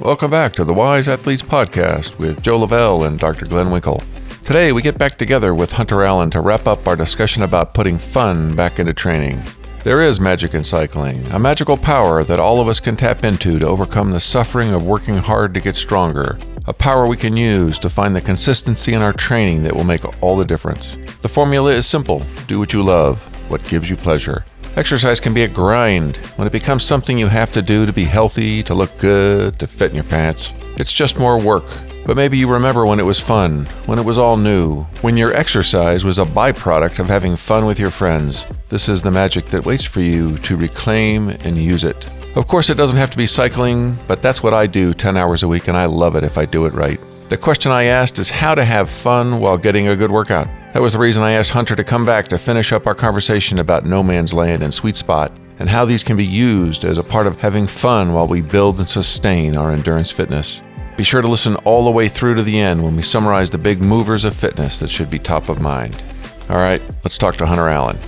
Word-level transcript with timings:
Welcome 0.00 0.32
back 0.32 0.52
to 0.54 0.64
the 0.64 0.74
Wise 0.74 1.06
Athletes 1.06 1.42
Podcast 1.42 2.18
with 2.18 2.42
Joe 2.42 2.58
Lavelle 2.58 3.04
and 3.04 3.16
Dr. 3.16 3.46
Glenn 3.46 3.70
Winkle. 3.70 4.02
Today, 4.42 4.72
we 4.72 4.82
get 4.82 4.98
back 4.98 5.16
together 5.16 5.54
with 5.54 5.70
Hunter 5.70 6.02
Allen 6.02 6.30
to 6.30 6.40
wrap 6.40 6.66
up 6.66 6.88
our 6.88 6.96
discussion 6.96 7.44
about 7.44 7.74
putting 7.74 7.98
fun 7.98 8.56
back 8.56 8.80
into 8.80 8.92
training. 8.92 9.40
There 9.84 10.02
is 10.02 10.18
magic 10.18 10.52
in 10.52 10.64
cycling, 10.64 11.24
a 11.28 11.38
magical 11.38 11.76
power 11.76 12.24
that 12.24 12.40
all 12.40 12.60
of 12.60 12.66
us 12.66 12.80
can 12.80 12.96
tap 12.96 13.22
into 13.22 13.60
to 13.60 13.66
overcome 13.68 14.10
the 14.10 14.20
suffering 14.20 14.74
of 14.74 14.82
working 14.84 15.18
hard 15.18 15.54
to 15.54 15.60
get 15.60 15.76
stronger, 15.76 16.40
a 16.66 16.72
power 16.72 17.06
we 17.06 17.16
can 17.16 17.36
use 17.36 17.78
to 17.78 17.88
find 17.88 18.16
the 18.16 18.20
consistency 18.20 18.94
in 18.94 19.00
our 19.00 19.12
training 19.12 19.62
that 19.62 19.76
will 19.76 19.84
make 19.84 20.04
all 20.20 20.36
the 20.36 20.44
difference. 20.44 20.96
The 21.22 21.28
formula 21.28 21.70
is 21.70 21.86
simple 21.86 22.26
do 22.48 22.58
what 22.58 22.72
you 22.72 22.82
love, 22.82 23.22
what 23.48 23.64
gives 23.68 23.88
you 23.88 23.96
pleasure. 23.96 24.44
Exercise 24.76 25.20
can 25.20 25.32
be 25.32 25.44
a 25.44 25.48
grind 25.48 26.16
when 26.34 26.48
it 26.48 26.52
becomes 26.52 26.82
something 26.82 27.16
you 27.16 27.28
have 27.28 27.52
to 27.52 27.62
do 27.62 27.86
to 27.86 27.92
be 27.92 28.04
healthy, 28.04 28.60
to 28.64 28.74
look 28.74 28.96
good, 28.98 29.56
to 29.60 29.68
fit 29.68 29.90
in 29.90 29.94
your 29.94 30.04
pants. 30.04 30.52
It's 30.76 30.92
just 30.92 31.16
more 31.16 31.40
work. 31.40 31.64
But 32.04 32.16
maybe 32.16 32.36
you 32.36 32.50
remember 32.50 32.84
when 32.84 32.98
it 32.98 33.06
was 33.06 33.20
fun, 33.20 33.66
when 33.86 34.00
it 34.00 34.04
was 34.04 34.18
all 34.18 34.36
new, 34.36 34.82
when 35.00 35.16
your 35.16 35.32
exercise 35.32 36.04
was 36.04 36.18
a 36.18 36.24
byproduct 36.24 36.98
of 36.98 37.06
having 37.06 37.36
fun 37.36 37.66
with 37.66 37.78
your 37.78 37.92
friends. 37.92 38.46
This 38.68 38.88
is 38.88 39.00
the 39.00 39.12
magic 39.12 39.46
that 39.50 39.64
waits 39.64 39.84
for 39.84 40.00
you 40.00 40.38
to 40.38 40.56
reclaim 40.56 41.28
and 41.28 41.56
use 41.56 41.84
it. 41.84 42.04
Of 42.34 42.48
course, 42.48 42.68
it 42.68 42.76
doesn't 42.76 42.98
have 42.98 43.10
to 43.10 43.16
be 43.16 43.28
cycling, 43.28 43.96
but 44.08 44.22
that's 44.22 44.42
what 44.42 44.54
I 44.54 44.66
do 44.66 44.92
10 44.92 45.16
hours 45.16 45.44
a 45.44 45.48
week, 45.48 45.68
and 45.68 45.76
I 45.76 45.84
love 45.84 46.16
it 46.16 46.24
if 46.24 46.36
I 46.36 46.46
do 46.46 46.66
it 46.66 46.72
right. 46.72 47.00
The 47.28 47.36
question 47.36 47.70
I 47.70 47.84
asked 47.84 48.18
is 48.18 48.28
how 48.28 48.56
to 48.56 48.64
have 48.64 48.90
fun 48.90 49.38
while 49.38 49.56
getting 49.56 49.86
a 49.86 49.96
good 49.96 50.10
workout. 50.10 50.48
That 50.74 50.82
was 50.82 50.94
the 50.94 50.98
reason 50.98 51.22
I 51.22 51.30
asked 51.30 51.52
Hunter 51.52 51.76
to 51.76 51.84
come 51.84 52.04
back 52.04 52.26
to 52.26 52.36
finish 52.36 52.72
up 52.72 52.88
our 52.88 52.96
conversation 52.96 53.60
about 53.60 53.86
no 53.86 54.02
man's 54.02 54.34
land 54.34 54.60
and 54.60 54.74
sweet 54.74 54.96
spot, 54.96 55.30
and 55.60 55.70
how 55.70 55.84
these 55.84 56.02
can 56.02 56.16
be 56.16 56.26
used 56.26 56.84
as 56.84 56.98
a 56.98 57.02
part 57.04 57.28
of 57.28 57.38
having 57.38 57.68
fun 57.68 58.12
while 58.12 58.26
we 58.26 58.40
build 58.40 58.80
and 58.80 58.88
sustain 58.88 59.56
our 59.56 59.70
endurance 59.70 60.10
fitness. 60.10 60.62
Be 60.96 61.04
sure 61.04 61.22
to 61.22 61.28
listen 61.28 61.54
all 61.58 61.84
the 61.84 61.92
way 61.92 62.08
through 62.08 62.34
to 62.34 62.42
the 62.42 62.58
end 62.58 62.82
when 62.82 62.96
we 62.96 63.02
summarize 63.02 63.50
the 63.50 63.56
big 63.56 63.82
movers 63.82 64.24
of 64.24 64.34
fitness 64.34 64.80
that 64.80 64.90
should 64.90 65.10
be 65.10 65.18
top 65.20 65.48
of 65.48 65.60
mind. 65.60 66.02
All 66.48 66.56
right, 66.56 66.82
let's 67.04 67.18
talk 67.18 67.36
to 67.36 67.46
Hunter 67.46 67.68
Allen. 67.68 68.00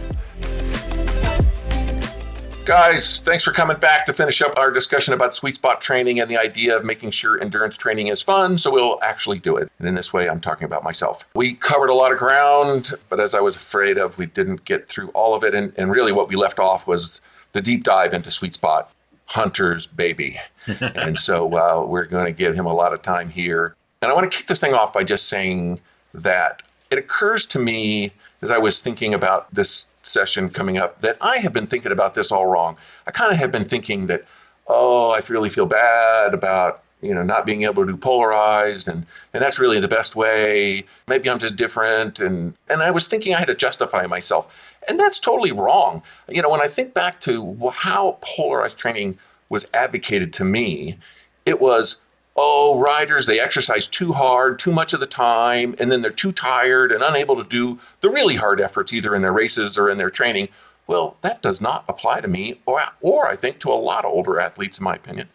Guys, 2.66 3.20
thanks 3.20 3.44
for 3.44 3.52
coming 3.52 3.78
back 3.78 4.04
to 4.06 4.12
finish 4.12 4.42
up 4.42 4.52
our 4.56 4.72
discussion 4.72 5.14
about 5.14 5.32
sweet 5.32 5.54
spot 5.54 5.80
training 5.80 6.18
and 6.18 6.28
the 6.28 6.36
idea 6.36 6.76
of 6.76 6.84
making 6.84 7.12
sure 7.12 7.40
endurance 7.40 7.76
training 7.76 8.08
is 8.08 8.20
fun, 8.20 8.58
so 8.58 8.72
we'll 8.72 8.98
actually 9.04 9.38
do 9.38 9.56
it. 9.56 9.70
And 9.78 9.86
in 9.86 9.94
this 9.94 10.12
way, 10.12 10.28
I'm 10.28 10.40
talking 10.40 10.64
about 10.64 10.82
myself. 10.82 11.24
We 11.36 11.54
covered 11.54 11.90
a 11.90 11.94
lot 11.94 12.10
of 12.10 12.18
ground, 12.18 12.92
but 13.08 13.20
as 13.20 13.36
I 13.36 13.40
was 13.40 13.54
afraid 13.54 13.98
of, 13.98 14.18
we 14.18 14.26
didn't 14.26 14.64
get 14.64 14.88
through 14.88 15.10
all 15.10 15.32
of 15.32 15.44
it. 15.44 15.54
And, 15.54 15.74
and 15.76 15.92
really, 15.92 16.10
what 16.10 16.28
we 16.28 16.34
left 16.34 16.58
off 16.58 16.88
was 16.88 17.20
the 17.52 17.60
deep 17.60 17.84
dive 17.84 18.12
into 18.12 18.32
sweet 18.32 18.54
spot, 18.54 18.90
Hunter's 19.26 19.86
baby. 19.86 20.40
and 20.66 21.16
so 21.20 21.46
uh, 21.56 21.86
we're 21.86 22.06
going 22.06 22.26
to 22.26 22.36
give 22.36 22.56
him 22.56 22.66
a 22.66 22.74
lot 22.74 22.92
of 22.92 23.00
time 23.00 23.30
here. 23.30 23.76
And 24.02 24.10
I 24.10 24.14
want 24.14 24.28
to 24.28 24.36
kick 24.36 24.48
this 24.48 24.58
thing 24.58 24.74
off 24.74 24.92
by 24.92 25.04
just 25.04 25.28
saying 25.28 25.80
that 26.14 26.62
it 26.90 26.98
occurs 26.98 27.46
to 27.46 27.60
me 27.60 28.10
as 28.42 28.50
I 28.50 28.58
was 28.58 28.80
thinking 28.80 29.14
about 29.14 29.54
this 29.54 29.86
session 30.06 30.50
coming 30.50 30.78
up 30.78 31.00
that 31.00 31.16
I 31.20 31.38
have 31.38 31.52
been 31.52 31.66
thinking 31.66 31.92
about 31.92 32.14
this 32.14 32.32
all 32.32 32.46
wrong. 32.46 32.76
I 33.06 33.10
kind 33.10 33.32
of 33.32 33.38
have 33.38 33.50
been 33.50 33.64
thinking 33.64 34.06
that, 34.06 34.24
oh, 34.66 35.10
I 35.10 35.20
really 35.28 35.48
feel 35.48 35.66
bad 35.66 36.34
about 36.34 36.82
you 37.02 37.14
know 37.14 37.22
not 37.22 37.44
being 37.44 37.64
able 37.64 37.84
to 37.84 37.92
do 37.92 37.96
polarized 37.96 38.88
and 38.88 39.04
and 39.34 39.42
that's 39.42 39.58
really 39.58 39.80
the 39.80 39.88
best 39.88 40.16
way. 40.16 40.84
Maybe 41.06 41.28
i'm 41.28 41.38
just 41.38 41.56
different 41.56 42.18
and 42.18 42.54
and 42.68 42.82
i 42.82 42.90
was 42.90 43.06
thinking 43.06 43.34
i 43.34 43.38
had 43.38 43.48
to 43.48 43.54
justify 43.54 44.06
myself. 44.06 44.52
And 44.88 44.98
that's 44.98 45.18
totally 45.18 45.52
wrong. 45.52 46.02
You 46.28 46.40
know 46.40 46.50
when 46.50 46.62
i 46.62 46.68
think 46.68 46.94
back 46.94 47.20
to 47.22 47.70
how 47.72 48.18
polarized 48.22 48.78
training 48.78 49.18
was 49.50 49.66
advocated 49.74 50.32
to 50.34 50.44
me 50.44 50.98
it 51.44 51.60
was 51.60 52.00
oh, 52.36 52.78
riders, 52.78 53.26
they 53.26 53.40
exercise 53.40 53.86
too 53.86 54.12
hard, 54.12 54.58
too 54.58 54.72
much 54.72 54.92
of 54.92 55.00
the 55.00 55.06
time, 55.06 55.74
and 55.78 55.90
then 55.90 56.02
they're 56.02 56.10
too 56.10 56.32
tired 56.32 56.92
and 56.92 57.02
unable 57.02 57.36
to 57.36 57.48
do 57.48 57.78
the 58.00 58.10
really 58.10 58.36
hard 58.36 58.60
efforts 58.60 58.92
either 58.92 59.14
in 59.14 59.22
their 59.22 59.32
races 59.32 59.78
or 59.78 59.88
in 59.88 59.98
their 59.98 60.10
training. 60.10 60.48
Well, 60.86 61.16
that 61.22 61.42
does 61.42 61.60
not 61.60 61.84
apply 61.88 62.20
to 62.20 62.28
me, 62.28 62.60
or, 62.66 62.82
or 63.00 63.26
I 63.26 63.36
think 63.36 63.58
to 63.60 63.72
a 63.72 63.74
lot 63.74 64.04
of 64.04 64.12
older 64.12 64.38
athletes, 64.38 64.78
in 64.78 64.84
my 64.84 64.94
opinion. 64.94 65.28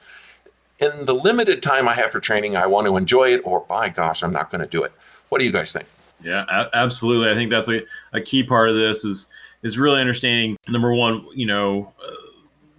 In 0.80 1.06
the 1.06 1.16
limited 1.16 1.62
time 1.62 1.88
I 1.88 1.94
have 1.94 2.12
for 2.12 2.20
training, 2.20 2.56
I 2.56 2.68
want 2.68 2.88
to 2.88 2.98
enjoy 2.98 3.34
it, 3.34 3.42
or 3.44 3.62
by 3.62 3.90
gosh, 3.90 4.24
I'm 4.24 4.32
not 4.32 4.50
going 4.50 4.62
to 4.62 4.68
do 4.68 4.84
it. 4.84 4.92
What 5.30 5.40
do 5.40 5.46
you 5.46 5.52
guys 5.52 5.74
think? 5.74 5.88
Yeah, 6.24 6.68
absolutely. 6.74 7.32
I 7.32 7.34
think 7.34 7.50
that's 7.50 7.70
a, 7.70 7.82
a 8.14 8.22
key 8.22 8.44
part 8.44 8.70
of 8.70 8.76
this 8.76 9.04
is 9.04 9.28
is 9.64 9.78
really 9.78 10.00
understanding 10.00 10.58
number 10.68 10.94
one, 10.94 11.26
you 11.36 11.46
know, 11.46 11.94
uh, 12.04 12.12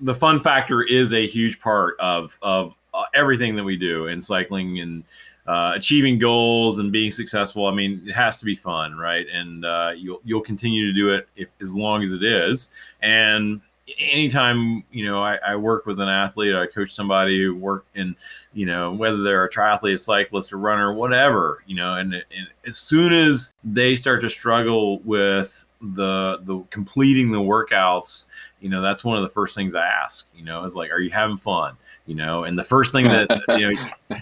the 0.00 0.14
fun 0.14 0.42
factor 0.42 0.82
is 0.82 1.12
a 1.12 1.26
huge 1.26 1.60
part 1.60 1.96
of 2.00 2.38
of 2.42 2.74
everything 3.14 3.56
that 3.56 3.64
we 3.64 3.76
do 3.76 4.06
in 4.06 4.20
cycling 4.20 4.80
and 4.80 5.04
uh, 5.46 5.72
achieving 5.74 6.18
goals 6.18 6.78
and 6.78 6.92
being 6.92 7.10
successful. 7.10 7.66
I 7.66 7.74
mean, 7.74 8.02
it 8.06 8.12
has 8.12 8.38
to 8.38 8.44
be 8.44 8.54
fun, 8.54 8.96
right? 8.96 9.26
And 9.32 9.64
uh, 9.64 9.92
you'll 9.96 10.20
you'll 10.24 10.42
continue 10.42 10.86
to 10.86 10.92
do 10.92 11.12
it 11.12 11.28
if 11.36 11.48
as 11.60 11.74
long 11.74 12.02
as 12.02 12.12
it 12.12 12.22
is. 12.22 12.70
And 13.00 13.60
anytime 13.98 14.84
you 14.92 15.04
know 15.04 15.20
I, 15.20 15.38
I, 15.44 15.56
work 15.56 15.86
with 15.86 16.00
an 16.00 16.08
athlete, 16.08 16.54
I 16.54 16.66
coach 16.66 16.92
somebody 16.92 17.42
who 17.42 17.54
work 17.54 17.84
in, 17.94 18.14
you 18.52 18.66
know, 18.66 18.92
whether 18.92 19.22
they're 19.22 19.44
a 19.44 19.50
triathlete, 19.50 19.94
a 19.94 19.98
cyclist, 19.98 20.52
a 20.52 20.56
runner, 20.56 20.92
whatever, 20.92 21.62
you 21.66 21.74
know, 21.74 21.94
and, 21.94 22.14
and 22.14 22.48
as 22.66 22.76
soon 22.76 23.12
as 23.12 23.52
they 23.64 23.94
start 23.94 24.20
to 24.20 24.28
struggle 24.28 25.00
with 25.00 25.64
the 25.80 26.38
the 26.44 26.60
completing 26.70 27.32
the 27.32 27.40
workouts, 27.40 28.26
you 28.60 28.68
know, 28.68 28.80
that's 28.80 29.04
one 29.04 29.16
of 29.16 29.24
the 29.24 29.30
first 29.30 29.56
things 29.56 29.74
I 29.74 29.86
ask. 29.86 30.28
You 30.34 30.44
know, 30.44 30.62
is 30.64 30.76
like, 30.76 30.90
are 30.90 31.00
you 31.00 31.10
having 31.10 31.36
fun? 31.36 31.76
You 32.06 32.14
know? 32.14 32.44
And 32.44 32.58
the 32.58 32.64
first 32.64 32.92
thing 32.92 33.06
that 33.06 33.28
you 33.58 33.74
know 33.74 34.18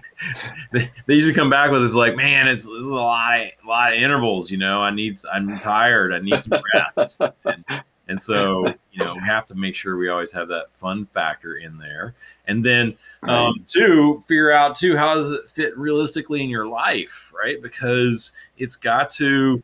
they, 0.72 0.91
they 1.06 1.14
usually 1.14 1.34
come 1.34 1.50
back 1.50 1.70
with 1.70 1.82
is 1.82 1.94
like 1.94 2.16
man 2.16 2.48
it's, 2.48 2.64
this 2.64 2.82
is 2.82 2.91
a 2.91 2.96
lot 2.96 3.41
of, 3.41 3.48
a 3.64 3.68
lot 3.68 3.92
of 3.92 3.98
intervals 3.98 4.50
you 4.50 4.58
know? 4.58 4.80
I 4.80 4.91
need 4.91 5.18
i'm 5.32 5.58
tired. 5.60 6.12
I 6.12 6.18
need 6.20 6.42
some 6.42 6.60
rest. 6.74 7.20
And, 7.44 7.64
and 8.08 8.20
so 8.20 8.66
you 8.92 9.04
know 9.04 9.14
we 9.14 9.20
have 9.20 9.46
to 9.46 9.54
make 9.54 9.74
sure 9.74 9.96
we 9.96 10.08
always 10.08 10.32
have 10.32 10.48
that 10.48 10.72
fun 10.72 11.06
factor 11.06 11.56
in 11.56 11.78
there. 11.78 12.14
And 12.46 12.64
then 12.64 12.96
um, 13.22 13.62
two 13.66 14.22
figure 14.26 14.50
out 14.50 14.74
too 14.74 14.97
how 14.97 15.14
does 15.14 15.30
it 15.30 15.50
fit 15.50 15.76
realistically 15.78 16.42
in 16.42 16.48
your 16.48 16.66
life 16.66 17.32
right? 17.42 17.62
Because 17.62 18.32
it's 18.58 18.76
got 18.76 19.10
to 19.10 19.62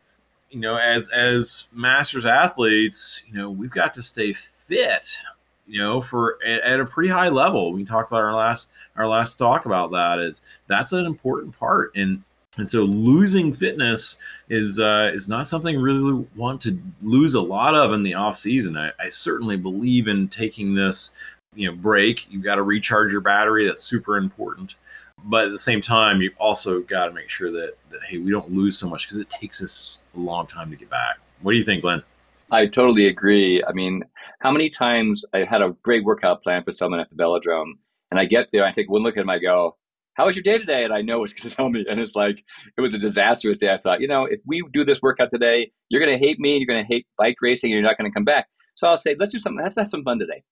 you 0.50 0.60
know 0.60 0.76
as 0.76 1.10
as 1.10 1.68
masters 1.72 2.24
athletes 2.24 3.22
you 3.26 3.34
know 3.34 3.50
we've 3.50 3.70
got 3.70 3.92
to 3.94 4.02
stay 4.02 4.32
fit 4.32 5.18
you 5.66 5.80
know, 5.80 6.00
for 6.00 6.38
at, 6.44 6.60
at, 6.62 6.80
a 6.80 6.84
pretty 6.84 7.08
high 7.08 7.28
level. 7.28 7.72
We 7.72 7.84
talked 7.84 8.10
about 8.10 8.22
our 8.22 8.34
last 8.34 8.68
our 8.96 9.08
last 9.08 9.36
talk 9.36 9.66
about 9.66 9.90
that 9.92 10.18
is 10.18 10.42
that's 10.68 10.92
an 10.92 11.06
important 11.06 11.58
part, 11.58 11.92
and 11.96 12.22
and 12.58 12.68
so 12.68 12.82
losing 12.82 13.52
fitness 13.52 14.16
is 14.48 14.80
uh, 14.80 15.10
is 15.12 15.28
not 15.28 15.46
something 15.46 15.78
really 15.80 16.26
want 16.36 16.60
to 16.62 16.78
lose 17.02 17.34
a 17.34 17.40
lot 17.40 17.74
of 17.74 17.92
in 17.92 18.02
the 18.02 18.14
off 18.14 18.36
season. 18.36 18.76
I, 18.76 18.92
I 19.00 19.08
certainly 19.08 19.56
believe 19.56 20.08
in 20.08 20.28
taking 20.28 20.74
this 20.74 21.10
you 21.54 21.70
know 21.70 21.76
break. 21.76 22.30
You've 22.30 22.44
got 22.44 22.56
to 22.56 22.62
recharge 22.62 23.12
your 23.12 23.20
battery. 23.20 23.66
That's 23.66 23.82
super 23.82 24.16
important. 24.16 24.76
But 25.24 25.46
at 25.46 25.52
the 25.52 25.58
same 25.58 25.80
time, 25.80 26.20
you've 26.20 26.36
also 26.38 26.82
got 26.82 27.06
to 27.06 27.12
make 27.12 27.30
sure 27.30 27.50
that, 27.50 27.74
that 27.90 28.00
hey, 28.06 28.18
we 28.18 28.30
don't 28.30 28.52
lose 28.52 28.78
so 28.78 28.88
much 28.88 29.06
because 29.06 29.18
it 29.18 29.28
takes 29.30 29.62
us 29.62 29.98
a 30.14 30.20
long 30.20 30.46
time 30.46 30.70
to 30.70 30.76
get 30.76 30.90
back. 30.90 31.16
What 31.42 31.52
do 31.52 31.58
you 31.58 31.64
think, 31.64 31.82
Glenn? 31.82 32.02
I 32.50 32.66
totally 32.66 33.08
agree. 33.08 33.62
I 33.64 33.72
mean, 33.72 34.04
how 34.40 34.52
many 34.52 34.68
times 34.68 35.24
I 35.34 35.44
had 35.44 35.62
a 35.62 35.74
great 35.82 36.04
workout 36.04 36.42
plan 36.42 36.62
for 36.64 36.72
someone 36.72 37.00
at 37.00 37.08
the 37.10 37.16
velodrome, 37.16 37.72
and 38.10 38.20
I 38.20 38.24
get 38.24 38.48
there, 38.52 38.64
I 38.64 38.72
take 38.72 38.90
one 38.90 39.02
look 39.02 39.16
at 39.16 39.22
him, 39.22 39.30
I 39.30 39.38
go, 39.38 39.76
"How 40.14 40.26
was 40.26 40.36
your 40.36 40.42
day 40.42 40.58
today?" 40.58 40.84
And 40.84 40.92
I 40.92 41.02
know 41.02 41.24
it's 41.24 41.34
going 41.34 41.48
to 41.50 41.56
tell 41.56 41.68
me, 41.68 41.84
and 41.88 42.00
it's 42.00 42.14
like 42.14 42.42
it 42.76 42.80
was 42.80 42.94
a 42.94 42.98
disastrous 42.98 43.58
day. 43.58 43.72
I 43.72 43.76
thought, 43.76 44.00
you 44.00 44.08
know, 44.08 44.24
if 44.24 44.40
we 44.46 44.62
do 44.72 44.84
this 44.84 45.02
workout 45.02 45.30
today, 45.32 45.72
you're 45.88 46.04
going 46.04 46.18
to 46.18 46.24
hate 46.24 46.38
me, 46.38 46.52
and 46.52 46.60
you're 46.60 46.74
going 46.74 46.84
to 46.84 46.92
hate 46.92 47.06
bike 47.18 47.36
racing, 47.42 47.72
and 47.72 47.80
you're 47.80 47.88
not 47.88 47.98
going 47.98 48.10
to 48.10 48.14
come 48.14 48.24
back. 48.24 48.48
So 48.74 48.88
I'll 48.88 48.96
say, 48.96 49.16
let's 49.18 49.32
do 49.32 49.38
something. 49.38 49.62
Let's 49.62 49.76
have 49.76 49.88
some 49.88 50.04
fun 50.04 50.18
today, 50.18 50.42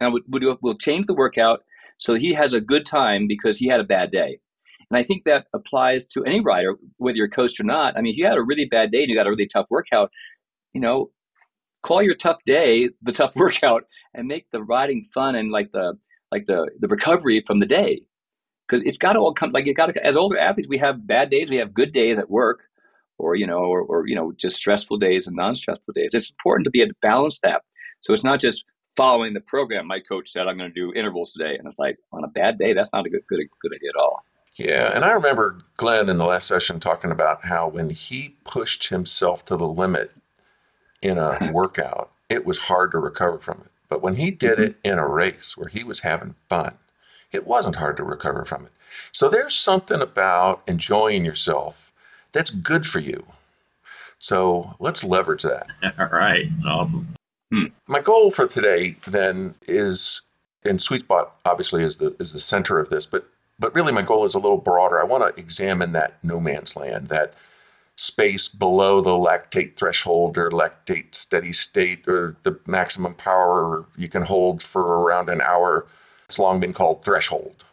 and 0.00 0.12
we'll, 0.12 0.22
we'll, 0.28 0.58
we'll 0.62 0.78
change 0.78 1.06
the 1.06 1.14
workout 1.14 1.60
so 2.02 2.14
he 2.14 2.32
has 2.32 2.52
a 2.52 2.60
good 2.60 2.84
time 2.84 3.28
because 3.28 3.58
he 3.58 3.68
had 3.68 3.78
a 3.78 3.84
bad 3.84 4.10
day. 4.10 4.40
And 4.90 4.98
I 4.98 5.04
think 5.04 5.22
that 5.24 5.46
applies 5.54 6.04
to 6.08 6.24
any 6.24 6.40
rider, 6.40 6.74
whether 6.96 7.16
you're 7.16 7.28
coached 7.28 7.60
or 7.60 7.64
not. 7.64 7.96
I 7.96 8.00
mean, 8.00 8.12
if 8.12 8.18
you 8.18 8.26
had 8.26 8.36
a 8.36 8.42
really 8.42 8.66
bad 8.66 8.90
day 8.90 9.02
and 9.02 9.08
you 9.08 9.14
got 9.14 9.28
a 9.28 9.30
really 9.30 9.46
tough 9.46 9.66
workout, 9.70 10.10
you 10.74 10.80
know, 10.80 11.10
call 11.82 12.02
your 12.02 12.14
tough 12.14 12.38
day 12.46 12.90
the 13.02 13.12
tough 13.12 13.32
workout 13.36 13.84
and 14.14 14.28
make 14.28 14.50
the 14.50 14.62
riding 14.62 15.06
fun 15.12 15.34
and 15.34 15.50
like 15.50 15.72
the 15.72 15.94
like 16.30 16.46
the 16.46 16.70
the 16.78 16.88
recovery 16.88 17.42
from 17.46 17.60
the 17.60 17.66
day. 17.66 18.02
Because 18.68 18.82
it's 18.86 18.98
got 18.98 19.14
to 19.14 19.18
all 19.18 19.34
come 19.34 19.52
like 19.52 19.66
you 19.66 19.74
got 19.74 19.92
to 19.92 20.06
as 20.06 20.16
older 20.16 20.38
athletes 20.38 20.68
we 20.68 20.78
have 20.78 21.06
bad 21.06 21.30
days 21.30 21.50
we 21.50 21.56
have 21.56 21.74
good 21.74 21.92
days 21.92 22.18
at 22.18 22.30
work 22.30 22.60
or 23.18 23.34
you 23.34 23.46
know 23.46 23.58
or, 23.58 23.82
or 23.82 24.06
you 24.06 24.14
know 24.14 24.32
just 24.38 24.56
stressful 24.56 24.98
days 24.98 25.26
and 25.26 25.36
non-stressful 25.36 25.92
days. 25.94 26.14
It's 26.14 26.30
important 26.30 26.64
to 26.64 26.70
be 26.70 26.80
able 26.80 26.90
to 26.90 26.96
balance 27.02 27.40
that. 27.42 27.62
So 28.00 28.12
it's 28.12 28.24
not 28.24 28.40
just 28.40 28.64
following 28.96 29.32
the 29.32 29.40
program 29.40 29.86
my 29.86 29.98
coach 29.98 30.30
said 30.30 30.46
i'm 30.46 30.58
going 30.58 30.70
to 30.70 30.74
do 30.78 30.92
intervals 30.92 31.32
today 31.32 31.56
and 31.56 31.66
it's 31.66 31.78
like 31.78 31.96
on 32.12 32.24
a 32.24 32.28
bad 32.28 32.58
day 32.58 32.74
that's 32.74 32.92
not 32.92 33.06
a 33.06 33.08
good 33.08 33.22
good, 33.26 33.40
good 33.62 33.72
idea 33.74 33.88
at 33.88 33.98
all. 33.98 34.22
Yeah, 34.56 34.94
and 34.94 35.04
I 35.04 35.12
remember 35.12 35.60
Glenn 35.78 36.10
in 36.10 36.18
the 36.18 36.26
last 36.26 36.46
session 36.46 36.78
talking 36.78 37.10
about 37.10 37.46
how 37.46 37.68
when 37.68 37.88
he 37.90 38.36
pushed 38.44 38.90
himself 38.90 39.46
to 39.46 39.56
the 39.56 39.66
limit, 39.66 40.10
in 41.02 41.18
a 41.18 41.50
workout, 41.52 42.10
it 42.30 42.46
was 42.46 42.58
hard 42.58 42.92
to 42.92 42.98
recover 42.98 43.38
from 43.38 43.62
it. 43.64 43.70
But 43.88 44.02
when 44.02 44.16
he 44.16 44.30
did 44.30 44.54
mm-hmm. 44.58 44.62
it 44.62 44.76
in 44.84 44.98
a 44.98 45.06
race 45.06 45.56
where 45.56 45.68
he 45.68 45.84
was 45.84 46.00
having 46.00 46.34
fun, 46.48 46.74
it 47.30 47.46
wasn't 47.46 47.76
hard 47.76 47.96
to 47.98 48.04
recover 48.04 48.44
from 48.44 48.66
it. 48.66 48.72
So 49.10 49.28
there's 49.28 49.54
something 49.54 50.00
about 50.00 50.62
enjoying 50.66 51.24
yourself 51.24 51.92
that's 52.32 52.50
good 52.50 52.86
for 52.86 52.98
you. 52.98 53.26
So 54.18 54.76
let's 54.78 55.04
leverage 55.04 55.42
that. 55.42 55.66
All 55.98 56.06
right. 56.06 56.46
Awesome. 56.64 57.14
Hmm. 57.50 57.66
My 57.86 58.00
goal 58.00 58.30
for 58.30 58.46
today 58.46 58.96
then 59.06 59.54
is, 59.66 60.22
and 60.64 60.80
sweet 60.80 61.02
spot 61.02 61.34
obviously 61.44 61.82
is 61.84 61.98
the 61.98 62.16
is 62.18 62.32
the 62.32 62.38
center 62.38 62.78
of 62.78 62.88
this, 62.88 63.04
but 63.04 63.26
but 63.58 63.74
really 63.74 63.92
my 63.92 64.02
goal 64.02 64.24
is 64.24 64.34
a 64.34 64.38
little 64.38 64.58
broader. 64.58 65.00
I 65.00 65.04
want 65.04 65.22
to 65.22 65.40
examine 65.40 65.92
that 65.92 66.18
no 66.22 66.40
man's 66.40 66.76
land, 66.76 67.08
that 67.08 67.34
space 67.96 68.48
below 68.48 69.00
the 69.00 69.10
lactate 69.10 69.76
threshold 69.76 70.38
or 70.38 70.50
lactate 70.50 71.14
steady 71.14 71.52
state 71.52 72.06
or 72.08 72.36
the 72.42 72.58
maximum 72.66 73.14
power 73.14 73.84
you 73.96 74.08
can 74.08 74.22
hold 74.22 74.62
for 74.62 75.00
around 75.02 75.28
an 75.28 75.40
hour. 75.40 75.86
It's 76.26 76.38
long 76.38 76.60
been 76.60 76.72
called 76.72 77.04
threshold. 77.04 77.64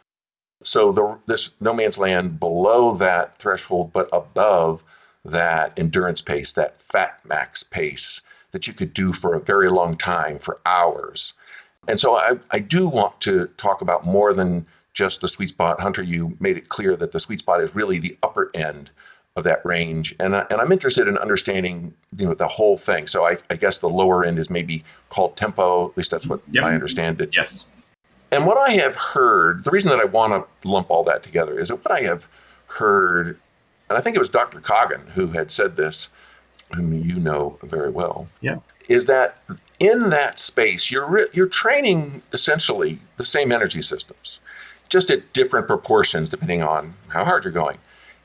So 0.62 0.92
the, 0.92 1.18
this 1.26 1.50
no 1.60 1.72
man's 1.72 1.96
land 1.96 2.38
below 2.38 2.94
that 2.96 3.38
threshold, 3.38 3.92
but 3.92 4.08
above 4.12 4.84
that 5.24 5.72
endurance 5.78 6.20
pace, 6.20 6.52
that 6.52 6.82
fat 6.82 7.18
max 7.26 7.62
pace 7.62 8.20
that 8.52 8.66
you 8.66 8.74
could 8.74 8.92
do 8.92 9.12
for 9.12 9.34
a 9.34 9.40
very 9.40 9.70
long 9.70 9.96
time, 9.96 10.38
for 10.38 10.60
hours. 10.66 11.32
And 11.88 11.98
so 11.98 12.16
I, 12.16 12.38
I 12.50 12.58
do 12.58 12.88
want 12.88 13.20
to 13.22 13.46
talk 13.56 13.80
about 13.80 14.04
more 14.04 14.34
than 14.34 14.66
just 14.92 15.20
the 15.20 15.28
sweet 15.28 15.50
spot. 15.50 15.80
Hunter, 15.80 16.02
you 16.02 16.36
made 16.40 16.56
it 16.56 16.68
clear 16.68 16.96
that 16.96 17.12
the 17.12 17.20
sweet 17.20 17.38
spot 17.38 17.60
is 17.60 17.74
really 17.74 17.98
the 17.98 18.18
upper 18.22 18.50
end 18.54 18.90
of 19.36 19.44
that 19.44 19.64
range. 19.64 20.14
And, 20.18 20.36
I, 20.36 20.46
and 20.50 20.60
I'm 20.60 20.72
interested 20.72 21.06
in 21.06 21.16
understanding, 21.18 21.94
you 22.16 22.26
know, 22.26 22.34
the 22.34 22.48
whole 22.48 22.76
thing. 22.76 23.06
So 23.06 23.24
I, 23.24 23.38
I 23.48 23.56
guess 23.56 23.78
the 23.78 23.88
lower 23.88 24.24
end 24.24 24.38
is 24.38 24.50
maybe 24.50 24.84
called 25.08 25.36
tempo. 25.36 25.90
At 25.90 25.96
least 25.96 26.10
that's 26.10 26.26
what 26.26 26.40
yep. 26.50 26.64
I 26.64 26.74
understand 26.74 27.20
it. 27.20 27.30
Yes. 27.32 27.66
And 28.32 28.46
what 28.46 28.58
I 28.58 28.70
have 28.72 28.94
heard, 28.94 29.64
the 29.64 29.70
reason 29.70 29.90
that 29.90 30.00
I 30.00 30.04
want 30.04 30.32
to 30.32 30.68
lump 30.68 30.90
all 30.90 31.04
that 31.04 31.22
together 31.22 31.58
is 31.58 31.68
that 31.68 31.76
what 31.84 31.92
I 31.92 32.02
have 32.02 32.26
heard, 32.66 33.38
and 33.88 33.98
I 33.98 34.00
think 34.00 34.16
it 34.16 34.20
was 34.20 34.30
Dr. 34.30 34.60
Coggan 34.60 35.10
who 35.10 35.28
had 35.28 35.50
said 35.50 35.76
this, 35.76 36.10
whom 36.74 36.92
you 36.92 37.18
know 37.18 37.58
very 37.62 37.90
well. 37.90 38.28
Yeah. 38.40 38.58
Is 38.88 39.06
that 39.06 39.38
in 39.78 40.10
that 40.10 40.38
space 40.38 40.90
you're 40.90 41.28
you're 41.32 41.46
training 41.46 42.22
essentially 42.32 42.98
the 43.16 43.24
same 43.24 43.50
energy 43.50 43.80
systems, 43.80 44.38
just 44.88 45.10
at 45.10 45.32
different 45.32 45.66
proportions 45.66 46.28
depending 46.28 46.62
on 46.62 46.94
how 47.08 47.24
hard 47.24 47.44
you're 47.44 47.52
going. 47.52 47.78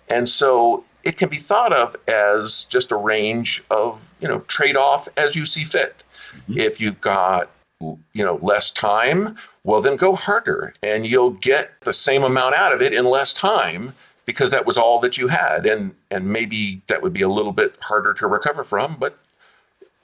And 0.09 0.29
so 0.29 0.83
it 1.05 1.17
can 1.17 1.29
be 1.29 1.37
thought 1.37 1.71
of 1.71 1.95
as 2.07 2.65
just 2.65 2.91
a 2.91 2.95
range 2.95 3.63
of, 3.69 4.01
you 4.19 4.27
know, 4.27 4.39
trade 4.41 4.75
off 4.75 5.07
as 5.15 5.35
you 5.35 5.45
see 5.45 5.63
fit. 5.63 6.03
Mm-hmm. 6.33 6.59
If 6.59 6.81
you've 6.81 6.99
got 6.99 7.49
you 8.13 8.23
know 8.23 8.39
less 8.41 8.71
time 8.71 9.37
well 9.63 9.81
then 9.81 9.97
go 9.97 10.15
harder 10.15 10.73
and 10.81 11.05
you'll 11.05 11.31
get 11.31 11.71
the 11.81 11.93
same 11.93 12.23
amount 12.23 12.55
out 12.55 12.73
of 12.73 12.81
it 12.81 12.93
in 12.93 13.03
less 13.03 13.33
time 13.33 13.93
because 14.25 14.49
that 14.51 14.65
was 14.65 14.77
all 14.77 14.99
that 14.99 15.17
you 15.17 15.27
had 15.27 15.65
and 15.65 15.93
and 16.09 16.25
maybe 16.27 16.81
that 16.87 17.01
would 17.01 17.11
be 17.11 17.21
a 17.21 17.27
little 17.27 17.51
bit 17.51 17.75
harder 17.81 18.13
to 18.13 18.27
recover 18.27 18.63
from 18.63 18.95
but 18.97 19.17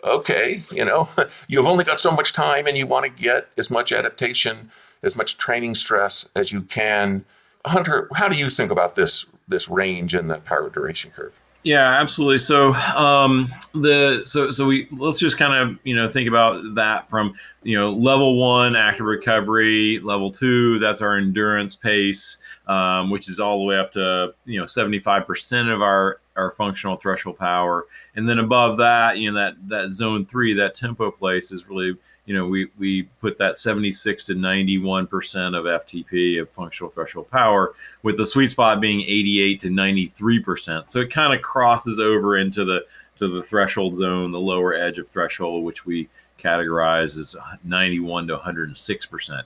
okay 0.04 0.64
you 0.72 0.84
know 0.84 1.08
you've 1.48 1.68
only 1.68 1.86
got 1.86 2.00
so 2.00 2.12
much 2.12 2.34
time 2.34 2.68
and 2.68 2.78
you 2.78 2.86
want 2.86 3.06
to 3.06 3.22
get 3.22 3.48
as 3.58 3.72
much 3.72 3.94
adaptation 3.94 4.70
as 5.02 5.16
much 5.16 5.38
training 5.38 5.74
stress 5.74 6.28
as 6.36 6.52
you 6.52 6.62
can 6.62 7.24
hunter 7.66 8.10
how 8.16 8.28
do 8.28 8.38
you 8.38 8.50
think 8.50 8.70
about 8.70 8.96
this 8.96 9.26
this 9.52 9.70
range 9.70 10.16
in 10.16 10.28
the 10.28 10.38
power 10.40 10.70
duration 10.70 11.12
curve 11.12 11.34
yeah, 11.64 12.02
absolutely. 12.02 12.40
So 12.40 12.74
um, 12.74 13.48
the 13.74 14.22
so 14.24 14.50
so 14.50 14.66
we 14.66 14.88
let's 14.92 15.20
just 15.20 15.38
kind 15.38 15.54
of 15.54 15.78
you 15.84 15.96
know 15.96 16.10
think 16.10 16.28
about 16.28 16.76
that 16.76 17.08
from 17.08 17.36
you 17.62 17.78
know 17.78 17.92
level 17.92 18.40
one 18.40 18.76
active 18.76 19.06
recovery, 19.06 20.00
level 20.00 20.32
two 20.32 20.80
that's 20.80 21.02
our 21.02 21.18
endurance 21.18 21.76
pace, 21.76 22.40
um, 22.68 23.10
which 23.10 23.30
is 23.30 23.40
all 23.40 23.60
the 23.60 23.66
way 23.66 23.78
up 23.78 23.92
to 23.94 24.34
you 24.46 24.60
know 24.60 24.66
seventy 24.66 25.00
five 25.00 25.26
percent 25.26 25.70
of 25.70 25.82
our 25.82 26.20
our 26.36 26.52
functional 26.52 26.96
threshold 26.96 27.38
power, 27.38 27.86
and 28.16 28.28
then 28.28 28.40
above 28.40 28.78
that 28.78 29.18
you 29.18 29.32
know 29.32 29.38
that 29.38 29.56
that 29.68 29.92
zone 29.92 30.26
three 30.26 30.54
that 30.54 30.76
tempo 30.76 31.12
place 31.12 31.52
is 31.52 31.68
really 31.68 31.98
you 32.26 32.38
know, 32.38 32.48
we 32.48 32.70
we 32.78 33.04
put 33.20 33.38
that 33.38 33.58
76 33.58 34.24
to 34.26 34.36
91 34.36 35.08
percent 35.08 35.54
of 35.54 35.66
FTP 35.66 36.40
of 36.42 36.50
functional 36.50 36.90
threshold 36.90 37.30
power, 37.30 37.74
with 38.04 38.16
the 38.16 38.26
sweet 38.26 38.50
spot 38.50 38.80
being 38.80 39.02
88 39.02 39.60
to 39.60 39.70
93 39.70 40.40
percent. 40.40 40.90
So 40.90 41.00
it 41.02 41.12
kind 41.12 41.34
of 41.34 41.42
crosses 41.42 42.00
over 42.00 42.38
into 42.38 42.64
the 42.64 42.86
to 43.18 43.28
the 43.28 43.44
threshold 43.44 43.96
zone, 43.96 44.32
the 44.32 44.40
lower 44.40 44.74
edge 44.74 44.98
of 44.98 45.10
threshold, 45.10 45.66
which 45.66 45.86
we 45.86 46.10
categorize 46.40 47.18
as 47.18 47.36
91 47.64 48.28
to 48.28 48.34
106 48.36 49.06
percent 49.08 49.46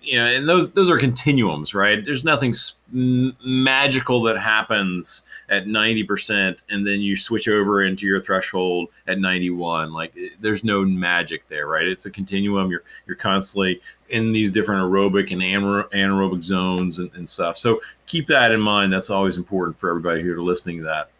you 0.00 0.16
know, 0.16 0.26
and 0.26 0.48
those 0.48 0.70
those 0.72 0.90
are 0.90 0.98
continuums, 0.98 1.74
right? 1.74 2.04
There's 2.04 2.24
nothing 2.24 2.54
magical 2.92 4.22
that 4.22 4.38
happens 4.38 5.22
at 5.48 5.64
90% 5.64 6.62
and 6.68 6.86
then 6.86 7.00
you 7.00 7.16
switch 7.16 7.48
over 7.48 7.82
into 7.82 8.06
your 8.06 8.20
threshold 8.20 8.88
at 9.06 9.18
91. 9.18 9.92
Like 9.92 10.16
there's 10.40 10.64
no 10.64 10.84
magic 10.84 11.46
there, 11.48 11.66
right? 11.66 11.86
It's 11.86 12.06
a 12.06 12.10
continuum. 12.10 12.70
You're 12.70 12.84
you're 13.06 13.16
constantly 13.16 13.80
in 14.08 14.32
these 14.32 14.50
different 14.50 14.82
aerobic 14.82 15.30
and 15.30 15.42
anaerobic 15.42 16.42
zones 16.42 16.98
and, 16.98 17.10
and 17.14 17.28
stuff. 17.28 17.56
So 17.56 17.80
keep 18.06 18.26
that 18.28 18.52
in 18.52 18.60
mind. 18.60 18.92
That's 18.92 19.10
always 19.10 19.36
important 19.36 19.78
for 19.78 19.90
everybody 19.90 20.22
who 20.22 20.32
are 20.32 20.42
listening 20.42 20.78
to 20.78 20.84
that 20.84 21.10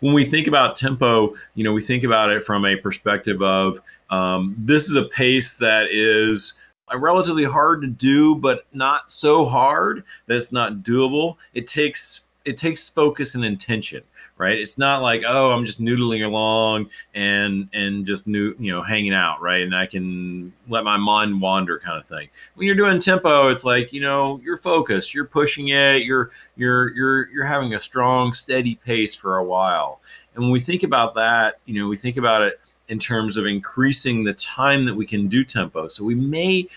when 0.00 0.14
we 0.14 0.24
think 0.24 0.48
about 0.48 0.74
tempo, 0.74 1.32
you 1.54 1.62
know, 1.62 1.72
we 1.72 1.80
think 1.80 2.02
about 2.02 2.28
it 2.32 2.42
from 2.42 2.66
a 2.66 2.74
perspective 2.74 3.40
of 3.40 3.80
um, 4.10 4.56
this 4.58 4.90
is 4.90 4.96
a 4.96 5.04
pace 5.04 5.58
that 5.58 5.86
is 5.92 6.54
Uh, 6.90 6.98
relatively 6.98 7.44
hard 7.44 7.82
to 7.82 7.88
do, 7.88 8.34
but 8.34 8.66
not 8.72 9.10
so 9.10 9.44
hard 9.44 10.04
that 10.26 10.36
it's 10.36 10.52
not 10.52 10.82
doable. 10.82 11.36
It 11.54 11.66
takes 11.66 12.22
it 12.44 12.56
takes 12.56 12.88
focus 12.88 13.36
and 13.36 13.44
intention, 13.44 14.02
right? 14.36 14.58
It's 14.58 14.78
not 14.78 15.00
like 15.00 15.22
oh, 15.26 15.52
I'm 15.52 15.64
just 15.64 15.80
noodling 15.80 16.24
along 16.24 16.90
and 17.14 17.68
and 17.72 18.04
just 18.04 18.26
new 18.26 18.54
you 18.58 18.72
know 18.72 18.82
hanging 18.82 19.14
out, 19.14 19.40
right? 19.40 19.62
And 19.62 19.76
I 19.76 19.86
can 19.86 20.52
let 20.68 20.82
my 20.82 20.96
mind 20.96 21.40
wander, 21.40 21.78
kind 21.78 22.00
of 22.00 22.06
thing. 22.06 22.28
When 22.54 22.66
you're 22.66 22.76
doing 22.76 22.98
tempo, 23.00 23.48
it's 23.48 23.64
like 23.64 23.92
you 23.92 24.00
know 24.00 24.40
you're 24.42 24.56
focused, 24.56 25.14
you're 25.14 25.24
pushing 25.24 25.68
it, 25.68 26.02
you're 26.02 26.30
you're 26.56 26.92
you're 26.94 27.28
you're 27.30 27.46
having 27.46 27.74
a 27.74 27.80
strong, 27.80 28.32
steady 28.32 28.74
pace 28.74 29.14
for 29.14 29.36
a 29.38 29.44
while. 29.44 30.00
And 30.34 30.42
when 30.42 30.52
we 30.52 30.60
think 30.60 30.82
about 30.82 31.14
that, 31.14 31.60
you 31.64 31.80
know, 31.80 31.88
we 31.88 31.96
think 31.96 32.16
about 32.16 32.42
it 32.42 32.60
in 32.92 32.98
terms 32.98 33.38
of 33.38 33.46
increasing 33.46 34.22
the 34.22 34.34
time 34.34 34.84
that 34.84 34.94
we 34.94 35.06
can 35.06 35.26
do 35.26 35.42
tempo. 35.42 35.88
So 35.88 36.04
we 36.04 36.14
may 36.14 36.68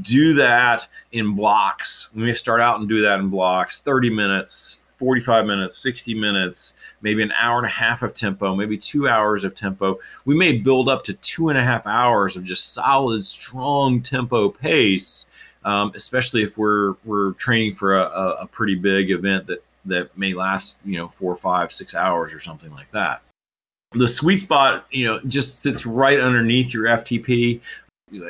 do 0.00 0.32
that 0.34 0.86
in 1.10 1.34
blocks. 1.34 2.08
We 2.14 2.22
may 2.22 2.34
start 2.34 2.60
out 2.60 2.78
and 2.78 2.88
do 2.88 3.02
that 3.02 3.18
in 3.18 3.30
blocks 3.30 3.80
30 3.80 4.10
minutes, 4.10 4.78
45 4.98 5.44
minutes, 5.44 5.76
60 5.78 6.14
minutes, 6.14 6.74
maybe 7.02 7.20
an 7.20 7.32
hour 7.32 7.58
and 7.58 7.66
a 7.66 7.70
half 7.70 8.02
of 8.02 8.14
tempo, 8.14 8.54
maybe 8.54 8.78
two 8.78 9.08
hours 9.08 9.42
of 9.42 9.56
tempo. 9.56 9.98
We 10.24 10.36
may 10.36 10.52
build 10.52 10.88
up 10.88 11.02
to 11.06 11.14
two 11.14 11.48
and 11.48 11.58
a 11.58 11.64
half 11.64 11.84
hours 11.84 12.36
of 12.36 12.44
just 12.44 12.72
solid, 12.72 13.24
strong 13.24 14.02
tempo 14.02 14.50
pace, 14.50 15.26
um, 15.64 15.90
especially 15.96 16.44
if 16.44 16.56
we're 16.56 16.94
we're 17.04 17.32
training 17.32 17.74
for 17.74 17.96
a, 17.96 18.36
a 18.42 18.46
pretty 18.46 18.76
big 18.76 19.10
event 19.10 19.48
that 19.48 19.64
that 19.84 20.16
may 20.16 20.32
last 20.32 20.78
you 20.84 20.96
know 20.96 21.08
four, 21.08 21.36
five, 21.36 21.72
six 21.72 21.92
hours 21.92 22.32
or 22.32 22.38
something 22.38 22.70
like 22.70 22.92
that 22.92 23.20
the 23.92 24.08
sweet 24.08 24.38
spot, 24.38 24.86
you 24.90 25.06
know, 25.06 25.20
just 25.26 25.60
sits 25.62 25.86
right 25.86 26.20
underneath 26.20 26.74
your 26.74 26.84
FTP. 26.84 27.60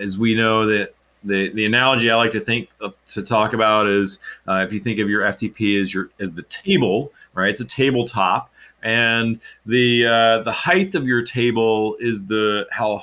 As 0.01 0.19
we 0.19 0.35
know 0.35 0.67
that 0.67 0.95
the 1.25 1.51
the 1.51 1.67
analogy 1.67 2.11
I 2.11 2.17
like 2.17 2.33
to 2.33 2.41
think 2.41 2.71
to 3.09 3.23
talk 3.23 3.53
about 3.53 3.87
is 3.87 4.19
uh, 4.49 4.65
if 4.67 4.73
you 4.73 4.81
think 4.81 4.99
of 4.99 5.11
your 5.11 5.23
FTP 5.23 5.81
as 5.83 5.93
your 5.93 6.11
as 6.21 6.33
the 6.33 6.43
table, 6.45 7.13
right? 7.35 7.51
It's 7.51 7.61
a 7.61 7.67
tabletop, 7.67 8.51
and 8.83 9.41
the 9.67 10.07
uh, 10.07 10.43
the 10.43 10.53
height 10.53 10.95
of 10.95 11.07
your 11.07 11.23
table 11.23 11.97
is 12.01 12.27
the 12.27 12.67
how 12.71 13.03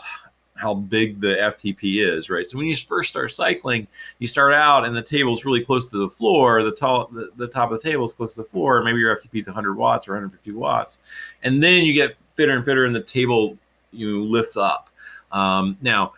how 0.56 0.74
big 0.74 1.20
the 1.20 1.36
FTP 1.36 2.08
is, 2.08 2.30
right? 2.30 2.46
So 2.46 2.58
when 2.58 2.68
you 2.68 2.76
first 2.76 3.10
start 3.10 3.32
cycling, 3.32 3.86
you 4.20 4.28
start 4.28 4.54
out 4.54 4.86
and 4.86 4.96
the 4.96 5.02
table 5.02 5.34
is 5.34 5.44
really 5.44 5.66
close 5.66 5.92
to 5.92 5.98
the 5.98 6.08
floor. 6.08 6.64
The, 6.64 6.72
tall, 6.72 7.10
the, 7.12 7.32
the 7.36 7.48
top 7.48 7.72
of 7.72 7.82
the 7.82 7.90
table 7.90 8.06
is 8.06 8.14
close 8.14 8.36
to 8.36 8.44
the 8.44 8.48
floor. 8.48 8.82
Maybe 8.82 9.00
your 9.00 9.14
FTP 9.14 9.40
is 9.40 9.48
100 9.48 9.76
watts 9.76 10.08
or 10.08 10.12
150 10.12 10.52
watts, 10.52 11.00
and 11.42 11.62
then 11.62 11.84
you 11.84 11.94
get 11.94 12.16
fitter 12.36 12.56
and 12.56 12.66
fitter, 12.66 12.86
and 12.86 12.96
the 12.96 13.04
table 13.04 13.58
you 13.92 14.24
lift 14.24 14.58
up. 14.58 14.90
Um, 15.32 15.78
now, 15.82 16.14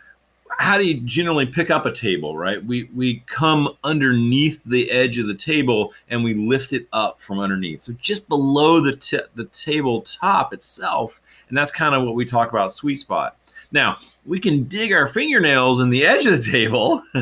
how 0.58 0.78
do 0.78 0.84
you 0.86 1.00
generally 1.00 1.46
pick 1.46 1.70
up 1.70 1.86
a 1.86 1.92
table 1.92 2.36
right? 2.36 2.64
We 2.64 2.84
we 2.94 3.22
come 3.26 3.68
underneath 3.84 4.64
the 4.64 4.90
edge 4.90 5.18
of 5.18 5.26
the 5.26 5.34
table 5.34 5.92
and 6.08 6.24
we 6.24 6.34
lift 6.34 6.72
it 6.72 6.88
up 6.92 7.20
from 7.20 7.38
underneath. 7.38 7.82
So 7.82 7.92
just 7.94 8.28
below 8.28 8.80
the 8.80 8.96
t- 8.96 9.20
the 9.34 9.46
table 9.46 10.02
top 10.02 10.52
itself 10.52 11.20
and 11.48 11.56
that's 11.56 11.70
kind 11.70 11.94
of 11.94 12.04
what 12.04 12.14
we 12.14 12.24
talk 12.24 12.50
about 12.50 12.72
sweet 12.72 12.96
spot. 12.96 13.36
Now 13.72 13.98
we 14.24 14.40
can 14.40 14.64
dig 14.64 14.92
our 14.92 15.08
fingernails 15.08 15.80
in 15.80 15.90
the 15.90 16.06
edge 16.06 16.26
of 16.26 16.36
the 16.36 16.50
table 16.50 17.02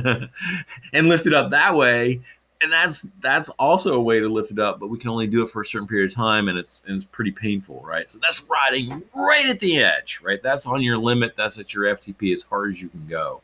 and 0.93 1.09
lift 1.09 1.27
it 1.27 1.35
up 1.35 1.51
that 1.51 1.75
way 1.75 2.21
and 2.63 2.73
that's 2.73 3.03
that's 3.21 3.49
also 3.51 3.95
a 3.95 4.01
way 4.01 4.21
to 4.21 4.29
lift 4.29 4.51
it 4.51 4.59
up, 4.59 4.81
but 4.81 4.89
we 4.89 4.99
can 4.99 5.11
only 5.11 5.27
do 5.27 5.43
it 5.45 5.51
for 5.51 5.63
a 5.63 5.67
certain 5.67 5.89
period 5.89 6.11
of 6.11 6.15
time, 6.15 6.49
and 6.49 6.59
it's 6.59 6.83
and 6.87 6.97
it's 6.97 7.05
pretty 7.05 7.31
painful, 7.33 7.83
right? 7.85 8.09
So 8.09 8.19
that's 8.23 8.43
riding 8.45 9.03
right 9.15 9.47
at 9.47 9.61
the 9.61 9.79
edge, 9.79 10.21
right? 10.23 10.43
That's 10.43 10.67
on 10.67 10.83
your 10.83 10.99
limit. 10.99 11.35
That's 11.37 11.59
at 11.59 11.75
your 11.75 11.85
FTP 11.85 12.33
as 12.33 12.43
hard 12.43 12.73
as 12.73 12.81
you 12.81 12.89
can 12.89 13.07
go. 13.07 13.43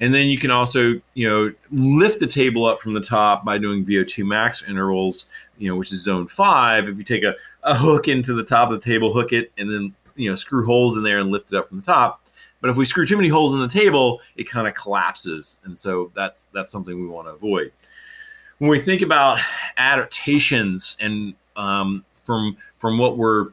And 0.00 0.14
then 0.14 0.28
you 0.28 0.38
can 0.38 0.50
also, 0.50 1.00
you 1.12 1.28
know, 1.28 1.52
lift 1.70 2.20
the 2.20 2.26
table 2.26 2.64
up 2.64 2.80
from 2.80 2.94
the 2.94 3.02
top 3.02 3.44
by 3.44 3.58
doing 3.58 3.84
VO2 3.84 4.26
max 4.26 4.64
intervals, 4.66 5.26
you 5.58 5.68
know, 5.68 5.76
which 5.76 5.92
is 5.92 6.02
zone 6.02 6.26
five. 6.26 6.88
If 6.88 6.96
you 6.96 7.04
take 7.04 7.22
a, 7.22 7.34
a 7.64 7.74
hook 7.74 8.08
into 8.08 8.32
the 8.32 8.44
top 8.44 8.70
of 8.70 8.80
the 8.80 8.84
table, 8.84 9.12
hook 9.12 9.34
it, 9.34 9.52
and 9.58 9.70
then, 9.70 9.94
you 10.16 10.30
know, 10.30 10.34
screw 10.34 10.64
holes 10.64 10.96
in 10.96 11.02
there 11.02 11.18
and 11.18 11.30
lift 11.30 11.52
it 11.52 11.58
up 11.58 11.68
from 11.68 11.80
the 11.80 11.84
top. 11.84 12.26
But 12.62 12.70
if 12.70 12.76
we 12.76 12.84
screw 12.86 13.06
too 13.06 13.16
many 13.16 13.28
holes 13.28 13.54
in 13.54 13.60
the 13.60 13.68
table, 13.68 14.20
it 14.36 14.48
kind 14.48 14.66
of 14.66 14.74
collapses. 14.74 15.60
And 15.64 15.78
so 15.78 16.10
that's 16.14 16.48
that's 16.52 16.70
something 16.70 16.98
we 16.98 17.06
want 17.06 17.26
to 17.28 17.32
avoid. 17.32 17.72
When 18.60 18.70
we 18.70 18.78
think 18.78 19.00
about 19.00 19.40
adaptations 19.78 20.94
and 21.00 21.34
um, 21.56 22.04
from 22.12 22.58
from 22.78 22.98
what 22.98 23.16
we're 23.16 23.48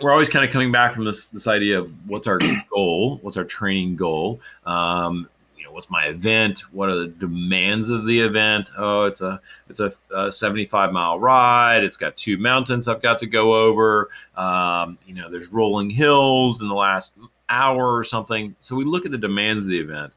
we're 0.00 0.12
always 0.12 0.28
kind 0.28 0.44
of 0.44 0.52
coming 0.52 0.70
back 0.70 0.94
from 0.94 1.04
this 1.04 1.28
this 1.28 1.48
idea 1.48 1.80
of 1.80 1.92
what's 2.08 2.28
our 2.28 2.38
goal, 2.70 3.18
what's 3.22 3.36
our 3.36 3.42
training 3.42 3.96
goal. 3.96 4.40
Um, 4.64 5.28
you 5.56 5.64
know, 5.64 5.72
what's 5.72 5.90
my 5.90 6.06
event? 6.06 6.60
What 6.70 6.88
are 6.88 7.00
the 7.00 7.08
demands 7.08 7.90
of 7.90 8.06
the 8.06 8.20
event? 8.20 8.70
Oh, 8.78 9.02
it's 9.06 9.20
a 9.20 9.40
it's 9.68 9.80
a, 9.80 9.92
a 10.14 10.30
75 10.30 10.92
mile 10.92 11.18
ride. 11.18 11.82
It's 11.82 11.96
got 11.96 12.16
two 12.16 12.38
mountains 12.38 12.86
I've 12.86 13.02
got 13.02 13.18
to 13.18 13.26
go 13.26 13.66
over. 13.66 14.08
Um, 14.36 14.98
you 15.04 15.14
know, 15.14 15.28
there's 15.28 15.52
rolling 15.52 15.90
hills 15.90 16.62
in 16.62 16.68
the 16.68 16.76
last 16.76 17.18
hour 17.48 17.96
or 17.96 18.04
something. 18.04 18.54
So 18.60 18.76
we 18.76 18.84
look 18.84 19.04
at 19.04 19.10
the 19.10 19.18
demands 19.18 19.64
of 19.64 19.70
the 19.70 19.80
event, 19.80 20.12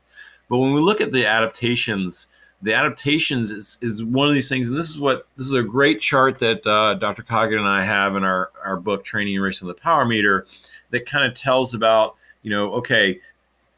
but 0.48 0.60
when 0.60 0.74
we 0.74 0.80
look 0.80 1.02
at 1.02 1.12
the 1.12 1.26
adaptations 1.26 2.28
the 2.64 2.74
adaptations 2.74 3.52
is, 3.52 3.78
is 3.82 4.04
one 4.04 4.28
of 4.28 4.34
these 4.34 4.50
things 4.50 4.70
and 4.70 4.78
this 4.78 4.90
is 4.90 5.00
what 5.00 5.28
this 5.38 5.48
is 5.48 5.54
a 5.54 5.64
great 5.64 6.00
chart 6.00 6.40
that 6.40 6.66
uh, 6.68 6.94
dr 6.96 7.24
coggan 7.24 7.58
and 7.58 7.68
i 7.68 7.84
have 7.84 8.16
in 8.16 8.24
our, 8.24 8.52
our 8.64 8.78
book 8.78 9.04
training 9.04 9.36
and 9.36 9.44
racing 9.44 9.68
the 9.68 9.74
power 9.74 10.06
meter 10.06 10.46
that 10.92 11.06
kind 11.06 11.26
of 11.26 11.34
tells 11.34 11.74
about 11.74 12.16
you 12.44 12.52
know 12.52 12.74
okay 12.74 13.20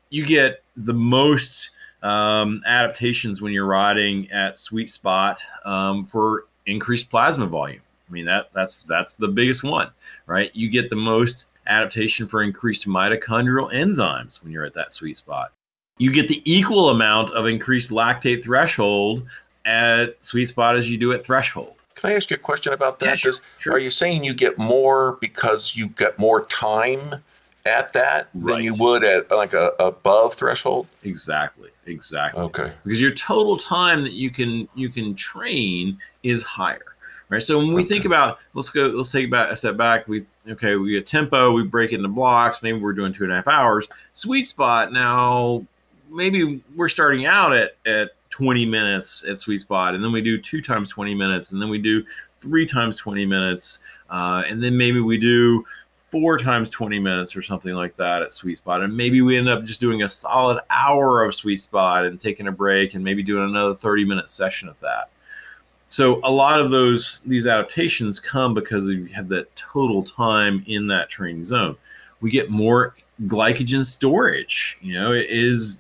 you 0.10 0.26
get 0.26 0.64
the 0.78 0.94
most 0.94 1.72
um, 2.04 2.62
adaptations 2.66 3.42
when 3.42 3.54
you're 3.54 3.66
riding 3.66 4.30
at 4.32 4.58
sweet 4.58 4.90
spot 4.90 5.42
um, 5.66 6.06
for 6.06 6.46
increased 6.66 7.10
plasma 7.10 7.48
volume. 7.48 7.82
I 8.08 8.12
mean 8.12 8.26
that 8.26 8.52
that's 8.52 8.84
that's 8.84 9.16
the 9.16 9.30
biggest 9.30 9.64
one 9.64 9.90
right? 10.26 10.52
You 10.54 10.70
get 10.70 10.90
the 10.90 10.96
most 10.96 11.48
adaptation 11.66 12.28
for 12.28 12.44
increased 12.44 12.88
mitochondrial 12.88 13.74
enzymes 13.74 14.44
when 14.44 14.52
you're 14.52 14.66
at 14.66 14.74
that 14.74 14.94
sweet 14.94 15.18
spot 15.18 15.52
you 15.98 16.12
get 16.12 16.28
the 16.28 16.42
equal 16.46 16.90
amount 16.90 17.32
of 17.32 17.48
increased 17.48 17.92
lactate 17.92 18.44
threshold 18.44 19.24
at 19.66 20.24
sweet 20.24 20.46
spot 20.48 20.76
as 20.78 20.90
you 20.90 20.98
do 20.98 21.12
at 21.14 21.24
threshold. 21.24 21.74
Can 21.96 22.12
I 22.12 22.16
ask 22.16 22.30
you 22.30 22.36
a 22.36 22.40
question 22.40 22.74
about 22.74 23.00
that? 23.00 23.06
Yeah, 23.06 23.16
sure, 23.16 23.34
sure. 23.60 23.74
Are 23.74 23.80
you 23.80 23.92
saying 23.92 24.24
you 24.24 24.34
get 24.34 24.58
more 24.58 25.18
because 25.22 25.76
you 25.76 25.88
get 25.90 26.20
more 26.20 26.46
time 26.46 27.24
at 27.66 27.94
that 27.94 28.28
right. 28.34 28.56
than 28.56 28.64
you 28.64 28.74
would 28.76 29.04
at 29.04 29.32
like 29.32 29.54
a 29.54 29.72
above 29.80 30.34
threshold? 30.34 30.88
Exactly. 31.04 31.70
Exactly. 31.86 32.42
Okay. 32.44 32.72
Because 32.84 33.02
your 33.02 33.12
total 33.12 33.58
time 33.58 34.04
that 34.04 34.14
you 34.14 34.32
can 34.32 34.68
you 34.76 34.90
can 34.90 35.16
train 35.16 35.98
is 36.24 36.44
higher. 36.44 36.82
Right. 37.30 37.42
So 37.42 37.58
when 37.58 37.74
we 37.74 37.82
okay. 37.82 37.90
think 37.90 38.06
about 38.06 38.40
let's 38.54 38.70
go 38.70 38.88
let's 38.88 39.12
take 39.12 39.28
about 39.28 39.52
a 39.52 39.56
step 39.56 39.78
back. 39.78 40.08
We 40.08 40.26
okay, 40.48 40.76
we 40.76 40.92
get 40.92 41.06
tempo, 41.08 41.52
we 41.52 41.64
break 41.64 41.92
it 41.92 41.96
into 41.96 42.10
blocks, 42.10 42.62
maybe 42.62 42.80
we're 42.80 42.94
doing 42.94 43.14
two 43.14 43.24
and 43.24 43.32
a 43.32 43.36
half 43.36 43.48
hours. 43.48 43.88
Sweet 44.14 44.46
spot 44.46 44.92
now 44.92 45.66
maybe 46.14 46.64
we're 46.76 46.90
starting 46.90 47.26
out 47.26 47.54
at 47.54 47.78
at 47.86 48.12
20 48.30 48.66
minutes 48.66 49.26
at 49.28 49.38
sweet 49.38 49.62
spot 49.62 49.94
and 49.94 50.04
then 50.04 50.12
we 50.12 50.22
do 50.22 50.40
two 50.40 50.62
times 50.62 50.90
20 50.90 51.14
minutes 51.14 51.52
and 51.52 51.62
then 51.62 51.70
we 51.70 51.78
do 51.78 52.04
three 52.40 52.66
times 52.66 52.98
20 52.98 53.26
minutes 53.26 53.80
uh, 54.10 54.44
and 54.48 54.64
then 54.64 54.78
maybe 54.78 55.00
we 55.00 55.18
do 55.18 55.64
four 56.14 56.38
times 56.38 56.70
20 56.70 57.00
minutes 57.00 57.36
or 57.36 57.42
something 57.42 57.74
like 57.74 57.96
that 57.98 58.22
at 58.22 58.32
sweet 58.32 58.60
spot. 58.60 58.84
And 58.84 58.96
maybe 58.96 59.24
we 59.24 59.36
end 59.36 59.50
up 59.50 59.64
just 59.64 59.80
doing 59.80 60.04
a 60.04 60.08
solid 60.08 60.60
hour 60.70 61.24
of 61.24 61.34
sweet 61.34 61.60
spot 61.60 62.06
and 62.06 62.20
taking 62.20 62.46
a 62.46 62.52
break 62.52 62.94
and 62.94 63.04
maybe 63.04 63.24
doing 63.24 63.50
another 63.50 63.74
30 63.74 64.06
minute 64.06 64.30
session 64.30 64.70
of 64.70 64.80
that. 64.82 65.10
So 65.88 66.22
a 66.24 66.30
lot 66.30 66.62
of 66.62 66.70
those 66.70 67.22
these 67.26 67.48
adaptations 67.48 68.20
come 68.20 68.54
because 68.54 68.88
you 68.90 69.06
have 69.06 69.28
that 69.30 69.56
total 69.56 70.04
time 70.04 70.64
in 70.68 70.86
that 70.88 71.10
training 71.10 71.46
zone. 71.46 71.78
We 72.22 72.30
get 72.30 72.52
more 72.52 72.96
glycogen 73.22 73.84
storage. 73.84 74.78
You 74.82 75.00
know, 75.00 75.14
it 75.14 75.28
is 75.30 75.78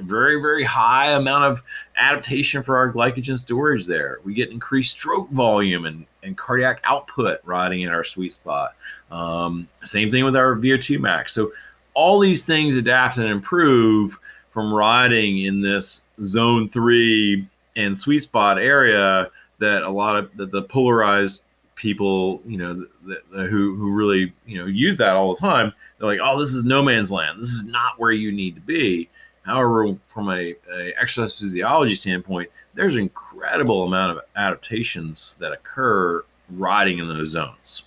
very, 0.00 0.40
very 0.40 0.64
high 0.64 1.10
amount 1.10 1.44
of 1.44 1.62
adaptation 1.96 2.62
for 2.62 2.76
our 2.76 2.92
glycogen 2.92 3.38
storage 3.38 3.86
there. 3.86 4.20
We 4.24 4.34
get 4.34 4.50
increased 4.50 4.92
stroke 4.92 5.28
volume 5.30 5.84
and, 5.84 6.06
and 6.22 6.36
cardiac 6.36 6.80
output 6.84 7.40
riding 7.44 7.82
in 7.82 7.90
our 7.90 8.04
sweet 8.04 8.32
spot. 8.32 8.74
Um, 9.10 9.68
same 9.82 10.10
thing 10.10 10.24
with 10.24 10.36
our 10.36 10.54
VO2 10.54 10.98
max. 11.00 11.32
So 11.34 11.52
all 11.94 12.20
these 12.20 12.44
things 12.44 12.76
adapt 12.76 13.16
and 13.18 13.28
improve 13.28 14.18
from 14.50 14.72
riding 14.72 15.42
in 15.42 15.60
this 15.60 16.02
zone 16.22 16.68
three 16.70 17.46
and 17.74 17.96
sweet 17.96 18.22
spot 18.22 18.58
area 18.58 19.30
that 19.58 19.82
a 19.82 19.90
lot 19.90 20.16
of 20.16 20.34
the, 20.36 20.46
the 20.46 20.62
polarized 20.62 21.42
people, 21.76 22.40
you 22.44 22.56
know, 22.56 22.86
the, 23.04 23.22
the, 23.30 23.44
who 23.44 23.76
who 23.76 23.92
really 23.92 24.32
you 24.46 24.58
know 24.58 24.66
use 24.66 24.96
that 24.96 25.14
all 25.14 25.32
the 25.32 25.40
time. 25.40 25.72
They're 25.98 26.08
like, 26.08 26.18
oh, 26.22 26.38
this 26.38 26.48
is 26.48 26.64
no 26.64 26.82
man's 26.82 27.12
land. 27.12 27.40
This 27.40 27.50
is 27.50 27.64
not 27.64 27.98
where 27.98 28.10
you 28.10 28.32
need 28.32 28.56
to 28.56 28.60
be. 28.60 29.08
However, 29.42 29.96
from 30.06 30.30
a, 30.30 30.56
a 30.72 30.92
exercise 31.00 31.38
physiology 31.38 31.94
standpoint, 31.94 32.50
there's 32.74 32.96
incredible 32.96 33.84
amount 33.84 34.18
of 34.18 34.24
adaptations 34.34 35.36
that 35.38 35.52
occur 35.52 36.24
riding 36.50 36.98
in 36.98 37.06
those 37.06 37.28
zones. 37.28 37.84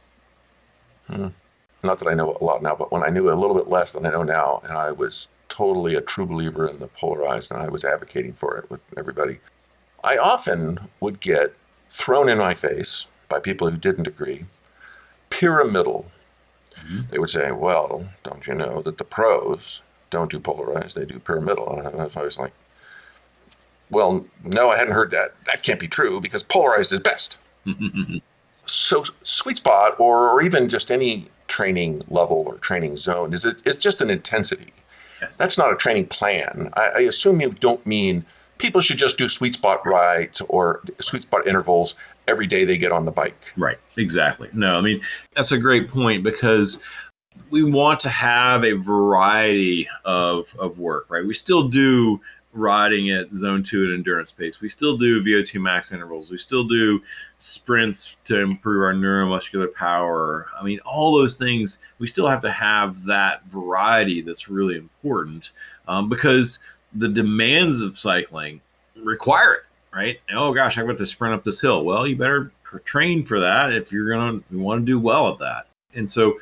Hmm. 1.08 1.28
Not 1.84 2.00
that 2.00 2.08
I 2.08 2.14
know 2.14 2.38
a 2.40 2.44
lot 2.44 2.64
now, 2.64 2.76
but 2.76 2.92
when 2.92 3.04
I 3.04 3.10
knew 3.10 3.30
a 3.30 3.36
little 3.36 3.56
bit 3.56 3.68
less 3.68 3.92
than 3.92 4.06
I 4.06 4.12
know 4.12 4.24
now, 4.24 4.62
and 4.64 4.74
I 4.74 4.92
was 4.92 5.28
totally 5.50 5.96
a 5.96 6.02
true 6.02 6.26
believer 6.26 6.68
in 6.68 6.80
the 6.80 6.88
polarized, 6.88 7.52
and 7.52 7.62
I 7.62 7.68
was 7.68 7.84
advocating 7.84 8.34
for 8.34 8.58
it 8.58 8.70
with 8.70 8.82
everybody, 8.98 9.40
I 10.04 10.18
often 10.18 10.80
would 11.02 11.20
get 11.20 11.54
thrown 11.90 12.30
in 12.30 12.38
my 12.38 12.54
face 12.54 13.08
by 13.30 13.40
people 13.40 13.70
who 13.70 13.78
didn't 13.78 14.08
agree. 14.08 14.46
Pyramidal. 15.30 16.12
Mm-hmm. 16.76 17.02
They 17.12 17.20
would 17.20 17.30
say, 17.30 17.52
well, 17.52 18.10
don't 18.24 18.46
you 18.48 18.56
know 18.56 18.82
that 18.82 18.98
the 18.98 19.04
pros 19.04 19.82
don't 20.10 20.32
do 20.32 20.40
polarized, 20.40 20.98
they 20.98 21.06
do 21.06 21.20
pyramidal. 21.20 21.80
And 21.80 22.02
I 22.02 22.22
was 22.22 22.40
like, 22.40 22.54
well, 23.90 24.26
no, 24.44 24.72
I 24.72 24.78
hadn't 24.78 24.94
heard 24.94 25.12
that. 25.12 25.34
That 25.46 25.64
can't 25.64 25.80
be 25.80 25.88
true 25.88 26.20
because 26.20 26.44
polarized 26.44 26.92
is 26.92 27.00
best. 27.00 27.38
so 28.66 29.04
sweet 29.24 29.58
spot 29.58 30.00
or, 30.00 30.30
or 30.30 30.42
even 30.42 30.70
just 30.70 30.92
any 30.92 31.28
training 31.48 32.04
level 32.08 32.44
or 32.48 32.56
training 32.56 32.98
zone 32.98 33.34
is 33.34 33.44
it, 33.46 33.58
it's 33.66 33.78
just 33.78 34.02
an 34.02 34.10
intensity. 34.10 34.74
Yes. 35.22 35.36
That's 35.36 35.58
not 35.58 35.74
a 35.74 35.76
training 35.76 36.08
plan. 36.08 36.70
I, 36.74 36.82
I 36.88 37.00
assume 37.02 37.42
you 37.42 37.52
don't 37.52 37.86
mean 37.86 38.26
people 38.58 38.82
should 38.82 38.98
just 38.98 39.18
do 39.18 39.28
sweet 39.28 39.56
spot 39.56 39.86
rides 39.86 40.42
or 40.48 40.82
sweet 41.02 41.24
spot 41.24 41.48
intervals 41.48 41.96
every 42.30 42.48
day 42.48 42.64
they 42.64 42.78
get 42.78 42.92
on 42.92 43.06
the 43.06 43.12
bike. 43.12 43.36
Right. 43.58 43.78
Exactly. 43.98 44.50
No, 44.54 44.78
I 44.78 44.82
mean, 44.82 45.02
that's 45.36 45.52
a 45.52 45.58
great 45.58 45.90
point 45.90 46.24
because 46.24 46.82
we 47.50 47.64
want 47.64 48.00
to 48.02 48.10
have 48.10 48.64
a 48.64 48.74
variety 48.74 49.90
of, 50.06 50.56
of 50.60 50.80
work, 50.80 51.08
right? 51.10 51.26
We 51.26 51.34
still 51.34 51.68
do 51.68 52.22
riding 52.54 53.12
at 53.12 53.34
zone 53.34 53.62
two 53.62 53.86
at 53.86 53.94
endurance 53.94 54.32
pace. 54.32 54.60
We 54.60 54.70
still 54.70 54.98
do 54.98 55.24
VO2 55.24 55.62
max 55.62 55.92
intervals. 55.92 56.32
We 56.32 56.38
still 56.38 56.64
do 56.64 57.02
sprints 57.38 58.18
to 58.26 58.40
improve 58.40 58.84
our 58.84 58.94
neuromuscular 58.94 59.74
power. 59.74 60.48
I 60.60 60.64
mean, 60.64 60.80
all 60.80 61.16
those 61.16 61.38
things, 61.38 61.80
we 62.00 62.08
still 62.08 62.28
have 62.28 62.42
to 62.42 62.52
have 62.52 63.04
that 63.06 63.46
variety 63.46 64.22
that's 64.22 64.50
really 64.50 64.78
important 64.78 65.52
um, 65.88 66.10
because 66.10 66.60
the 66.94 67.08
demands 67.10 67.82
of 67.82 67.98
cycling 67.98 68.62
require 68.96 69.54
it, 69.54 69.64
right? 69.94 70.20
Oh 70.32 70.54
gosh, 70.54 70.78
I've 70.78 70.88
got 70.88 70.98
to 70.98 71.06
sprint 71.06 71.34
up 71.34 71.44
this 71.44 71.62
hill. 71.62 71.84
Well, 71.84 72.08
you 72.08 72.16
better 72.16 72.52
train 72.84 73.26
for 73.26 73.40
that 73.40 73.74
if 73.74 73.92
you're 73.92 74.10
going 74.10 74.44
to 74.52 74.58
want 74.60 74.82
to 74.82 74.86
do 74.86 75.00
well 75.00 75.32
at 75.32 75.40
that. 75.40 75.68
And 75.96 76.10
so 76.10 76.40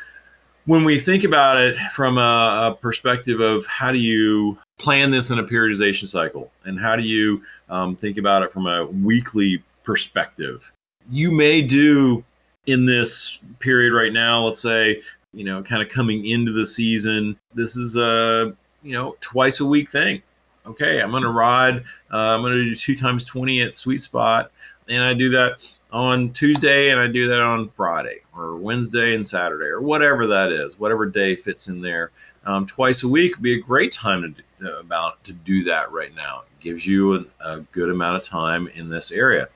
when 0.66 0.84
we 0.84 1.00
think 1.00 1.24
about 1.24 1.58
it 1.58 1.78
from 1.94 2.18
a, 2.18 2.72
a, 2.72 2.76
perspective 2.76 3.40
of 3.40 3.66
how 3.66 3.92
do 3.92 3.98
you 3.98 4.58
plan 4.78 5.12
this 5.12 5.32
in 5.32 5.40
a 5.40 5.44
periodization 5.44 6.08
cycle 6.08 6.52
and 6.66 6.78
how 6.78 6.98
do 6.98 7.04
you 7.04 7.42
um, 7.70 7.96
think 7.96 8.18
about 8.18 8.44
it 8.44 8.52
from 8.52 8.68
a 8.68 8.86
weekly 8.86 9.64
perspective, 9.84 10.72
you 11.10 11.32
may 11.32 11.62
do 11.62 12.24
in 12.66 12.86
this 12.86 13.40
period 13.60 13.94
right 13.94 14.12
now, 14.12 14.44
let's 14.44 14.60
say, 14.60 15.02
you 15.34 15.46
know, 15.46 15.64
kind 15.64 15.82
of 15.82 15.88
coming 15.88 16.26
into 16.26 16.52
the 16.52 16.66
season, 16.66 17.38
this 17.54 17.78
is 17.78 17.96
a, 17.96 18.54
you 18.84 18.92
know, 18.92 19.16
twice 19.22 19.62
a 19.62 19.66
week 19.66 19.90
thing 19.90 20.22
okay, 20.68 21.02
I'm 21.02 21.12
going 21.12 21.24
to 21.24 21.30
ride. 21.30 21.78
Uh, 22.12 22.18
I'm 22.18 22.42
going 22.42 22.54
to 22.54 22.64
do 22.66 22.76
two 22.76 22.96
times 22.96 23.26
20 23.26 23.62
at 23.62 23.76
Sweet 23.76 24.02
Spot. 24.02 24.52
And 24.88 25.04
I 25.04 25.14
do 25.14 25.30
that 25.30 25.58
on 25.92 26.32
Tuesday 26.32 26.90
and 26.90 27.00
I 27.00 27.08
do 27.08 27.28
that 27.28 27.42
on 27.42 27.70
Friday 27.70 28.20
or 28.36 28.58
Wednesday 28.58 29.16
and 29.16 29.26
Saturday 29.26 29.68
or 29.68 29.82
whatever 29.82 30.28
that 30.28 30.52
is, 30.52 30.78
whatever 30.78 31.06
day 31.06 31.36
fits 31.36 31.68
in 31.68 31.82
there. 31.82 32.12
Um, 32.46 32.66
twice 32.66 33.04
a 33.04 33.08
week 33.08 33.36
would 33.36 33.44
be 33.44 33.56
a 33.56 33.62
great 33.62 33.92
time 33.92 34.36
to, 34.60 34.78
about 34.78 35.24
to 35.26 35.34
do 35.34 35.64
that 35.66 35.92
right 35.92 36.16
now. 36.16 36.42
It 36.42 36.64
gives 36.64 36.86
you 36.86 37.16
a, 37.16 37.26
a 37.42 37.60
good 37.72 37.90
amount 37.90 38.18
of 38.18 38.24
time 38.24 38.68
in 38.70 38.90
this 38.90 39.12
area. 39.12 39.50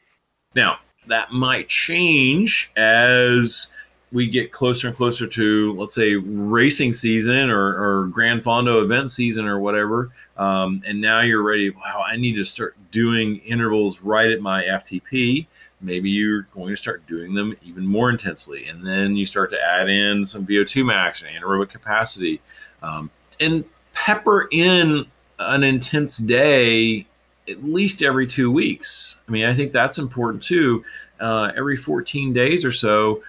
Now, 0.56 0.80
that 1.08 1.32
might 1.32 1.68
change 1.68 2.72
as 2.75 3.72
we 4.12 4.27
get 4.27 4.51
closer 4.51 4.88
and 4.88 4.98
closer 4.98 5.25
to, 5.25 5.74
let's 5.74 5.96
say, 5.96 6.15
racing 6.15 6.94
season 6.94 7.50
or, 7.50 8.01
or 8.01 8.08
Gran 8.08 8.41
Fondo 8.41 8.84
event 8.84 9.10
season 9.10 9.46
or 9.46 9.60
whatever, 9.60 10.12
um, 10.38 10.84
and 10.86 11.00
now 11.00 11.22
you're 11.22 11.44
ready. 11.44 11.70
Wow, 11.70 12.03
I 12.06 12.18
need 12.18 12.36
to 12.36 12.44
start 12.44 12.75
doing 12.91 13.38
intervals 13.38 14.01
right 14.01 14.30
at 14.30 14.41
my 14.41 14.63
FTP. 14.63 15.48
Maybe 15.80 16.10
you're 16.10 16.44
going 16.53 16.70
to 16.70 16.75
start 16.75 17.08
doing 17.08 17.34
them 17.34 17.56
even 17.63 17.88
more 17.88 18.10
intensely, 18.10 18.68
and 18.68 18.86
then 18.86 19.15
you 19.15 19.25
start 19.25 19.50
to 19.51 19.62
add 19.62 19.89
in 19.89 20.25
some 20.25 20.46
VO2 20.46 20.86
max 20.86 21.24
and 21.24 21.30
anaerobic 21.32 21.70
capacity, 21.70 22.41
um, 22.84 23.10
and 23.39 23.63
pepper 23.94 24.48
in 24.51 25.06
an 25.39 25.63
intense 25.63 26.18
day 26.18 27.06
at 27.50 27.63
least 27.63 28.03
every 28.03 28.27
two 28.27 28.51
weeks. 28.51 29.18
I 29.27 29.32
mean, 29.32 29.46
I 29.46 29.53
think 29.53 29.72
that's 29.72 29.98
important 29.98 30.44
too. 30.44 30.84
Uh, 31.20 31.51
every 31.56 31.77
14 31.77 32.34
days 32.34 32.63
or 32.63 32.72
so, 32.72 33.24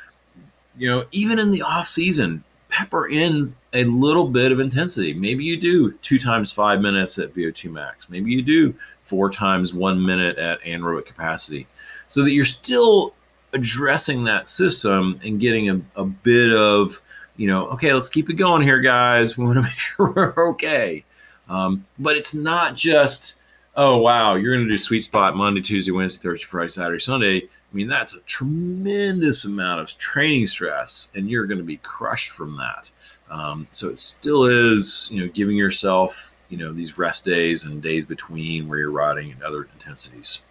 you 0.76 0.88
know, 0.88 1.04
even 1.12 1.38
in 1.38 1.50
the 1.50 1.62
off 1.62 1.86
season, 1.86 2.44
pepper 2.72 3.06
in 3.06 3.44
a 3.74 3.84
little 3.84 4.28
bit 4.28 4.50
of 4.50 4.58
intensity. 4.58 5.12
Maybe 5.12 5.44
you 5.44 5.58
do 5.58 5.92
two 5.98 6.18
times 6.18 6.50
five 6.50 6.80
minutes 6.80 7.18
at 7.18 7.34
VO2 7.34 7.70
max. 7.70 8.08
Maybe 8.08 8.32
you 8.32 8.42
do 8.42 8.74
four 9.04 9.30
times 9.30 9.74
one 9.74 10.04
minute 10.04 10.38
at 10.38 10.60
anaerobic 10.62 11.06
capacity 11.06 11.66
so 12.06 12.22
that 12.22 12.32
you're 12.32 12.44
still 12.44 13.14
addressing 13.52 14.24
that 14.24 14.48
system 14.48 15.20
and 15.22 15.38
getting 15.38 15.68
a, 15.68 15.80
a 15.96 16.04
bit 16.04 16.50
of, 16.52 17.00
you 17.36 17.46
know, 17.46 17.66
okay, 17.68 17.92
let's 17.92 18.08
keep 18.08 18.30
it 18.30 18.34
going 18.34 18.62
here, 18.62 18.80
guys. 18.80 19.36
We 19.38 19.44
want 19.44 19.56
to 19.56 19.62
make 19.62 19.72
sure 19.72 20.12
we're 20.14 20.50
okay. 20.50 21.04
Um, 21.48 21.84
but 21.98 22.16
it's 22.16 22.34
not 22.34 22.74
just, 22.74 23.34
oh, 23.76 23.98
wow, 23.98 24.34
you're 24.34 24.54
going 24.54 24.66
to 24.66 24.72
do 24.72 24.78
sweet 24.78 25.02
spot 25.02 25.36
Monday, 25.36 25.60
Tuesday, 25.60 25.92
Wednesday, 25.92 26.22
Thursday, 26.22 26.46
Friday, 26.46 26.70
Saturday, 26.70 27.00
Sunday. 27.00 27.48
I 27.72 27.76
mean, 27.76 27.88
that's 27.88 28.14
a 28.14 28.20
tremendous 28.22 29.46
amount 29.46 29.80
of 29.80 29.96
training 29.96 30.46
stress, 30.46 31.10
and 31.14 31.30
you're 31.30 31.46
going 31.46 31.58
to 31.58 31.64
be 31.64 31.78
crushed 31.78 32.30
from 32.30 32.56
that. 32.58 32.90
Um, 33.30 33.66
so 33.70 33.88
it 33.88 33.98
still 33.98 34.44
is, 34.44 35.08
you 35.10 35.22
know, 35.22 35.32
giving 35.32 35.56
yourself, 35.56 36.36
you 36.50 36.58
know, 36.58 36.70
these 36.72 36.98
rest 36.98 37.24
days 37.24 37.64
and 37.64 37.82
days 37.82 38.04
between 38.04 38.68
where 38.68 38.78
you're 38.78 38.90
riding 38.90 39.32
and 39.32 39.42
other 39.42 39.68
intensities. 39.72 40.42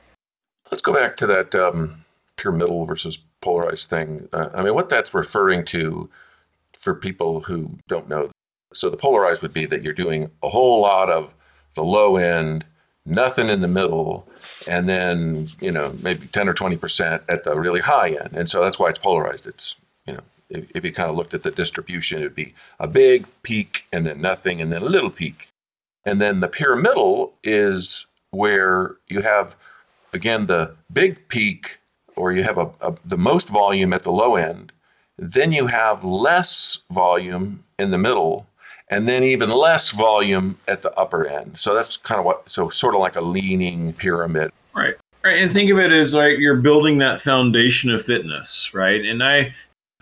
Let's 0.72 0.82
go 0.82 0.94
back 0.94 1.16
to 1.18 1.28
that 1.28 1.54
um, 1.54 2.04
pyramidal 2.38 2.86
versus 2.86 3.20
polarized 3.42 3.90
thing. 3.90 4.28
Uh, 4.34 4.50
I 4.56 4.64
mean, 4.64 4.74
what 4.74 4.90
that's 4.90 5.14
referring 5.14 5.64
to 5.66 6.10
for 6.74 6.96
people 6.96 7.42
who 7.42 7.78
don't 7.88 8.10
know. 8.10 8.32
So 8.74 8.90
the 8.90 8.98
polarized 8.98 9.44
would 9.44 9.54
be 9.54 9.68
that 9.68 9.84
you're 9.84 9.94
doing 9.94 10.32
a 10.42 10.50
whole 10.50 10.82
lot 10.82 11.12
of 11.12 11.36
the 11.76 11.84
low 11.84 12.18
end, 12.18 12.66
nothing 13.06 13.50
in 13.50 13.62
the 13.62 13.68
middle, 13.68 14.28
and 14.68 14.88
then 14.88 15.50
you 15.60 15.72
know 15.72 15.96
maybe 16.02 16.28
10 16.28 16.48
or 16.50 16.54
20 16.54 16.78
percent 16.78 17.24
at 17.28 17.44
the 17.44 17.58
really 17.58 17.82
high 17.82 18.10
end. 18.10 18.32
And 18.34 18.50
so 18.50 18.62
that's 18.62 18.80
why 18.80 18.90
it's 18.90 19.00
polarized. 19.00 19.48
It's 19.48 19.76
you 20.06 20.14
know 20.14 20.22
if, 20.50 20.66
if 20.76 20.86
you 20.86 20.92
kind 20.92 21.10
of 21.10 21.16
looked 21.16 21.34
at 21.34 21.44
the 21.44 21.52
distribution 21.52 22.20
it 22.20 22.24
would 22.24 22.36
be 22.36 22.54
a 22.80 22.88
big 22.88 23.26
peak 23.44 23.86
and 23.92 24.06
then 24.06 24.22
nothing 24.22 24.62
and 24.62 24.72
then 24.72 24.82
a 24.82 24.86
little 24.86 25.10
peak. 25.10 25.50
And 26.06 26.20
then 26.20 26.40
the 26.40 26.48
pyramidal 26.48 27.34
is 27.44 28.06
where 28.32 28.96
you 29.08 29.22
have 29.22 29.56
again 30.14 30.48
the 30.48 30.76
big 30.92 31.28
peak 31.28 31.80
or 32.16 32.32
you 32.32 32.44
have 32.44 32.58
a, 32.58 32.70
a 32.82 32.96
the 33.06 33.18
most 33.18 33.50
volume 33.50 33.94
at 33.94 34.04
the 34.04 34.12
low 34.12 34.36
end. 34.36 34.72
Then 35.18 35.52
you 35.52 35.68
have 35.68 36.04
less 36.04 36.82
volume 36.92 37.64
in 37.78 37.92
the 37.92 37.98
middle 37.98 38.48
and 38.92 39.10
then 39.10 39.24
even 39.24 39.50
less 39.50 39.90
volume 39.90 40.60
at 40.68 40.84
the 40.84 40.94
upper 41.00 41.26
end. 41.26 41.58
So 41.58 41.74
that's 41.74 41.98
kind 41.98 42.20
of 42.20 42.26
what, 42.26 42.48
so 42.50 42.70
sort 42.70 42.94
of 42.94 43.02
like 43.02 43.16
a 43.16 43.22
leaning 43.22 43.94
pyramid. 43.94 44.52
Right. 44.76 44.96
Right. 45.24 45.42
And 45.42 45.52
think 45.52 45.72
of 45.72 45.80
it 45.80 45.92
as 45.92 46.14
like 46.14 46.38
you're 46.38 46.58
building 46.58 47.00
that 47.00 47.22
foundation 47.22 47.90
of 47.90 48.04
fitness, 48.04 48.72
right? 48.74 49.04
And 49.04 49.24
I, 49.24 49.54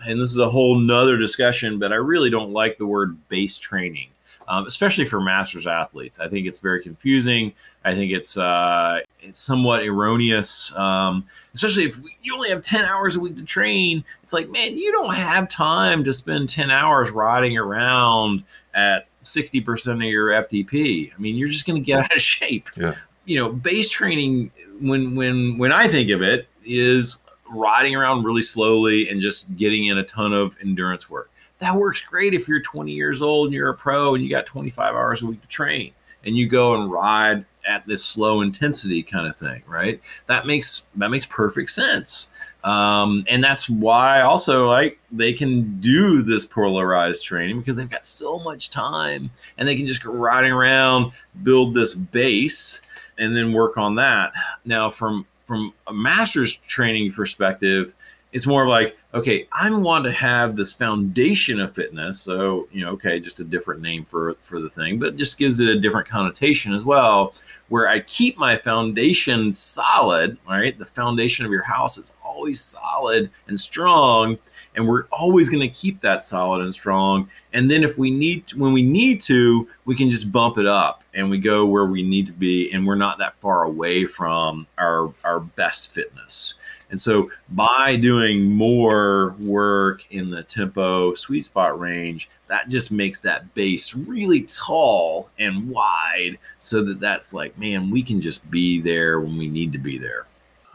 and 0.04 0.20
this 0.20 0.30
is 0.30 0.38
a 0.38 0.50
whole 0.50 0.78
nother 0.78 1.16
discussion, 1.16 1.78
but 1.78 1.92
I 1.92 1.96
really 1.96 2.30
don't 2.30 2.52
like 2.52 2.76
the 2.76 2.86
word 2.86 3.16
base 3.28 3.56
training. 3.56 4.08
Um, 4.48 4.66
especially 4.66 5.04
for 5.04 5.20
masters 5.20 5.68
athletes. 5.68 6.18
I 6.18 6.26
think 6.28 6.48
it's 6.48 6.58
very 6.58 6.82
confusing. 6.82 7.52
I 7.84 7.94
think 7.94 8.10
it's, 8.10 8.36
uh, 8.36 8.98
somewhat 9.30 9.82
erroneous, 9.84 10.74
um, 10.76 11.26
especially 11.54 11.84
if 11.84 12.00
you 12.22 12.34
only 12.34 12.48
have 12.50 12.62
10 12.62 12.84
hours 12.84 13.16
a 13.16 13.20
week 13.20 13.36
to 13.36 13.44
train. 13.44 14.04
It's 14.22 14.32
like, 14.32 14.48
man, 14.50 14.76
you 14.76 14.92
don't 14.92 15.14
have 15.14 15.48
time 15.48 16.04
to 16.04 16.12
spend 16.12 16.48
10 16.48 16.70
hours 16.70 17.10
riding 17.10 17.56
around 17.56 18.44
at 18.74 19.06
60% 19.24 19.94
of 19.94 20.02
your 20.02 20.28
FTP. 20.28 21.12
I 21.14 21.18
mean, 21.18 21.36
you're 21.36 21.48
just 21.48 21.66
going 21.66 21.80
to 21.80 21.84
get 21.84 22.00
out 22.00 22.14
of 22.14 22.20
shape. 22.22 22.68
Yeah. 22.76 22.94
You 23.24 23.38
know, 23.38 23.52
base 23.52 23.90
training 23.90 24.50
when 24.80 25.14
when 25.14 25.58
when 25.58 25.72
I 25.72 25.86
think 25.88 26.10
of 26.10 26.22
it 26.22 26.48
is 26.64 27.18
riding 27.48 27.94
around 27.94 28.24
really 28.24 28.42
slowly 28.42 29.08
and 29.08 29.20
just 29.20 29.54
getting 29.56 29.86
in 29.86 29.98
a 29.98 30.04
ton 30.04 30.32
of 30.32 30.56
endurance 30.60 31.10
work. 31.10 31.30
That 31.58 31.76
works 31.76 32.00
great 32.00 32.32
if 32.32 32.48
you're 32.48 32.62
20 32.62 32.90
years 32.90 33.20
old 33.20 33.48
and 33.48 33.54
you're 33.54 33.68
a 33.68 33.74
pro 33.74 34.14
and 34.14 34.24
you 34.24 34.30
got 34.30 34.46
25 34.46 34.94
hours 34.94 35.22
a 35.22 35.26
week 35.26 35.42
to 35.42 35.48
train 35.48 35.92
and 36.24 36.36
you 36.36 36.48
go 36.48 36.74
and 36.74 36.90
ride 36.90 37.44
at 37.66 37.86
this 37.86 38.04
slow 38.04 38.40
intensity 38.40 39.02
kind 39.02 39.26
of 39.26 39.36
thing, 39.36 39.62
right? 39.66 40.00
That 40.26 40.46
makes 40.46 40.86
that 40.96 41.10
makes 41.10 41.26
perfect 41.26 41.70
sense. 41.70 42.28
Um, 42.62 43.24
and 43.28 43.42
that's 43.42 43.70
why 43.70 44.20
also 44.20 44.68
like 44.68 44.98
they 45.10 45.32
can 45.32 45.80
do 45.80 46.22
this 46.22 46.44
polarized 46.44 47.24
training 47.24 47.58
because 47.58 47.76
they've 47.76 47.88
got 47.88 48.04
so 48.04 48.38
much 48.38 48.68
time 48.68 49.30
and 49.56 49.66
they 49.66 49.76
can 49.76 49.86
just 49.86 50.02
go 50.02 50.12
riding 50.12 50.52
around, 50.52 51.12
build 51.42 51.74
this 51.74 51.94
base, 51.94 52.82
and 53.18 53.34
then 53.36 53.52
work 53.52 53.78
on 53.78 53.94
that. 53.96 54.32
Now, 54.64 54.90
from 54.90 55.26
from 55.46 55.74
a 55.88 55.92
master's 55.92 56.56
training 56.56 57.12
perspective, 57.12 57.94
it's 58.32 58.46
more 58.46 58.68
like 58.68 58.96
okay 59.12 59.48
i 59.52 59.70
want 59.70 60.04
to 60.04 60.12
have 60.12 60.56
this 60.56 60.72
foundation 60.72 61.60
of 61.60 61.74
fitness. 61.74 62.20
So 62.20 62.68
you 62.70 62.84
know 62.84 62.92
okay 62.92 63.20
just 63.20 63.40
a 63.40 63.44
different 63.44 63.80
name 63.80 64.04
for 64.04 64.36
for 64.42 64.60
the 64.60 64.70
thing 64.70 64.98
but 64.98 65.16
just 65.16 65.38
gives 65.38 65.60
it 65.60 65.68
a 65.68 65.78
different 65.78 66.08
connotation 66.08 66.72
as 66.72 66.84
well 66.84 67.34
where 67.68 67.88
i 67.88 68.00
keep 68.00 68.36
my 68.38 68.56
foundation 68.56 69.52
solid 69.52 70.36
right? 70.48 70.78
The 70.78 70.86
foundation 70.86 71.44
of 71.44 71.52
your 71.52 71.62
house 71.62 71.98
is 71.98 72.12
always 72.24 72.60
solid 72.60 73.30
and 73.48 73.58
strong 73.58 74.38
and 74.74 74.86
we're 74.86 75.06
always 75.06 75.48
going 75.48 75.60
to 75.60 75.68
keep 75.68 76.00
that 76.00 76.22
solid 76.22 76.62
and 76.62 76.72
strong. 76.72 77.28
And 77.52 77.70
then 77.70 77.82
if 77.82 77.98
we 77.98 78.10
need 78.10 78.46
to, 78.48 78.58
when 78.58 78.72
we 78.72 78.82
need 78.82 79.20
to 79.22 79.68
we 79.84 79.96
can 79.96 80.10
just 80.10 80.30
bump 80.30 80.58
it 80.58 80.66
up 80.66 81.02
and 81.14 81.28
we 81.28 81.38
go 81.38 81.66
where 81.66 81.86
we 81.86 82.02
need 82.02 82.26
to 82.26 82.32
be 82.32 82.70
and 82.72 82.86
we're 82.86 82.94
not 82.94 83.18
that 83.18 83.34
far 83.40 83.64
away 83.64 84.06
from 84.06 84.66
our 84.78 85.12
our 85.24 85.40
best 85.40 85.90
fitness 85.90 86.54
and 86.90 87.00
so 87.00 87.30
by 87.50 87.96
doing 87.96 88.44
more 88.44 89.36
work 89.38 90.04
in 90.10 90.30
the 90.30 90.42
tempo 90.42 91.14
sweet 91.14 91.44
spot 91.44 91.78
range, 91.78 92.28
that 92.48 92.68
just 92.68 92.90
makes 92.90 93.20
that 93.20 93.54
base 93.54 93.94
really 93.94 94.42
tall 94.42 95.30
and 95.38 95.70
wide 95.70 96.38
so 96.58 96.82
that 96.84 97.00
that's 97.00 97.32
like, 97.32 97.56
man, 97.56 97.90
we 97.90 98.02
can 98.02 98.20
just 98.20 98.50
be 98.50 98.80
there 98.80 99.20
when 99.20 99.38
we 99.38 99.48
need 99.48 99.72
to 99.72 99.78
be 99.78 99.98
there. 99.98 100.26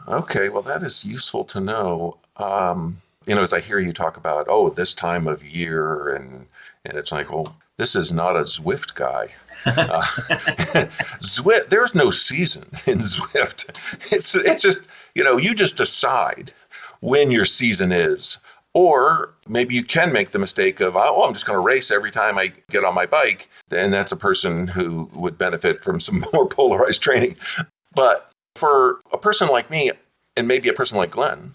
Okay, 0.08 0.48
well, 0.48 0.62
that 0.62 0.82
is 0.82 1.04
useful 1.04 1.44
to 1.44 1.60
know. 1.60 2.16
Um, 2.36 3.02
you 3.26 3.34
know, 3.34 3.42
as 3.42 3.52
I 3.52 3.60
hear 3.60 3.78
you 3.78 3.92
talk 3.92 4.16
about, 4.16 4.46
oh, 4.48 4.70
this 4.70 4.94
time 4.94 5.26
of 5.26 5.44
year, 5.44 6.14
and 6.14 6.46
and 6.84 6.96
it's 6.96 7.10
like, 7.10 7.30
well, 7.30 7.56
this 7.76 7.96
is 7.96 8.12
not 8.12 8.36
a 8.36 8.40
Zwift 8.42 8.94
guy. 8.94 9.34
Uh, 9.66 10.02
Zwift, 11.20 11.68
there's 11.68 11.94
no 11.94 12.10
season 12.10 12.64
in 12.86 12.98
Zwift. 13.00 13.76
It's 14.10 14.34
it's 14.34 14.62
just 14.62 14.86
you 15.14 15.24
know, 15.24 15.38
you 15.38 15.54
just 15.54 15.78
decide 15.78 16.52
when 17.00 17.30
your 17.30 17.46
season 17.46 17.90
is. 17.90 18.38
Or 18.74 19.32
maybe 19.48 19.74
you 19.74 19.82
can 19.82 20.12
make 20.12 20.32
the 20.32 20.38
mistake 20.38 20.80
of, 20.80 20.96
oh, 20.96 21.24
I'm 21.24 21.32
just 21.32 21.46
going 21.46 21.58
to 21.58 21.64
race 21.64 21.90
every 21.90 22.10
time 22.10 22.36
I 22.36 22.52
get 22.68 22.84
on 22.84 22.94
my 22.94 23.06
bike. 23.06 23.48
Then 23.70 23.90
that's 23.90 24.12
a 24.12 24.16
person 24.16 24.68
who 24.68 25.08
would 25.14 25.38
benefit 25.38 25.82
from 25.82 25.98
some 25.98 26.26
more 26.34 26.46
polarized 26.46 27.00
training. 27.02 27.36
But 27.94 28.30
for 28.54 29.00
a 29.10 29.16
person 29.16 29.48
like 29.48 29.70
me, 29.70 29.92
and 30.36 30.46
maybe 30.46 30.68
a 30.68 30.74
person 30.74 30.98
like 30.98 31.12
Glenn, 31.12 31.54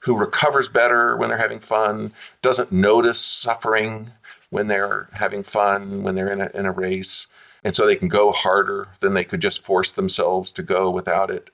who 0.00 0.16
recovers 0.16 0.70
better 0.70 1.14
when 1.14 1.28
they're 1.28 1.36
having 1.36 1.60
fun, 1.60 2.14
doesn't 2.40 2.72
notice 2.72 3.20
suffering 3.20 4.12
when 4.48 4.68
they're 4.68 5.10
having 5.12 5.42
fun, 5.42 6.02
when 6.02 6.14
they're 6.14 6.32
in 6.32 6.40
a, 6.40 6.50
in 6.54 6.64
a 6.64 6.72
race, 6.72 7.26
and 7.66 7.74
so 7.74 7.84
they 7.84 7.96
can 7.96 8.06
go 8.06 8.30
harder 8.30 8.86
than 9.00 9.14
they 9.14 9.24
could 9.24 9.40
just 9.40 9.64
force 9.64 9.90
themselves 9.90 10.52
to 10.52 10.62
go 10.62 10.88
without 10.88 11.32
it. 11.32 11.50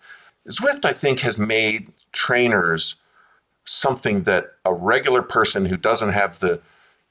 Zwift, 0.46 0.84
I 0.84 0.92
think, 0.92 1.20
has 1.20 1.38
made 1.38 1.90
trainers 2.12 2.96
something 3.64 4.24
that 4.24 4.52
a 4.66 4.74
regular 4.74 5.22
person 5.22 5.64
who 5.64 5.78
doesn't 5.78 6.12
have 6.12 6.38
the, 6.40 6.60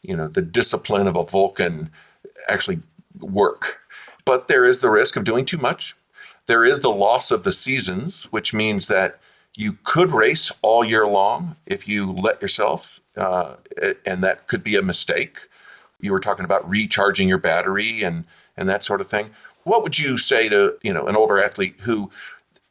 you 0.04 0.16
know, 0.16 0.28
the 0.28 0.44
discipline 0.44 1.08
of 1.08 1.16
a 1.16 1.24
Vulcan 1.24 1.90
actually 2.48 2.80
work. 3.20 3.80
But 4.24 4.48
there 4.48 4.66
is 4.66 4.80
the 4.80 4.92
risk 4.92 5.16
of 5.16 5.24
doing 5.24 5.46
too 5.46 5.58
much. 5.58 5.96
There 6.46 6.64
is 6.64 6.82
the 6.82 6.92
loss 6.92 7.32
of 7.32 7.44
the 7.44 7.52
seasons, 7.52 8.26
which 8.26 8.54
means 8.54 8.86
that 8.86 9.20
you 9.56 9.80
could 9.84 10.12
race 10.12 10.52
all 10.62 10.86
year 10.86 11.08
long 11.08 11.56
if 11.66 11.88
you 11.88 12.12
let 12.12 12.40
yourself, 12.40 13.00
uh, 13.18 13.56
and 14.06 14.22
that 14.22 14.46
could 14.46 14.64
be 14.64 14.76
a 14.76 14.84
mistake. 14.84 15.40
You 16.00 16.12
were 16.12 16.20
talking 16.20 16.46
about 16.46 16.70
recharging 16.70 17.28
your 17.28 17.40
battery 17.40 18.04
and 18.04 18.26
and 18.58 18.70
that 18.70 18.84
sort 18.84 19.02
of 19.02 19.08
thing. 19.08 19.32
What 19.64 19.84
would 19.84 20.00
you 20.00 20.18
say 20.18 20.50
to 20.50 20.78
you 20.82 20.94
know 20.94 21.08
an 21.08 21.16
older 21.16 21.42
athlete 21.42 21.76
who 21.82 22.12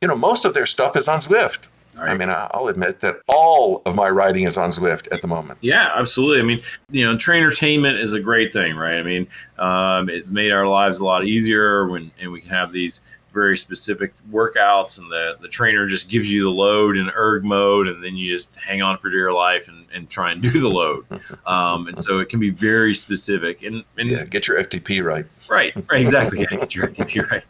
you 0.01 0.09
know, 0.09 0.17
most 0.17 0.45
of 0.45 0.55
their 0.55 0.67
stuff 0.67 0.97
is 0.97 1.09
on 1.09 1.21
Zwift. 1.21 1.69
Right. 1.99 2.11
I 2.11 2.17
mean, 2.17 2.31
I'll 2.31 2.69
admit 2.69 3.01
that 3.01 3.17
all 3.27 3.83
of 3.85 3.95
my 3.97 4.09
riding 4.09 4.45
is 4.45 4.57
on 4.57 4.71
Zwift 4.71 5.09
at 5.13 5.23
the 5.23 5.29
moment. 5.29 5.59
Yeah, 5.61 5.91
absolutely. 5.97 6.41
I 6.41 6.45
mean, 6.45 6.63
you 6.89 7.05
know, 7.05 7.17
trainertainment 7.17 8.01
is 8.01 8.13
a 8.13 8.21
great 8.21 8.53
thing, 8.53 8.77
right? 8.77 8.99
I 8.99 9.03
mean, 9.03 9.27
um, 9.59 10.09
it's 10.09 10.31
made 10.31 10.53
our 10.53 10.67
lives 10.67 10.99
a 10.99 11.05
lot 11.05 11.25
easier 11.27 11.89
when, 11.89 12.11
and 12.21 12.31
we 12.31 12.41
can 12.41 12.51
have 12.51 12.73
these 12.73 13.03
very 13.33 13.57
specific 13.57 14.13
workouts 14.31 14.99
and 14.99 15.11
the, 15.11 15.37
the 15.41 15.49
trainer 15.49 15.87
just 15.87 16.09
gives 16.09 16.31
you 16.31 16.45
the 16.45 16.51
load 16.51 16.97
in 16.97 17.11
erg 17.11 17.45
mode 17.45 17.89
and 17.89 18.03
then 18.03 18.17
you 18.17 18.35
just 18.35 18.55
hang 18.57 18.83
on 18.83 18.99
for 18.99 19.11
dear 19.11 19.33
life 19.33 19.69
and, 19.69 19.87
and 19.95 20.09
try 20.11 20.33
and 20.33 20.43
do 20.43 20.51
the 20.51 20.69
load. 20.69 21.05
Um, 21.47 21.89
and 21.89 21.99
so 21.99 22.19
it 22.19 22.29
can 22.29 22.39
be 22.39 22.51
very 22.51 22.95
specific 22.95 23.63
and, 23.63 23.83
and 23.99 24.09
yeah, 24.09 24.25
get 24.25 24.47
your 24.47 24.63
ftp 24.63 25.03
right. 25.03 25.25
Right 25.49 25.75
right 25.91 26.01
exactly 26.01 26.41
yeah, 26.41 26.59
get 26.59 26.75
your 26.75 26.87
ftp 26.89 27.29
right. 27.31 27.43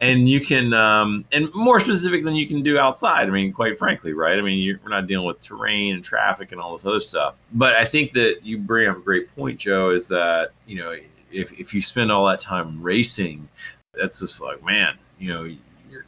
And 0.00 0.28
you 0.28 0.44
can 0.44 0.72
um, 0.74 1.24
and 1.32 1.48
more 1.54 1.80
specific 1.80 2.24
than 2.24 2.36
you 2.36 2.46
can 2.46 2.62
do 2.62 2.78
outside 2.78 3.26
i 3.26 3.30
mean 3.30 3.52
quite 3.52 3.78
frankly 3.78 4.12
right? 4.12 4.38
I 4.38 4.42
mean 4.42 4.78
we're 4.82 4.90
not 4.90 5.06
dealing 5.06 5.26
with 5.26 5.40
terrain 5.40 5.94
and 5.94 6.04
traffic 6.04 6.52
and 6.52 6.60
all 6.60 6.72
this 6.72 6.86
other 6.86 7.00
stuff. 7.00 7.36
But 7.52 7.74
i 7.76 7.84
think 7.84 8.12
that 8.12 8.44
you 8.44 8.58
bring 8.58 8.88
up 8.88 8.98
a 8.98 9.00
great 9.00 9.34
point 9.34 9.58
joe 9.58 9.90
is 9.90 10.08
that 10.08 10.50
you 10.66 10.76
know 10.76 10.94
if, 11.30 11.52
if 11.52 11.74
you 11.74 11.80
spend 11.80 12.10
all 12.10 12.26
that 12.26 12.40
time 12.40 12.82
racing 12.82 13.48
that's 13.94 14.20
just 14.20 14.40
like 14.40 14.64
man 14.64 14.96
you 15.18 15.32
know, 15.32 15.56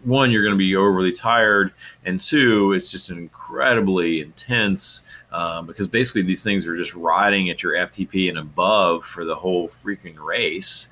one, 0.05 0.31
you're 0.31 0.43
going 0.43 0.55
to 0.55 0.59
be 0.59 0.77
overly 0.77 1.13
tired, 1.13 1.73
and 2.05 2.21
two, 2.21 2.73
it's 2.73 2.91
just 2.91 3.11
incredibly 3.11 4.21
intense 4.21 5.03
um, 5.33 5.67
because 5.67 5.89
basically 5.89 6.23
these 6.23 6.43
things 6.43 6.67
are 6.67 6.77
just 6.77 6.95
riding 6.95 7.51
at 7.51 7.63
your 7.63 7.75
FTP 7.75 8.29
and 8.29 8.39
above 8.39 9.05
for 9.05 9.25
the 9.25 9.35
whole 9.35 9.69
freaking 9.69 10.19
race, 10.19 10.89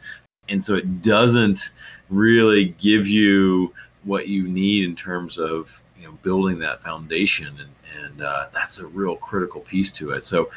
and 0.48 0.62
so 0.62 0.74
it 0.74 1.02
doesn't 1.02 1.70
really 2.10 2.66
give 2.78 3.06
you 3.06 3.72
what 4.04 4.28
you 4.28 4.48
need 4.48 4.84
in 4.84 4.96
terms 4.96 5.38
of 5.38 5.82
you 5.98 6.06
know 6.06 6.12
building 6.22 6.58
that 6.58 6.82
foundation, 6.82 7.48
and 7.58 8.04
and 8.04 8.22
uh, 8.22 8.48
that's 8.52 8.78
a 8.78 8.86
real 8.86 9.16
critical 9.16 9.60
piece 9.60 9.90
to 9.92 10.10
it. 10.10 10.24
So 10.24 10.50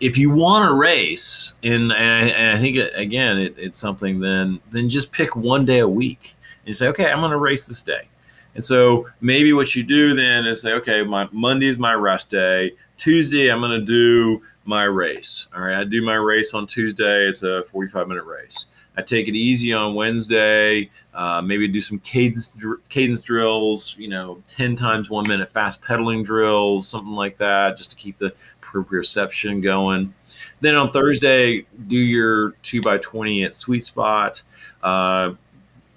if 0.00 0.18
you 0.18 0.30
want 0.30 0.68
to 0.68 0.74
race, 0.74 1.54
and, 1.62 1.92
and, 1.92 1.92
I, 1.92 2.28
and 2.28 2.58
I, 2.58 2.60
think 2.60 2.76
again, 2.94 3.38
it, 3.38 3.54
it's 3.56 3.78
something 3.78 4.18
then 4.18 4.60
then 4.70 4.88
just 4.88 5.12
pick 5.12 5.36
one 5.36 5.64
day 5.64 5.78
a 5.78 5.88
week 5.88 6.34
you 6.64 6.74
say, 6.74 6.88
okay, 6.88 7.10
I'm 7.10 7.20
going 7.20 7.32
to 7.32 7.38
race 7.38 7.66
this 7.66 7.82
day. 7.82 8.08
And 8.54 8.64
so 8.64 9.08
maybe 9.20 9.52
what 9.52 9.74
you 9.74 9.82
do 9.82 10.14
then 10.14 10.46
is 10.46 10.62
say, 10.62 10.72
okay, 10.74 11.02
my 11.02 11.28
Monday 11.32 11.68
is 11.68 11.78
my 11.78 11.94
rest 11.94 12.30
day. 12.30 12.72
Tuesday, 12.98 13.50
I'm 13.50 13.60
going 13.60 13.78
to 13.80 13.84
do 13.84 14.42
my 14.64 14.84
race. 14.84 15.48
All 15.54 15.62
right, 15.62 15.78
I 15.78 15.84
do 15.84 16.02
my 16.02 16.14
race 16.14 16.54
on 16.54 16.66
Tuesday. 16.66 17.26
It's 17.28 17.42
a 17.42 17.64
45 17.64 18.08
minute 18.08 18.24
race. 18.24 18.66
I 18.96 19.02
take 19.02 19.26
it 19.26 19.34
easy 19.34 19.72
on 19.72 19.94
Wednesday. 19.94 20.90
Uh, 21.14 21.40
maybe 21.40 21.66
do 21.66 21.80
some 21.80 21.98
cadence 22.00 22.52
cadence 22.90 23.22
drills. 23.22 23.96
You 23.98 24.08
know, 24.08 24.42
ten 24.46 24.76
times 24.76 25.08
one 25.08 25.26
minute 25.26 25.50
fast 25.50 25.82
pedaling 25.82 26.22
drills, 26.22 26.88
something 26.88 27.14
like 27.14 27.38
that, 27.38 27.78
just 27.78 27.90
to 27.92 27.96
keep 27.96 28.18
the 28.18 28.34
proprioception 28.60 29.62
going. 29.62 30.12
Then 30.60 30.74
on 30.74 30.90
Thursday, 30.90 31.64
do 31.86 31.96
your 31.96 32.50
two 32.62 32.82
by 32.82 32.98
twenty 32.98 33.44
at 33.44 33.54
sweet 33.54 33.84
spot. 33.84 34.42
Uh, 34.82 35.32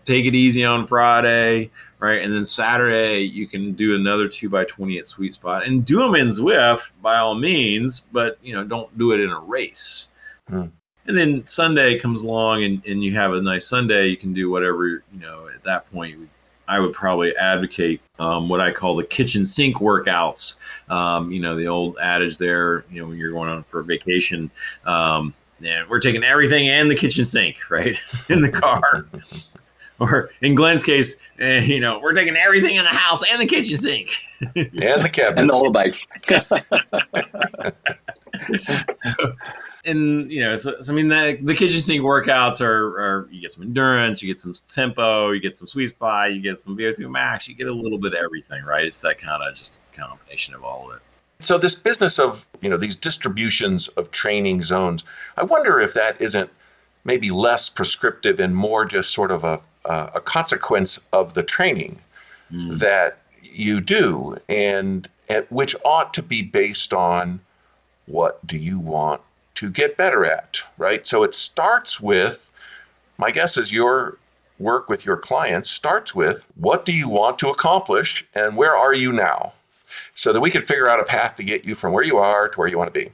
take 0.05 0.25
it 0.25 0.35
easy 0.35 0.63
on 0.63 0.87
Friday, 0.87 1.69
right? 1.99 2.21
And 2.21 2.33
then 2.33 2.45
Saturday 2.45 3.19
you 3.19 3.47
can 3.47 3.73
do 3.73 3.95
another 3.95 4.27
two 4.27 4.49
by 4.49 4.65
twenty 4.65 4.97
at 4.97 5.07
sweet 5.07 5.33
spot 5.33 5.65
and 5.65 5.85
do 5.85 5.99
them 5.99 6.15
in 6.15 6.27
Zwift 6.27 6.91
by 7.01 7.17
all 7.17 7.35
means, 7.35 7.99
but 7.99 8.37
you 8.41 8.53
know 8.53 8.63
don't 8.63 8.95
do 8.97 9.11
it 9.11 9.19
in 9.19 9.29
a 9.29 9.39
race. 9.39 10.07
Hmm. 10.47 10.65
And 11.07 11.17
then 11.17 11.45
Sunday 11.45 11.99
comes 11.99 12.21
along 12.21 12.63
and, 12.63 12.83
and 12.85 13.03
you 13.03 13.13
have 13.15 13.33
a 13.33 13.41
nice 13.41 13.67
Sunday. 13.67 14.07
You 14.07 14.17
can 14.17 14.33
do 14.33 14.49
whatever 14.49 14.87
you 14.87 15.01
know. 15.13 15.47
At 15.53 15.63
that 15.63 15.91
point, 15.91 16.29
I 16.67 16.79
would 16.79 16.93
probably 16.93 17.35
advocate 17.37 18.01
um, 18.17 18.49
what 18.49 18.59
I 18.59 18.71
call 18.71 18.95
the 18.95 19.03
kitchen 19.03 19.45
sink 19.45 19.77
workouts. 19.77 20.55
Um, 20.89 21.31
you 21.31 21.39
know, 21.39 21.55
the 21.55 21.67
old 21.67 21.97
adage 21.99 22.37
there. 22.37 22.85
You 22.89 23.01
know, 23.01 23.09
when 23.09 23.17
you're 23.17 23.31
going 23.31 23.49
on 23.49 23.63
for 23.63 23.83
vacation. 23.83 24.49
Um, 24.85 25.33
and 25.63 25.87
we're 25.89 25.99
taking 25.99 26.23
everything 26.23 26.67
and 26.67 26.89
the 26.89 26.95
kitchen 26.95 27.25
sink 27.25 27.57
right 27.69 27.97
in 28.29 28.41
the 28.41 28.51
car 28.51 29.07
or 29.99 30.29
in 30.41 30.55
Glenn's 30.55 30.84
case, 30.84 31.17
uh, 31.41 31.45
you 31.45 31.79
know, 31.79 31.99
we're 31.99 32.13
taking 32.13 32.36
everything 32.36 32.75
in 32.75 32.84
the 32.84 32.89
house 32.89 33.23
and 33.29 33.41
the 33.41 33.45
kitchen 33.45 33.77
sink 33.77 34.17
and 34.55 34.71
the 34.73 35.10
cabinet 35.12 35.41
and 35.41 35.51
all 35.51 35.63
the 35.63 35.69
bikes. 35.69 36.08
so, 38.91 39.10
and 39.86 40.31
you 40.31 40.41
know, 40.41 40.55
so, 40.55 40.79
so, 40.79 40.91
I 40.91 40.95
mean, 40.95 41.08
the, 41.08 41.38
the 41.41 41.55
kitchen 41.55 41.81
sink 41.81 42.03
workouts 42.03 42.62
are, 42.62 42.99
are 42.99 43.29
you 43.31 43.41
get 43.41 43.51
some 43.51 43.63
endurance, 43.63 44.21
you 44.21 44.27
get 44.27 44.38
some 44.38 44.53
tempo, 44.67 45.31
you 45.31 45.39
get 45.39 45.55
some 45.55 45.67
sweet 45.67 45.89
spot, 45.89 46.34
you 46.34 46.41
get 46.41 46.60
some 46.60 46.77
VO2 46.77 47.10
max, 47.10 47.47
you 47.47 47.55
get 47.55 47.67
a 47.67 47.73
little 47.73 47.97
bit 47.97 48.13
of 48.13 48.19
everything, 48.23 48.63
right? 48.63 48.86
It's 48.86 49.01
that 49.01 49.17
kind 49.17 49.43
of 49.43 49.55
just 49.55 49.89
combination 49.93 50.55
of 50.55 50.63
all 50.63 50.89
of 50.89 50.97
it. 50.97 51.01
So 51.41 51.58
this 51.58 51.75
business 51.75 52.17
of 52.17 52.45
you 52.62 52.69
know 52.69 52.77
these 52.77 52.95
distributions 52.95 53.88
of 53.89 54.12
training 54.12 54.63
zones, 54.63 55.03
I 55.38 55.43
wonder 55.43 55.79
if 55.79 55.93
that 55.93 56.19
isn't 56.21 56.49
maybe 57.03 57.29
less 57.29 57.69
prescriptive 57.69 58.39
and 58.39 58.55
more 58.55 58.86
just 58.86 59.13
sort 59.13 59.31
of 59.31 59.43
a 59.43 59.60
uh, 59.86 60.10
a 60.13 60.21
consequence 60.21 61.00
of 61.13 61.34
the 61.34 61.43
training 61.43 62.00
mm. 62.52 62.78
that 62.80 63.19
you 63.41 63.80
do, 63.82 64.38
and 64.50 65.10
at, 65.30 65.52
which 65.52 65.76
ought 65.86 66.13
to 66.13 66.21
be 66.21 66.41
based 66.41 66.93
on 66.93 67.39
what 68.06 68.45
do 68.45 68.58
you 68.58 68.80
want 68.80 69.21
to 69.56 69.69
get 69.69 69.98
better 69.98 70.26
at, 70.26 70.62
right? 70.78 71.08
So 71.08 71.24
it 71.24 71.34
starts 71.34 72.00
with, 72.00 72.50
my 73.17 73.32
guess 73.32 73.58
is 73.58 73.71
your 73.71 74.17
work 74.60 74.88
with 74.89 75.06
your 75.06 75.17
clients 75.17 75.69
starts 75.69 76.15
with 76.15 76.45
what 76.56 76.86
do 76.86 76.93
you 76.93 77.10
want 77.10 77.38
to 77.39 77.50
accomplish 77.50 78.26
and 78.34 78.56
where 78.56 78.76
are 78.76 78.93
you 78.93 79.12
now? 79.12 79.54
So 80.13 80.32
that 80.32 80.41
we 80.41 80.52
can 80.52 80.62
figure 80.62 80.88
out 80.88 81.00
a 81.00 81.04
path 81.04 81.36
to 81.38 81.43
get 81.43 81.65
you 81.65 81.76
from 81.76 81.93
where 81.93 82.04
you 82.04 82.17
are 82.17 82.48
to 82.48 82.58
where 82.58 82.67
you 82.67 82.78
want 82.78 82.93
to 82.93 83.00
be. 83.00 83.12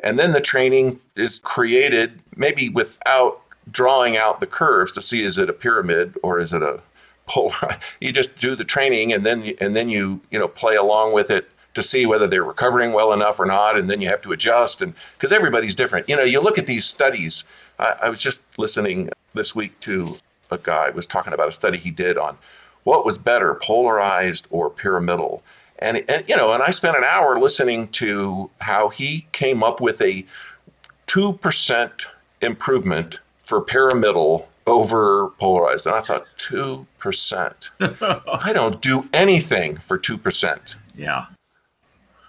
And 0.00 0.18
then 0.18 0.32
the 0.32 0.40
training 0.40 1.00
is 1.16 1.38
created 1.38 2.20
maybe 2.34 2.68
without 2.68 3.41
drawing 3.70 4.16
out 4.16 4.40
the 4.40 4.46
curves 4.46 4.92
to 4.92 5.02
see 5.02 5.22
is 5.22 5.38
it 5.38 5.50
a 5.50 5.52
pyramid 5.52 6.16
or 6.22 6.40
is 6.40 6.52
it 6.52 6.62
a 6.62 6.82
polar. 7.26 7.78
You 8.00 8.12
just 8.12 8.36
do 8.36 8.54
the 8.56 8.64
training 8.64 9.12
and 9.12 9.24
then 9.24 9.54
and 9.60 9.76
then 9.76 9.88
you 9.88 10.20
you 10.30 10.38
know 10.38 10.48
play 10.48 10.76
along 10.76 11.12
with 11.12 11.30
it 11.30 11.48
to 11.74 11.82
see 11.82 12.04
whether 12.04 12.26
they're 12.26 12.44
recovering 12.44 12.92
well 12.92 13.12
enough 13.12 13.40
or 13.40 13.46
not, 13.46 13.78
and 13.78 13.88
then 13.88 14.00
you 14.00 14.08
have 14.08 14.20
to 14.22 14.32
adjust 14.32 14.82
and 14.82 14.94
because 15.16 15.32
everybody's 15.32 15.74
different. 15.74 16.08
You 16.08 16.16
know, 16.16 16.24
you 16.24 16.40
look 16.40 16.58
at 16.58 16.66
these 16.66 16.84
studies. 16.84 17.44
I, 17.78 17.94
I 18.02 18.08
was 18.08 18.22
just 18.22 18.42
listening 18.58 19.10
this 19.34 19.54
week 19.54 19.78
to 19.80 20.16
a 20.50 20.58
guy 20.58 20.90
was 20.90 21.06
talking 21.06 21.32
about 21.32 21.48
a 21.48 21.52
study 21.52 21.78
he 21.78 21.90
did 21.90 22.18
on 22.18 22.36
what 22.84 23.06
was 23.06 23.16
better, 23.16 23.54
polarized 23.54 24.46
or 24.50 24.68
pyramidal. 24.68 25.42
And, 25.78 26.04
and 26.08 26.28
you 26.28 26.36
know, 26.36 26.52
and 26.52 26.62
I 26.62 26.70
spent 26.70 26.96
an 26.96 27.04
hour 27.04 27.38
listening 27.38 27.88
to 27.88 28.50
how 28.60 28.88
he 28.88 29.26
came 29.32 29.62
up 29.62 29.80
with 29.80 30.00
a 30.00 30.24
two 31.06 31.32
percent 31.34 32.06
improvement 32.40 33.20
for 33.52 33.60
pyramidal 33.60 34.48
over 34.66 35.28
polarized. 35.38 35.86
And 35.86 35.94
I 35.94 36.00
thought, 36.00 36.24
2%. 36.38 37.70
I 38.32 38.52
don't 38.54 38.80
do 38.80 39.06
anything 39.12 39.76
for 39.76 39.98
2%. 39.98 40.76
Yeah. 40.96 41.26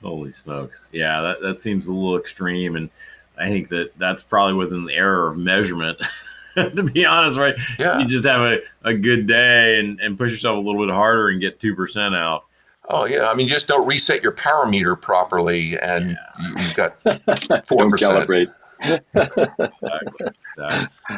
Holy 0.01 0.31
smokes. 0.31 0.89
Yeah, 0.91 1.21
that, 1.21 1.39
that 1.39 1.59
seems 1.59 1.87
a 1.87 1.93
little 1.93 2.17
extreme. 2.17 2.75
And 2.75 2.89
I 3.37 3.47
think 3.47 3.69
that 3.69 3.97
that's 3.97 4.21
probably 4.21 4.55
within 4.55 4.83
the 4.83 4.95
error 4.95 5.29
of 5.29 5.37
measurement. 5.37 5.97
to 6.55 6.83
be 6.83 7.05
honest, 7.05 7.37
right? 7.37 7.55
Yeah. 7.79 7.99
You 7.99 8.05
just 8.05 8.25
have 8.25 8.41
a, 8.41 8.57
a 8.83 8.93
good 8.93 9.25
day 9.25 9.79
and, 9.79 10.01
and 10.01 10.17
push 10.17 10.33
yourself 10.33 10.57
a 10.57 10.59
little 10.59 10.85
bit 10.85 10.93
harder 10.93 11.29
and 11.29 11.39
get 11.39 11.57
2% 11.57 12.17
out. 12.17 12.43
Oh 12.89 13.05
yeah, 13.05 13.29
I 13.29 13.33
mean, 13.33 13.47
just 13.47 13.69
don't 13.69 13.87
reset 13.87 14.21
your 14.21 14.33
power 14.33 14.65
meter 14.65 14.97
properly, 14.97 15.79
and 15.79 16.17
yeah. 16.37 16.49
you, 16.49 16.55
have 16.57 16.75
got 16.75 17.65
four 17.65 17.89
percent. 17.89 18.27
calibrate 18.27 18.53
exactly. 18.83 20.27
exactly. 20.41 21.17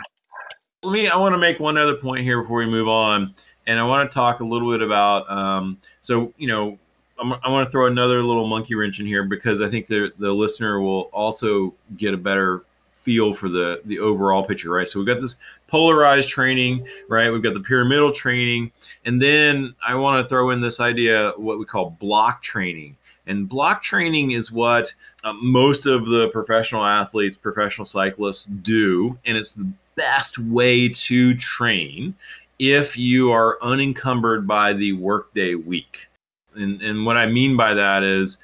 Let 0.83 0.91
me. 0.91 1.07
I 1.07 1.17
want 1.17 1.33
to 1.33 1.37
make 1.37 1.59
one 1.59 1.77
other 1.77 1.95
point 1.95 2.23
here 2.23 2.41
before 2.41 2.59
we 2.59 2.67
move 2.67 2.87
on, 2.87 3.33
and 3.67 3.79
I 3.79 3.83
want 3.83 4.09
to 4.09 4.13
talk 4.13 4.39
a 4.39 4.45
little 4.45 4.71
bit 4.71 4.81
about. 4.81 5.29
Um, 5.31 5.79
so 6.01 6.33
you 6.37 6.47
know, 6.47 6.77
I'm, 7.19 7.33
i 7.33 7.49
want 7.49 7.65
to 7.67 7.71
throw 7.71 7.87
another 7.87 8.21
little 8.21 8.47
monkey 8.47 8.75
wrench 8.75 8.99
in 8.99 9.05
here 9.05 9.23
because 9.23 9.61
I 9.61 9.69
think 9.69 9.87
the 9.87 10.11
the 10.19 10.31
listener 10.31 10.79
will 10.79 11.03
also 11.13 11.73
get 11.97 12.13
a 12.13 12.17
better 12.17 12.63
feel 12.89 13.33
for 13.33 13.49
the 13.49 13.81
the 13.85 13.99
overall 13.99 14.43
picture, 14.43 14.69
right? 14.71 14.89
So 14.89 14.99
we've 14.99 15.07
got 15.07 15.21
this 15.21 15.37
polarized 15.67 16.27
training, 16.27 16.87
right? 17.07 17.31
We've 17.31 17.43
got 17.43 17.53
the 17.53 17.61
pyramidal 17.61 18.11
training, 18.11 18.71
and 19.05 19.21
then 19.21 19.75
I 19.85 19.95
want 19.95 20.23
to 20.23 20.29
throw 20.29 20.49
in 20.49 20.59
this 20.59 20.79
idea 20.79 21.33
what 21.37 21.59
we 21.59 21.65
call 21.65 21.91
block 21.91 22.41
training. 22.41 22.97
And 23.27 23.49
block 23.49 23.81
training 23.81 24.31
is 24.31 24.51
what 24.51 24.93
uh, 25.23 25.33
most 25.33 25.85
of 25.85 26.07
the 26.07 26.29
professional 26.29 26.85
athletes, 26.85 27.37
professional 27.37 27.85
cyclists 27.85 28.45
do. 28.45 29.17
And 29.25 29.37
it's 29.37 29.53
the 29.53 29.71
best 29.95 30.37
way 30.37 30.89
to 30.89 31.35
train 31.35 32.15
if 32.59 32.97
you 32.97 33.31
are 33.31 33.57
unencumbered 33.61 34.47
by 34.47 34.73
the 34.73 34.93
workday 34.93 35.55
week. 35.55 36.07
And, 36.55 36.81
and 36.81 37.05
what 37.05 37.17
I 37.17 37.25
mean 37.25 37.57
by 37.57 37.73
that 37.73 38.03
is 38.03 38.37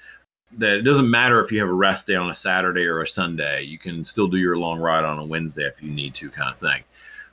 that 0.57 0.73
it 0.73 0.81
doesn't 0.81 1.09
matter 1.09 1.41
if 1.41 1.51
you 1.51 1.59
have 1.59 1.69
a 1.69 1.73
rest 1.73 2.07
day 2.07 2.15
on 2.15 2.29
a 2.29 2.33
Saturday 2.33 2.85
or 2.85 3.01
a 3.01 3.07
Sunday. 3.07 3.61
You 3.63 3.77
can 3.77 4.03
still 4.03 4.27
do 4.27 4.37
your 4.37 4.57
long 4.57 4.79
ride 4.79 5.05
on 5.05 5.19
a 5.19 5.23
Wednesday 5.23 5.63
if 5.63 5.81
you 5.81 5.89
need 5.89 6.13
to, 6.15 6.29
kind 6.29 6.51
of 6.51 6.57
thing. 6.57 6.83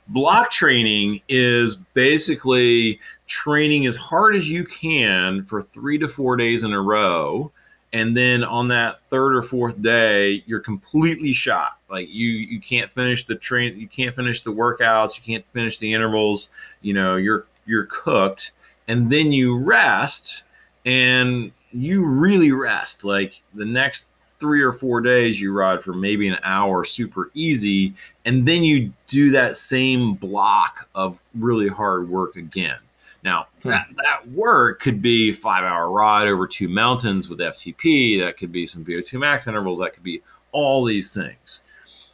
Block 0.09 0.51
training 0.51 1.21
is 1.29 1.75
basically 1.75 2.99
training 3.27 3.85
as 3.85 3.95
hard 3.95 4.35
as 4.35 4.49
you 4.49 4.65
can 4.65 5.43
for 5.43 5.61
three 5.61 5.97
to 5.99 6.07
four 6.07 6.35
days 6.35 6.63
in 6.63 6.73
a 6.73 6.81
row. 6.81 7.51
And 7.93 8.15
then 8.15 8.43
on 8.43 8.67
that 8.67 9.01
third 9.03 9.35
or 9.35 9.41
fourth 9.41 9.81
day 9.81 10.43
you're 10.45 10.59
completely 10.59 11.33
shot. 11.33 11.79
Like 11.89 12.09
you 12.09 12.29
you 12.29 12.59
can't 12.59 12.91
finish 12.91 13.25
the 13.25 13.35
train 13.35 13.79
you 13.79 13.87
can't 13.87 14.15
finish 14.15 14.43
the 14.43 14.53
workouts 14.53 15.15
you 15.17 15.23
can't 15.23 15.47
finish 15.49 15.79
the 15.79 15.93
intervals 15.93 16.49
you 16.81 16.93
know 16.93 17.15
you're 17.15 17.45
you're 17.65 17.85
cooked. 17.85 18.51
And 18.87 19.09
then 19.09 19.31
you 19.31 19.57
rest 19.57 20.43
and 20.85 21.51
you 21.71 22.05
really 22.05 22.51
rest. 22.51 23.05
Like 23.05 23.41
the 23.53 23.65
next 23.65 24.09
three 24.39 24.61
or 24.61 24.71
four 24.71 25.01
days 25.01 25.39
you 25.39 25.51
ride 25.51 25.81
for 25.83 25.93
maybe 25.93 26.27
an 26.27 26.37
hour 26.43 26.83
super 26.83 27.29
easy 27.33 27.93
and 28.29 28.47
then 28.47 28.63
you 28.63 28.93
do 29.07 29.31
that 29.31 29.57
same 29.57 30.13
block 30.13 30.87
of 30.95 31.21
really 31.33 31.67
hard 31.67 32.09
work 32.09 32.35
again 32.37 32.77
now, 33.23 33.47
hmm. 33.63 33.69
that, 33.69 33.87
that 33.97 34.31
work 34.31 34.81
could 34.81 35.01
be 35.01 35.31
five 35.33 35.63
hour 35.63 35.91
ride 35.91 36.27
over 36.27 36.47
two 36.47 36.69
mountains 36.69 37.27
with 37.29 37.39
FTP. 37.39 38.23
That 38.23 38.37
could 38.37 38.51
be 38.51 38.65
some 38.65 38.85
VO2 38.85 39.19
max 39.19 39.47
intervals. 39.47 39.79
That 39.79 39.93
could 39.93 40.03
be 40.03 40.21
all 40.51 40.85
these 40.85 41.13
things. 41.13 41.63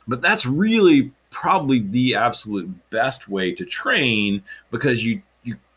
But 0.08 0.21
that's 0.21 0.45
really 0.45 1.12
probably 1.30 1.80
the 1.80 2.15
absolute 2.15 2.69
best 2.89 3.28
way 3.28 3.51
to 3.54 3.65
train 3.65 4.41
because 4.71 5.06
you 5.06 5.21
you 5.35 5.35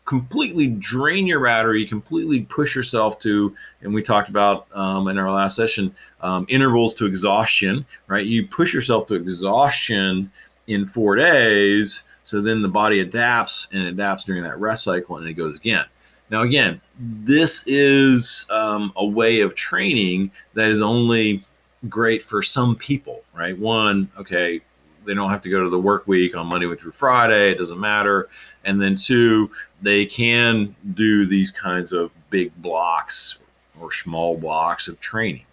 completely 0.09 0.65
drain 0.65 1.27
your 1.27 1.39
battery, 1.39 1.85
completely 1.85 2.41
push 2.41 2.75
yourself 2.75 3.19
to, 3.19 3.55
and 3.81 3.93
we 3.93 4.01
talked 4.01 4.27
about 4.27 4.65
um, 4.73 5.07
in 5.07 5.19
our 5.19 5.31
last 5.31 5.55
session, 5.55 5.93
um, 6.21 6.47
intervals 6.49 6.95
to 6.95 7.05
exhaustion, 7.05 7.85
right? 8.07 8.25
You 8.25 8.47
push 8.47 8.73
yourself 8.73 9.05
to 9.07 9.13
exhaustion 9.13 10.31
in 10.65 10.87
four 10.87 11.15
days 11.15 12.05
so 12.23 12.41
then 12.41 12.63
the 12.63 12.67
body 12.67 13.01
adapts 13.01 13.67
and 13.71 13.83
adapts 13.83 14.23
during 14.23 14.41
that 14.41 14.59
rest 14.59 14.83
cycle 14.83 15.17
and 15.17 15.27
it 15.27 15.33
goes 15.33 15.55
again. 15.55 15.85
Now, 16.31 16.41
again, 16.41 16.81
this 16.99 17.63
is 17.67 18.47
um, 18.49 18.91
a 18.95 19.05
way 19.05 19.41
of 19.41 19.53
training 19.53 20.31
that 20.55 20.69
is 20.69 20.81
only 20.81 21.43
great 21.87 22.23
for 22.23 22.41
some 22.41 22.75
people, 22.75 23.21
right? 23.35 23.57
One, 23.57 24.09
okay, 24.17 24.61
they 25.09 25.15
don't 25.15 25.31
have 25.31 25.41
to 25.41 25.49
go 25.49 25.63
to 25.63 25.69
the 25.69 25.79
work 25.79 26.07
week 26.07 26.37
on 26.37 26.45
Monday 26.45 26.73
through 26.75 26.91
Friday, 26.91 27.51
it 27.51 27.57
doesn't 27.57 27.79
matter. 27.79 28.29
And 28.63 28.79
then 28.79 28.95
two, 28.95 29.49
they 29.81 30.05
can 30.05 30.75
do 30.93 31.25
these 31.25 31.49
kinds 31.49 31.93
of 31.93 32.11
big 32.29 32.55
blocks 32.61 33.39
or 33.79 33.91
small 33.91 34.37
blocks 34.37 34.87
of 34.87 34.99
training. 34.99 35.45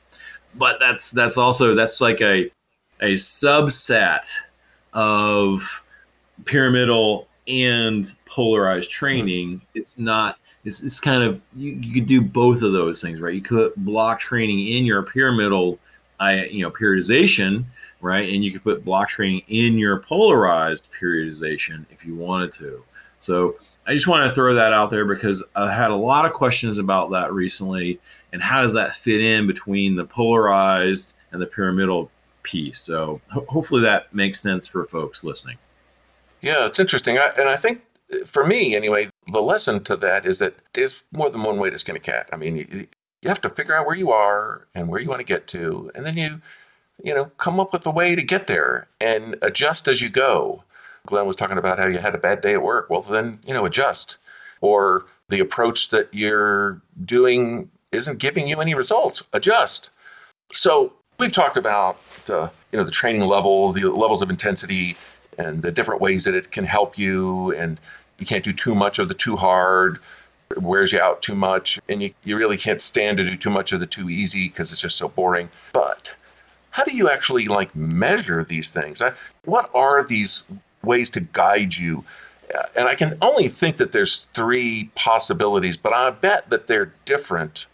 But 0.57 0.79
that's 0.79 1.11
that's 1.11 1.39
also 1.39 1.75
that's 1.75 2.03
like 2.03 2.21
a 2.21 2.51
a 3.01 3.15
subset 3.15 4.29
of 4.93 5.83
pyramidal 6.45 7.29
and 7.49 8.15
polarized 8.27 8.91
training, 8.91 9.63
it's 9.75 9.99
not. 9.99 10.39
It's, 10.65 10.83
it's 10.83 10.99
kind 10.99 11.23
of 11.23 11.41
you, 11.55 11.73
you 11.73 11.95
could 11.95 12.07
do 12.07 12.21
both 12.21 12.63
of 12.63 12.73
those 12.73 13.01
things, 13.01 13.21
right? 13.21 13.35
You 13.35 13.41
could 13.41 13.73
block 13.77 14.19
training 14.19 14.67
in 14.67 14.85
your 14.85 15.03
pyramidal, 15.03 15.79
I 16.19 16.47
you 16.47 16.63
know 16.63 16.71
periodization, 16.71 17.65
right? 18.01 18.29
And 18.33 18.45
you 18.45 18.53
could 18.53 18.63
put 18.63 18.85
block 18.85 19.09
training 19.09 19.43
in 19.49 19.79
your 19.79 20.01
polarized 20.01 20.89
periodization 20.99 21.87
if 21.91 22.05
you 22.05 22.15
wanted 22.15 22.53
to. 22.53 22.85
So 23.19 23.57
I 23.87 23.95
just 23.95 24.09
want 24.09 24.29
to 24.29 24.35
throw 24.35 24.55
that 24.55 24.73
out 24.73 24.91
there 24.91 25.05
because 25.05 25.45
I 25.55 25.73
had 25.73 25.91
a 25.91 25.97
lot 25.97 26.27
of 26.27 26.33
questions 26.33 26.79
about 26.79 27.11
that 27.13 27.33
recently, 27.33 28.01
and 28.33 28.43
how 28.43 28.63
does 28.63 28.73
that 28.75 28.97
fit 28.97 29.21
in 29.21 29.47
between 29.47 29.95
the 29.95 30.05
polarized 30.05 31.17
and 31.31 31.41
the 31.41 31.47
pyramidal 31.47 32.11
piece? 32.43 32.79
So 32.79 33.21
ho- 33.31 33.47
hopefully 33.49 33.83
that 33.83 34.13
makes 34.15 34.41
sense 34.41 34.67
for 34.67 34.85
folks 34.87 35.23
listening. 35.23 35.59
Yeah, 36.43 36.67
it's 36.67 36.81
interesting. 36.81 37.19
I, 37.19 37.33
and 37.39 37.49
I 37.49 37.57
think 37.57 37.83
for 38.25 38.45
me, 38.45 38.75
anyway, 38.75 39.09
the 39.33 39.43
lesson 39.43 39.83
to 39.85 39.97
that 39.97 40.27
is 40.27 40.39
that 40.41 40.57
there's 40.73 41.03
more 41.13 41.31
than 41.31 41.43
one 41.43 41.59
way 41.59 41.71
to 41.71 41.79
skin 41.79 41.97
a 41.97 42.01
cat. 42.01 42.29
I 42.33 42.37
mean, 42.37 42.57
you, 42.57 42.87
you 43.23 43.29
have 43.29 43.41
to 43.43 43.51
figure 43.51 43.75
out 43.75 43.87
where 43.87 43.97
you 43.97 44.11
are 44.13 44.67
and 44.75 44.89
where 44.89 45.01
you 45.01 45.09
want 45.09 45.21
to 45.21 45.25
get 45.25 45.47
to, 45.49 45.91
and 45.95 46.05
then 46.05 46.17
you, 46.17 46.41
you 47.03 47.15
know, 47.15 47.27
come 47.39 47.61
up 47.61 47.73
with 47.73 47.87
a 47.87 47.91
way 47.91 48.15
to 48.15 48.23
get 48.23 48.47
there 48.47 48.89
and 49.01 49.37
adjust 49.43 49.89
as 49.89 50.03
you 50.03 50.09
go. 50.09 50.63
Glenn 51.07 51.27
was 51.27 51.37
talking 51.37 51.59
about 51.59 51.79
how 51.79 51.87
you 51.87 51.99
had 51.99 52.15
a 52.15 52.19
bad 52.19 52.41
day 52.41 52.55
at 52.55 52.63
work. 52.63 52.91
Well, 52.91 53.03
then, 53.03 53.39
you 53.47 53.55
know, 53.55 53.65
adjust. 53.65 54.19
Or 54.61 55.05
the 55.29 55.41
approach 55.41 55.91
that 55.91 56.09
you're 56.13 56.81
doing 57.05 57.71
isn't 57.93 58.19
giving 58.19 58.49
you 58.49 58.61
any 58.61 58.75
results. 58.75 59.23
Adjust. 59.33 59.91
So 60.53 60.95
we've 61.19 61.33
talked 61.33 61.57
about 61.57 61.99
the, 62.27 62.51
you 62.73 62.79
know, 62.79 62.85
the 62.85 62.91
training 62.91 63.23
levels, 63.23 63.75
the 63.75 63.85
levels 63.85 64.23
of 64.23 64.31
intensity, 64.31 64.97
and 65.39 65.63
the 65.63 65.71
different 65.71 66.01
ways 66.01 66.25
that 66.25 66.35
it 66.35 66.51
can 66.51 66.65
help 66.65 66.99
you. 66.99 67.53
And 67.53 67.79
you 68.19 68.27
can't 68.27 68.45
do 68.45 68.53
too 68.53 68.75
much 68.75 68.99
of 68.99 69.09
the 69.09 69.15
too 69.15 69.37
hard, 69.37 69.99
it 70.51 70.63
wears 70.63 70.93
you 70.93 71.01
out 71.01 71.23
too 71.23 71.35
much. 71.35 71.79
And 71.89 72.03
you, 72.03 72.15
you 72.25 72.37
really 72.37 72.57
can't 72.57 72.81
stand 72.81 73.19
to 73.19 73.25
do 73.25 73.37
too 73.37 73.51
much 73.51 73.73
of 73.73 73.81
the 73.81 73.87
too 73.87 74.09
easy 74.09 74.49
because 74.49 74.73
it's 74.73 74.81
just 74.81 74.97
so 74.97 75.09
boring. 75.09 75.51
But 75.73 76.15
how 76.77 76.85
do 76.85 76.95
you 76.95 77.09
actually 77.09 77.47
like 77.47 77.75
measure 77.75 78.45
these 78.45 78.71
things? 78.71 79.01
What 79.47 79.71
are 79.75 80.05
these 80.05 80.45
ways 80.83 81.09
to 81.11 81.21
guide 81.21 81.75
you? 81.75 82.05
And 82.77 82.87
I 82.87 82.95
can 82.95 83.17
only 83.23 83.49
think 83.49 83.79
that 83.79 83.93
there's 83.93 84.29
three 84.35 84.91
possibilities, 84.95 85.79
but 85.79 85.95
I 85.95 86.11
bet 86.11 86.51
that 86.51 86.67
they're 86.67 86.93
different 87.07 87.65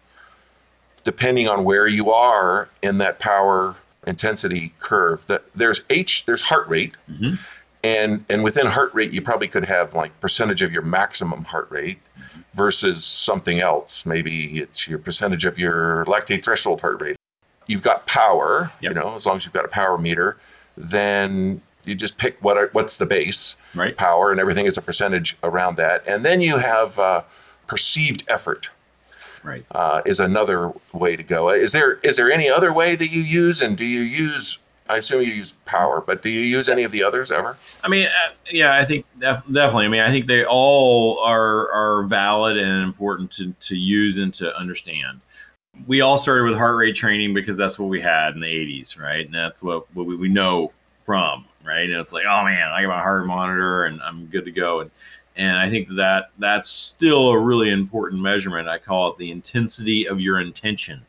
depending 1.03 1.49
on 1.49 1.65
where 1.65 1.89
you 1.89 2.13
are 2.13 2.69
in 2.81 2.99
that 2.99 3.19
power 3.19 3.75
intensity 4.07 4.73
curve 4.79 5.27
that 5.27 5.43
there's 5.53 5.83
h 5.91 6.25
there's 6.27 6.43
heart 6.43 6.69
rate 6.69 6.95
mm-hmm. 7.11 7.35
and 7.83 8.25
and 8.29 8.45
within 8.45 8.67
heart 8.67 8.95
rate 8.95 9.13
you 9.13 9.21
probably 9.21 9.49
could 9.49 9.65
have 9.65 9.95
like 9.95 10.13
percentage 10.21 10.63
of 10.63 10.73
your 10.73 10.83
maximum 10.83 11.45
heart 11.45 11.69
rate 11.71 11.99
mm-hmm. 12.19 12.41
versus 12.55 13.05
something 13.05 13.61
else 13.61 14.05
maybe 14.05 14.59
it's 14.59 14.89
your 14.89 14.99
percentage 14.99 15.45
of 15.45 15.57
your 15.57 16.05
lactate 16.07 16.43
threshold 16.43 16.81
heart 16.81 17.01
rate 17.01 17.17
you've 17.67 17.83
got 17.83 18.07
power 18.07 18.73
yep. 18.81 18.91
you 18.91 18.95
know 18.95 19.17
as 19.17 19.27
long 19.27 19.37
as 19.37 19.45
you've 19.45 19.55
got 19.55 19.65
a 19.65 19.69
power 19.69 19.99
meter 19.99 20.37
then 20.77 21.61
you 21.85 21.95
just 21.95 22.19
pick 22.19 22.37
what 22.43 22.57
are, 22.57 22.69
what's 22.73 22.97
the 22.97 23.07
base 23.07 23.57
right. 23.75 23.97
power 23.97 24.31
and 24.31 24.41
everything 24.41 24.67
is 24.67 24.77
a 24.77 24.83
percentage 24.83 25.37
around 25.43 25.77
that 25.77 26.07
and 26.07 26.25
then 26.25 26.41
you 26.41 26.59
have 26.59 26.99
uh, 26.99 27.23
perceived 27.67 28.25
effort 28.29 28.71
right 29.43 29.65
uh, 29.73 30.03
is 30.05 30.21
another 30.21 30.73
way 30.93 31.17
to 31.17 31.23
go 31.23 31.51
is 31.51 31.73
there 31.73 31.95
is 32.03 32.17
there 32.17 32.31
any 32.31 32.49
other 32.49 32.73
way 32.73 32.95
that 32.95 33.09
you 33.09 33.21
use 33.21 33.61
and 33.61 33.77
do 33.77 33.85
you 33.85 34.01
use 34.01 34.59
I 34.89 34.99
assume 34.99 35.23
you 35.23 35.33
use 35.33 35.55
power, 35.65 36.01
but 36.01 36.23
do 36.23 36.29
you 36.29 36.41
use 36.41 36.69
any 36.69 36.83
of 36.83 36.93
the 36.93 37.03
others 37.03 37.31
ever? 37.31 37.57
I 37.83 37.89
mean, 37.89 38.07
uh, 38.07 38.33
yeah, 38.51 38.77
I 38.77 38.85
think 38.85 39.07
def- 39.19 39.45
definitely. 39.51 39.87
I 39.87 39.89
mean, 39.89 40.01
I 40.01 40.11
think 40.11 40.27
they 40.27 40.45
all 40.45 41.19
are 41.21 41.71
are 41.73 42.03
valid 42.03 42.59
and 42.59 42.83
important 42.83 43.31
to 43.33 43.53
to 43.53 43.77
use 43.77 44.19
and 44.19 44.35
to 44.35 44.55
understand. 44.57 45.21
We 45.87 46.01
all 46.01 46.17
started 46.17 46.45
with 46.45 46.57
heart 46.57 46.77
rate 46.77 46.95
training 46.95 47.35
because 47.35 47.57
that's 47.57 47.79
what 47.79 47.89
we 47.89 48.01
had 48.01 48.35
in 48.35 48.41
the 48.41 48.47
'80s, 48.47 49.01
right? 49.01 49.25
And 49.25 49.35
that's 49.35 49.63
what 49.63 49.93
what 49.95 50.07
we, 50.07 50.17
we 50.17 50.29
know 50.29 50.73
from, 51.05 51.47
right? 51.65 51.89
And 51.89 51.95
it's 51.95 52.13
like, 52.13 52.25
oh 52.27 52.45
man, 52.45 52.69
I 52.69 52.83
got 52.83 52.89
my 52.89 53.01
heart 53.01 53.27
monitor 53.27 53.85
and 53.85 54.01
I'm 54.03 54.27
good 54.27 54.45
to 54.45 54.53
go. 54.53 54.81
And 54.81 54.91
and 55.37 55.57
I 55.57 55.71
think 55.71 55.89
that 55.97 56.31
that's 56.39 56.69
still 56.69 57.31
a 57.31 57.41
really 57.41 57.71
important 57.71 58.21
measurement. 58.21 58.69
I 58.69 58.79
call 58.79 59.13
it 59.13 59.19
the 59.19 59.31
intensity 59.31 60.07
of 60.07 60.21
your 60.21 60.41
intention, 60.41 61.01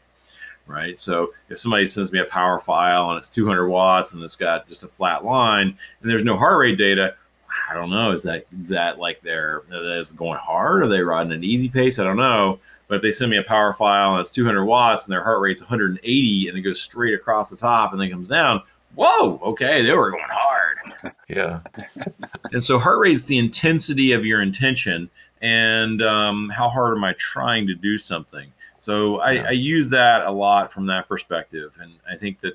right? 0.66 0.98
So 0.98 1.34
if 1.50 1.60
somebody 1.60 1.86
sends 1.86 2.12
me 2.14 2.20
a 2.20 2.26
power 2.26 2.60
file 2.60 3.10
and 3.10 3.18
it's 3.18 3.30
200 3.30 3.68
watts 3.68 4.14
and 4.14 4.24
it's 4.24 4.38
got 4.38 4.68
just 4.68 4.84
a 4.84 4.88
flat 4.88 5.26
line 5.26 5.78
and 6.02 6.10
there's 6.10 6.24
no 6.24 6.38
heart 6.38 6.58
rate 6.58 6.78
data, 6.78 7.16
I 7.70 7.74
don't 7.74 7.90
know. 7.90 8.12
Is 8.12 8.24
that 8.24 8.46
is 8.60 8.70
that 8.70 8.98
like 8.98 9.22
they're 9.22 9.64
is 9.72 10.14
going 10.14 10.40
hard? 10.40 10.84
Are 10.84 10.88
they 10.88 11.02
riding 11.02 11.34
an 11.34 11.44
easy 11.44 11.70
pace? 11.70 12.00
I 12.00 12.04
don't 12.06 12.18
know. 12.18 12.60
But 12.94 12.98
if 12.98 13.02
they 13.02 13.10
send 13.10 13.32
me 13.32 13.38
a 13.38 13.44
power 13.44 13.74
file 13.74 14.12
and 14.14 14.22
it's 14.22 14.30
200 14.30 14.66
watts 14.66 15.08
and 15.08 15.12
their 15.12 15.24
heart 15.24 15.42
rate's 15.42 15.62
180 15.62 16.48
and 16.48 16.56
it 16.56 16.62
goes 16.62 16.80
straight 16.80 17.16
across 17.16 17.50
the 17.50 17.58
top 17.58 17.92
and 17.92 18.00
then 18.00 18.12
comes 18.12 18.30
down, 18.30 18.62
whoa, 18.94 19.40
okay, 19.42 19.82
they 19.82 19.92
were 19.94 20.12
going 20.12 20.24
hard. 20.30 21.16
yeah. 21.28 21.62
and 22.52 22.64
so 22.64 22.78
heart 22.78 23.00
rate 23.00 23.14
is 23.14 23.26
the 23.26 23.40
intensity 23.40 24.12
of 24.12 24.28
your 24.28 24.44
intention 24.44 25.10
and 25.42 26.04
um, 26.04 26.50
how 26.50 26.70
hard 26.70 26.96
am 26.96 27.04
I 27.04 27.14
trying 27.14 27.66
to 27.66 27.74
do 27.74 27.98
something. 27.98 28.54
So 28.78 29.18
I, 29.22 29.32
yeah. 29.32 29.48
I 29.48 29.52
use 29.54 29.90
that 29.90 30.28
a 30.28 30.32
lot 30.32 30.72
from 30.72 30.86
that 30.86 31.08
perspective. 31.08 31.76
And 31.82 31.94
I 32.08 32.16
think 32.16 32.42
that, 32.42 32.54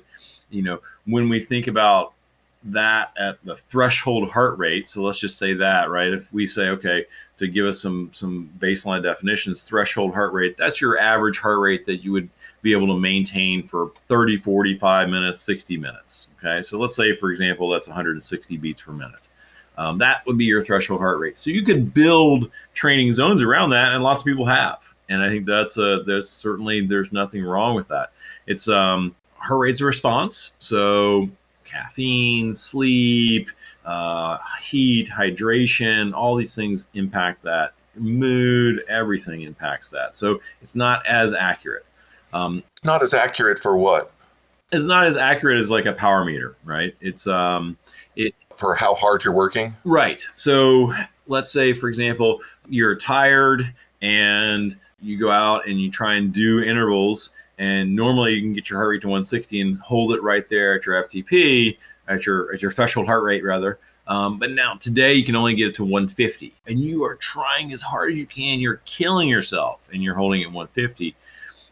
you 0.51 0.61
know, 0.61 0.79
when 1.03 1.27
we 1.27 1.41
think 1.41 1.67
about 1.67 2.13
that 2.63 3.13
at 3.17 3.37
the 3.45 3.55
threshold 3.55 4.29
heart 4.29 4.57
rate 4.57 4.87
so 4.87 5.01
let's 5.01 5.19
just 5.19 5.37
say 5.37 5.53
that 5.53 5.89
right 5.89 6.11
if 6.11 6.31
we 6.33 6.45
say 6.45 6.63
okay 6.63 7.05
to 7.37 7.47
give 7.47 7.65
us 7.65 7.81
some 7.81 8.09
some 8.11 8.49
baseline 8.59 9.01
definitions 9.01 9.63
threshold 9.63 10.13
heart 10.13 10.33
rate 10.33 10.57
that's 10.57 10.81
your 10.81 10.99
average 10.99 11.39
heart 11.39 11.59
rate 11.59 11.85
that 11.85 12.03
you 12.03 12.11
would 12.11 12.29
be 12.61 12.73
able 12.73 12.87
to 12.87 12.99
maintain 12.99 13.67
for 13.67 13.91
30, 14.07 14.37
45 14.37 15.09
minutes, 15.09 15.41
60 15.41 15.77
minutes. 15.77 16.27
Okay. 16.39 16.61
So 16.61 16.77
let's 16.77 16.95
say, 16.95 17.15
for 17.15 17.31
example, 17.31 17.69
that's 17.69 17.87
160 17.87 18.57
beats 18.57 18.81
per 18.81 18.91
minute. 18.91 19.19
Um, 19.77 19.97
that 19.99 20.25
would 20.25 20.37
be 20.37 20.45
your 20.45 20.61
threshold 20.61 20.99
heart 20.99 21.19
rate. 21.19 21.39
So 21.39 21.51
you 21.51 21.63
could 21.63 21.93
build 21.93 22.51
training 22.73 23.13
zones 23.13 23.41
around 23.41 23.69
that, 23.69 23.93
and 23.93 24.03
lots 24.03 24.21
of 24.21 24.25
people 24.25 24.45
have. 24.45 24.93
And 25.07 25.23
I 25.23 25.29
think 25.29 25.45
that's 25.45 25.77
a 25.77 26.03
there's 26.05 26.29
certainly 26.29 26.85
there's 26.85 27.13
nothing 27.13 27.43
wrong 27.43 27.75
with 27.75 27.87
that. 27.87 28.11
It's 28.45 28.67
um, 28.67 29.15
heart 29.35 29.61
rate's 29.61 29.79
a 29.79 29.85
response. 29.85 30.51
So 30.59 31.29
caffeine, 31.69 32.53
sleep, 32.53 33.49
uh, 33.85 34.37
heat, 34.61 35.09
hydration, 35.09 36.13
all 36.13 36.35
these 36.35 36.55
things 36.55 36.87
impact 36.93 37.43
that. 37.43 37.73
Mood, 37.95 38.83
everything 38.87 39.41
impacts 39.41 39.89
that. 39.89 40.15
So 40.15 40.41
it's 40.61 40.75
not 40.75 41.05
as 41.05 41.33
accurate. 41.33 41.85
Um, 42.31 42.63
not 42.83 43.03
as 43.03 43.13
accurate 43.13 43.61
for 43.61 43.75
what? 43.75 44.11
It's 44.71 44.85
not 44.85 45.05
as 45.07 45.17
accurate 45.17 45.57
as 45.57 45.71
like 45.71 45.85
a 45.85 45.93
power 45.93 46.23
meter, 46.23 46.55
right? 46.63 46.95
It's 47.01 47.27
um, 47.27 47.77
it 48.15 48.35
for 48.55 48.75
how 48.75 48.93
hard 48.93 49.23
you're 49.23 49.33
working. 49.33 49.75
Right. 49.83 50.23
So 50.35 50.93
let's 51.27 51.51
say, 51.51 51.73
for 51.73 51.89
example, 51.89 52.41
you're 52.67 52.95
tired 52.95 53.73
and 54.01 54.77
you 55.01 55.17
go 55.17 55.31
out 55.31 55.67
and 55.67 55.79
you 55.79 55.89
try 55.89 56.15
and 56.15 56.33
do 56.33 56.61
intervals 56.61 57.33
and 57.59 57.93
normally 57.93 58.33
you 58.33 58.41
can 58.41 58.53
get 58.53 58.69
your 58.69 58.79
heart 58.79 58.91
rate 58.91 59.01
to 59.01 59.07
160 59.07 59.61
and 59.61 59.77
hold 59.79 60.13
it 60.13 60.23
right 60.23 60.47
there 60.47 60.75
at 60.75 60.85
your 60.85 61.03
FTP, 61.03 61.77
at 62.07 62.25
your 62.25 62.51
at 62.53 62.61
your 62.61 62.71
threshold 62.71 63.05
heart 63.05 63.23
rate 63.23 63.43
rather. 63.43 63.77
Um, 64.07 64.39
but 64.39 64.51
now 64.53 64.73
today 64.75 65.13
you 65.13 65.23
can 65.23 65.35
only 65.35 65.53
get 65.53 65.67
it 65.67 65.75
to 65.75 65.83
150, 65.83 66.55
and 66.65 66.79
you 66.79 67.03
are 67.03 67.15
trying 67.15 67.71
as 67.73 67.81
hard 67.81 68.13
as 68.13 68.19
you 68.19 68.25
can. 68.25 68.59
You're 68.59 68.81
killing 68.85 69.29
yourself, 69.29 69.87
and 69.93 70.01
you're 70.01 70.15
holding 70.15 70.41
it 70.41 70.47
150. 70.47 71.15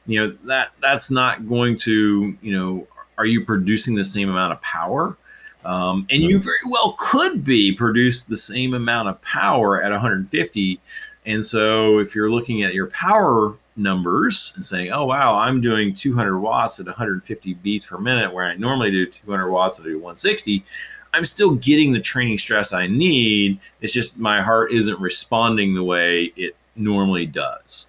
You 0.06 0.28
know 0.28 0.38
that 0.43 0.71
that's 0.82 1.10
not 1.10 1.50
going 1.50 1.76
to 1.78 2.38
you 2.41 2.52
know. 2.52 2.88
Are 3.17 3.26
you 3.26 3.43
producing 3.43 3.95
the 3.95 4.06
same 4.06 4.30
amount 4.30 4.54
of 4.54 4.62
power? 4.62 5.17
Um, 5.65 6.06
and 6.12 6.21
you 6.21 6.39
very 6.39 6.56
well 6.69 6.95
could 7.00 7.43
be 7.43 7.73
produce 7.73 8.23
the 8.26 8.38
same 8.38 8.76
amount 8.76 9.10
of 9.10 9.19
power 9.21 9.82
at 9.82 9.91
150. 9.91 10.80
And 11.26 11.43
so 11.43 12.00
if 12.00 12.13
you're 12.13 12.30
looking 12.30 12.62
at 12.63 12.76
your 12.76 12.88
power 12.88 13.56
numbers 13.77 14.53
and 14.55 14.65
saying, 14.65 14.91
oh, 14.91 15.05
wow, 15.05 15.35
I'm 15.35 15.61
doing 15.61 15.93
200 15.93 16.39
watts 16.39 16.79
at 16.79 16.87
150 16.87 17.53
beats 17.55 17.85
per 17.85 17.97
minute, 17.97 18.33
where 18.33 18.45
I 18.45 18.55
normally 18.55 18.91
do 18.91 19.05
200 19.05 19.49
watts 19.49 19.79
at 19.79 19.85
160, 19.85 20.65
I'm 21.13 21.25
still 21.25 21.51
getting 21.55 21.93
the 21.93 21.99
training 21.99 22.37
stress 22.37 22.73
I 22.73 22.87
need. 22.87 23.59
It's 23.81 23.93
just 23.93 24.17
my 24.17 24.41
heart 24.41 24.71
isn't 24.71 24.99
responding 24.99 25.73
the 25.73 25.83
way 25.83 26.33
it 26.35 26.55
normally 26.75 27.25
does. 27.25 27.87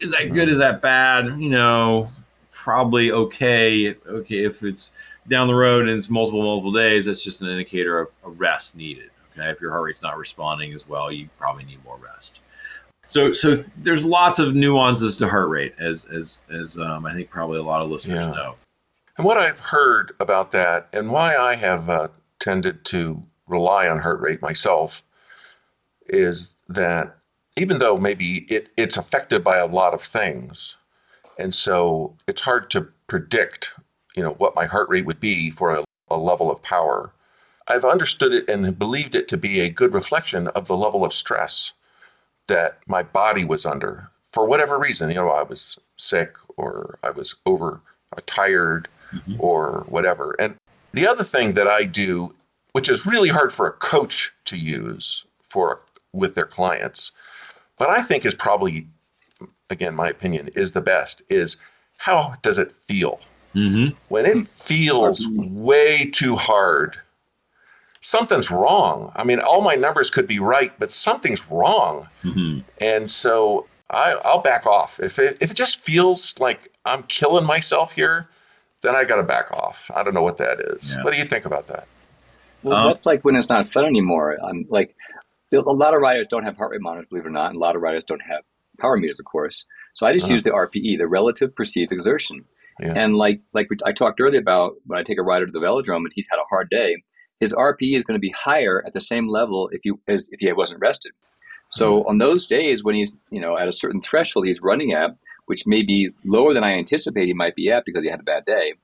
Is 0.00 0.10
that 0.12 0.32
good? 0.32 0.48
Is 0.48 0.58
that 0.58 0.82
bad? 0.82 1.26
You 1.38 1.48
know, 1.48 2.10
probably 2.50 3.12
okay. 3.12 3.94
Okay, 4.06 4.44
if 4.44 4.62
it's 4.62 4.92
down 5.28 5.46
the 5.46 5.54
road 5.54 5.88
and 5.88 5.96
it's 5.96 6.10
multiple, 6.10 6.42
multiple 6.42 6.72
days, 6.72 7.06
that's 7.06 7.24
just 7.24 7.40
an 7.42 7.48
indicator 7.48 8.00
of 8.00 8.08
a 8.24 8.30
rest 8.30 8.76
needed. 8.76 9.10
Okay, 9.32 9.50
if 9.50 9.60
your 9.60 9.70
heart 9.70 9.84
rate's 9.84 10.02
not 10.02 10.16
responding 10.16 10.72
as 10.72 10.88
well, 10.88 11.10
you 11.12 11.28
probably 11.38 11.64
need 11.64 11.84
more 11.84 11.98
rest. 11.98 12.40
So, 13.08 13.32
so 13.32 13.56
there's 13.76 14.04
lots 14.04 14.38
of 14.38 14.54
nuances 14.54 15.16
to 15.18 15.28
heart 15.28 15.48
rate, 15.48 15.74
as 15.78 16.04
as 16.06 16.42
as 16.50 16.78
um, 16.78 17.06
I 17.06 17.12
think 17.14 17.30
probably 17.30 17.58
a 17.58 17.62
lot 17.62 17.82
of 17.82 17.90
listeners 17.90 18.26
yeah. 18.26 18.32
know. 18.32 18.54
And 19.16 19.24
what 19.24 19.38
I've 19.38 19.60
heard 19.60 20.12
about 20.20 20.52
that, 20.52 20.88
and 20.92 21.10
why 21.10 21.36
I 21.36 21.54
have 21.56 21.88
uh, 21.88 22.08
tended 22.38 22.84
to 22.86 23.22
rely 23.46 23.88
on 23.88 24.00
heart 24.00 24.20
rate 24.20 24.42
myself, 24.42 25.04
is 26.06 26.54
that 26.68 27.16
even 27.56 27.78
though 27.78 27.96
maybe 27.96 28.38
it, 28.52 28.68
it's 28.76 28.96
affected 28.96 29.42
by 29.42 29.56
a 29.56 29.66
lot 29.66 29.94
of 29.94 30.02
things, 30.02 30.76
and 31.38 31.54
so 31.54 32.16
it's 32.26 32.42
hard 32.42 32.70
to 32.72 32.88
predict, 33.06 33.72
you 34.16 34.22
know, 34.22 34.32
what 34.32 34.56
my 34.56 34.66
heart 34.66 34.88
rate 34.88 35.06
would 35.06 35.20
be 35.20 35.50
for 35.50 35.74
a, 35.74 35.84
a 36.08 36.18
level 36.18 36.50
of 36.50 36.62
power. 36.62 37.12
I've 37.68 37.84
understood 37.84 38.32
it 38.32 38.48
and 38.48 38.78
believed 38.78 39.14
it 39.14 39.28
to 39.28 39.36
be 39.36 39.60
a 39.60 39.68
good 39.68 39.94
reflection 39.94 40.48
of 40.48 40.66
the 40.66 40.76
level 40.76 41.04
of 41.04 41.12
stress 41.12 41.72
that 42.48 42.78
my 42.86 43.02
body 43.02 43.44
was 43.44 43.66
under 43.66 44.10
for 44.30 44.46
whatever 44.46 44.78
reason. 44.78 45.08
You 45.10 45.16
know, 45.16 45.30
I 45.30 45.42
was 45.42 45.78
sick 45.96 46.36
or 46.56 46.98
I 47.02 47.10
was 47.10 47.36
over 47.44 47.80
uh, 48.12 48.20
tired 48.26 48.88
mm-hmm. 49.12 49.36
or 49.38 49.84
whatever. 49.88 50.36
And 50.38 50.56
the 50.92 51.06
other 51.06 51.24
thing 51.24 51.54
that 51.54 51.68
I 51.68 51.84
do, 51.84 52.34
which 52.72 52.88
is 52.88 53.06
really 53.06 53.28
hard 53.30 53.52
for 53.52 53.66
a 53.66 53.72
coach 53.72 54.34
to 54.46 54.56
use 54.56 55.24
for 55.42 55.80
with 56.12 56.34
their 56.34 56.46
clients, 56.46 57.12
but 57.78 57.90
I 57.90 58.02
think 58.02 58.24
is 58.24 58.34
probably, 58.34 58.88
again, 59.68 59.94
my 59.94 60.08
opinion 60.08 60.48
is 60.54 60.72
the 60.72 60.80
best. 60.80 61.22
Is 61.28 61.58
how 61.98 62.34
does 62.42 62.58
it 62.58 62.72
feel 62.72 63.20
mm-hmm. 63.54 63.94
when 64.08 64.26
it 64.26 64.48
feels 64.48 65.26
way 65.28 66.10
too 66.10 66.36
hard? 66.36 66.98
Something's 68.06 68.52
wrong. 68.52 69.10
I 69.16 69.24
mean, 69.24 69.40
all 69.40 69.60
my 69.62 69.74
numbers 69.74 70.10
could 70.10 70.28
be 70.28 70.38
right, 70.38 70.72
but 70.78 70.92
something's 70.92 71.50
wrong. 71.50 72.08
Mm-hmm. 72.22 72.60
And 72.80 73.10
so 73.10 73.66
I, 73.90 74.14
will 74.14 74.38
back 74.42 74.64
off. 74.64 75.00
If 75.00 75.18
it, 75.18 75.36
if 75.40 75.50
it 75.50 75.56
just 75.56 75.80
feels 75.80 76.38
like 76.38 76.72
I'm 76.84 77.02
killing 77.02 77.44
myself 77.44 77.94
here, 77.94 78.28
then 78.82 78.94
I 78.94 79.02
got 79.02 79.16
to 79.16 79.24
back 79.24 79.50
off. 79.50 79.90
I 79.92 80.04
don't 80.04 80.14
know 80.14 80.22
what 80.22 80.38
that 80.38 80.60
is. 80.60 80.94
Yeah. 80.94 81.02
What 81.02 81.14
do 81.14 81.18
you 81.18 81.24
think 81.24 81.46
about 81.46 81.66
that? 81.66 81.88
Well, 82.62 82.76
um, 82.76 82.86
that's 82.86 83.06
like 83.06 83.24
when 83.24 83.34
it's 83.34 83.48
not 83.48 83.72
fun 83.72 83.84
anymore. 83.84 84.38
I'm 84.40 84.66
like, 84.68 84.94
a 85.52 85.58
lot 85.58 85.92
of 85.92 86.00
riders 86.00 86.28
don't 86.30 86.44
have 86.44 86.56
heart 86.56 86.70
rate 86.70 86.82
monitors, 86.82 87.08
believe 87.08 87.24
it 87.24 87.28
or 87.28 87.32
not, 87.32 87.48
and 87.48 87.56
a 87.56 87.60
lot 87.60 87.74
of 87.74 87.82
riders 87.82 88.04
don't 88.04 88.22
have 88.22 88.42
power 88.78 88.96
meters, 88.96 89.18
of 89.18 89.26
course. 89.26 89.66
So 89.94 90.06
I 90.06 90.12
just 90.12 90.26
uh-huh. 90.26 90.34
use 90.34 90.44
the 90.44 90.50
RPE, 90.50 90.98
the 90.98 91.08
relative 91.08 91.56
perceived 91.56 91.90
exertion. 91.90 92.44
Yeah. 92.78 92.92
And 92.94 93.16
like 93.16 93.40
like 93.52 93.68
I 93.84 93.90
talked 93.90 94.20
earlier 94.20 94.40
about 94.40 94.74
when 94.86 95.00
I 95.00 95.02
take 95.02 95.18
a 95.18 95.22
rider 95.22 95.46
to 95.46 95.52
the 95.52 95.58
velodrome 95.58 96.04
and 96.04 96.12
he's 96.14 96.28
had 96.30 96.36
a 96.36 96.44
hard 96.48 96.68
day, 96.70 97.02
his 97.40 97.52
RPE 97.54 97.94
is 97.94 98.04
going 98.04 98.16
to 98.16 98.20
be 98.20 98.30
higher 98.30 98.82
at 98.86 98.92
the 98.92 99.00
same 99.00 99.28
level 99.28 99.68
if 99.72 99.84
you 99.84 100.00
as 100.08 100.28
if 100.32 100.40
he 100.40 100.52
wasn't 100.52 100.80
rested. 100.80 101.12
So 101.70 102.00
mm-hmm. 102.00 102.08
on 102.08 102.18
those 102.18 102.46
days 102.46 102.84
when 102.84 102.94
he's 102.94 103.14
you 103.30 103.40
know 103.40 103.58
at 103.58 103.68
a 103.68 103.72
certain 103.72 104.00
threshold 104.00 104.46
he's 104.46 104.62
running 104.62 104.92
at, 104.92 105.10
which 105.46 105.66
may 105.66 105.82
be 105.82 106.10
lower 106.24 106.54
than 106.54 106.64
I 106.64 106.72
anticipate 106.72 107.26
he 107.26 107.34
might 107.34 107.54
be 107.54 107.70
at 107.70 107.84
because 107.84 108.04
he 108.04 108.10
had 108.10 108.20
a 108.20 108.24
bad 108.24 108.44
day, 108.44 108.74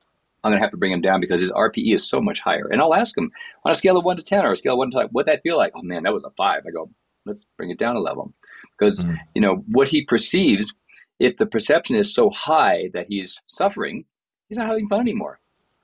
I'm 0.43 0.51
going 0.51 0.59
to 0.59 0.63
have 0.63 0.71
to 0.71 0.77
bring 0.77 0.91
him 0.91 1.01
down 1.01 1.21
because 1.21 1.41
his 1.41 1.51
RPE 1.51 1.95
is 1.95 2.07
so 2.07 2.21
much 2.21 2.39
higher. 2.39 2.67
And 2.69 2.81
I'll 2.81 2.93
ask 2.93 3.17
him 3.17 3.31
on 3.63 3.71
a 3.71 3.75
scale 3.75 3.97
of 3.97 4.05
one 4.05 4.17
to 4.17 4.23
ten 4.23 4.45
or 4.45 4.51
a 4.51 4.55
scale 4.55 4.73
of 4.73 4.79
one 4.79 4.91
to 4.91 5.07
what 5.11 5.25
that 5.25 5.41
feel 5.41 5.57
like? 5.57 5.73
Oh 5.75 5.81
man, 5.81 6.03
that 6.03 6.13
was 6.13 6.23
a 6.23 6.31
five. 6.31 6.63
I 6.67 6.71
go, 6.71 6.89
let's 7.25 7.45
bring 7.57 7.71
it 7.71 7.79
down 7.79 7.95
a 7.95 7.99
level 7.99 8.31
because 8.77 9.05
mm-hmm. 9.05 9.15
you 9.33 9.41
know 9.41 9.63
what 9.67 9.87
he 9.87 10.03
perceives. 10.03 10.73
If 11.19 11.37
the 11.37 11.45
perception 11.45 11.95
is 11.95 12.13
so 12.13 12.31
high 12.31 12.89
that 12.93 13.05
he's 13.07 13.41
suffering, 13.45 14.03
he's 14.49 14.57
not 14.57 14.67
having 14.67 14.87
fun 14.87 14.99
anymore 14.99 15.39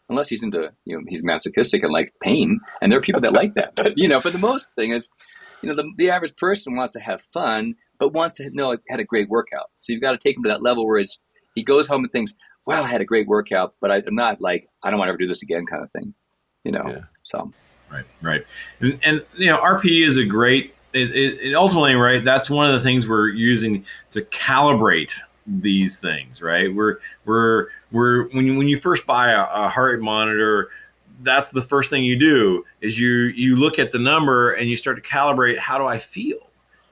unless 0.10 0.30
he's 0.30 0.44
into 0.44 0.72
you 0.86 0.98
know 0.98 1.04
he's 1.08 1.24
masochistic 1.24 1.84
and 1.84 1.92
likes 1.92 2.12
pain 2.22 2.60
and 2.82 2.92
there 2.92 3.00
are 3.00 3.02
people 3.02 3.22
that 3.22 3.34
like 3.34 3.54
that. 3.54 3.76
But 3.76 3.98
you 3.98 4.08
know 4.08 4.22
but 4.22 4.34
the 4.34 4.40
most 4.40 4.68
thing 4.76 4.92
is 4.92 5.10
you 5.62 5.70
know 5.70 5.76
the, 5.76 5.90
the 5.98 6.10
average 6.10 6.36
person 6.36 6.76
wants 6.76 6.94
to 6.94 7.00
have 7.00 7.22
fun 7.22 7.76
but 8.00 8.14
wants 8.14 8.38
to 8.38 8.50
know 8.52 8.76
had 8.88 9.00
a 9.00 9.04
great 9.04 9.30
workout. 9.30 9.70
So 9.80 9.94
you've 9.94 10.02
got 10.02 10.12
to 10.12 10.18
take 10.18 10.38
him 10.38 10.44
to 10.44 10.50
that 10.50 10.62
level 10.62 10.88
where 10.88 11.00
it's 11.00 11.20
he 11.56 11.64
goes 11.64 11.88
home 11.88 12.04
and 12.04 12.12
thinks 12.12 12.34
wow 12.66 12.84
i 12.84 12.88
had 12.88 13.02
a 13.02 13.06
great 13.06 13.28
workout 13.28 13.74
but 13.82 13.92
i'm 13.92 14.04
not 14.12 14.40
like 14.40 14.68
i 14.84 14.90
don't 14.90 15.00
want 15.00 15.08
to 15.08 15.12
ever 15.12 15.18
do 15.18 15.28
this 15.28 15.42
again 15.42 15.66
kind 15.66 15.84
of 15.84 15.92
thing 15.92 16.14
you 16.64 16.72
know 16.72 16.84
yeah. 16.88 17.02
so. 17.24 17.52
Right 17.92 18.06
right. 18.22 18.46
And, 18.80 19.00
and 19.04 19.26
you 19.36 19.48
know 19.48 19.58
rpe 19.60 20.08
is 20.08 20.18
a 20.18 20.26
great 20.26 20.76
it, 20.94 21.10
it, 21.12 21.40
it 21.42 21.56
ultimately 21.56 21.96
right 21.96 22.24
that's 22.24 22.50
one 22.50 22.68
of 22.68 22.74
the 22.74 22.82
things 22.82 23.08
we're 23.08 23.30
using 23.30 23.86
to 24.12 24.22
calibrate 24.22 25.14
these 25.48 26.00
things 26.00 26.42
right? 26.42 26.74
We're 26.74 27.00
we're 27.26 27.70
where 27.92 28.24
when 28.26 28.46
you 28.46 28.56
when 28.56 28.68
you 28.68 28.78
first 28.78 29.06
buy 29.06 29.32
a, 29.32 29.42
a 29.66 29.70
heart 29.70 29.96
rate 29.96 30.04
monitor 30.04 30.70
that's 31.22 31.50
the 31.50 31.62
first 31.62 31.90
thing 31.90 32.04
you 32.04 32.18
do 32.18 32.66
is 32.82 33.00
you 33.00 33.10
you 33.10 33.56
look 33.56 33.80
at 33.80 33.92
the 33.92 34.00
number 34.00 34.54
and 34.54 34.70
you 34.70 34.76
start 34.76 35.02
to 35.02 35.10
calibrate 35.10 35.58
how 35.58 35.78
do 35.78 35.86
i 35.86 35.98
feel? 35.98 36.38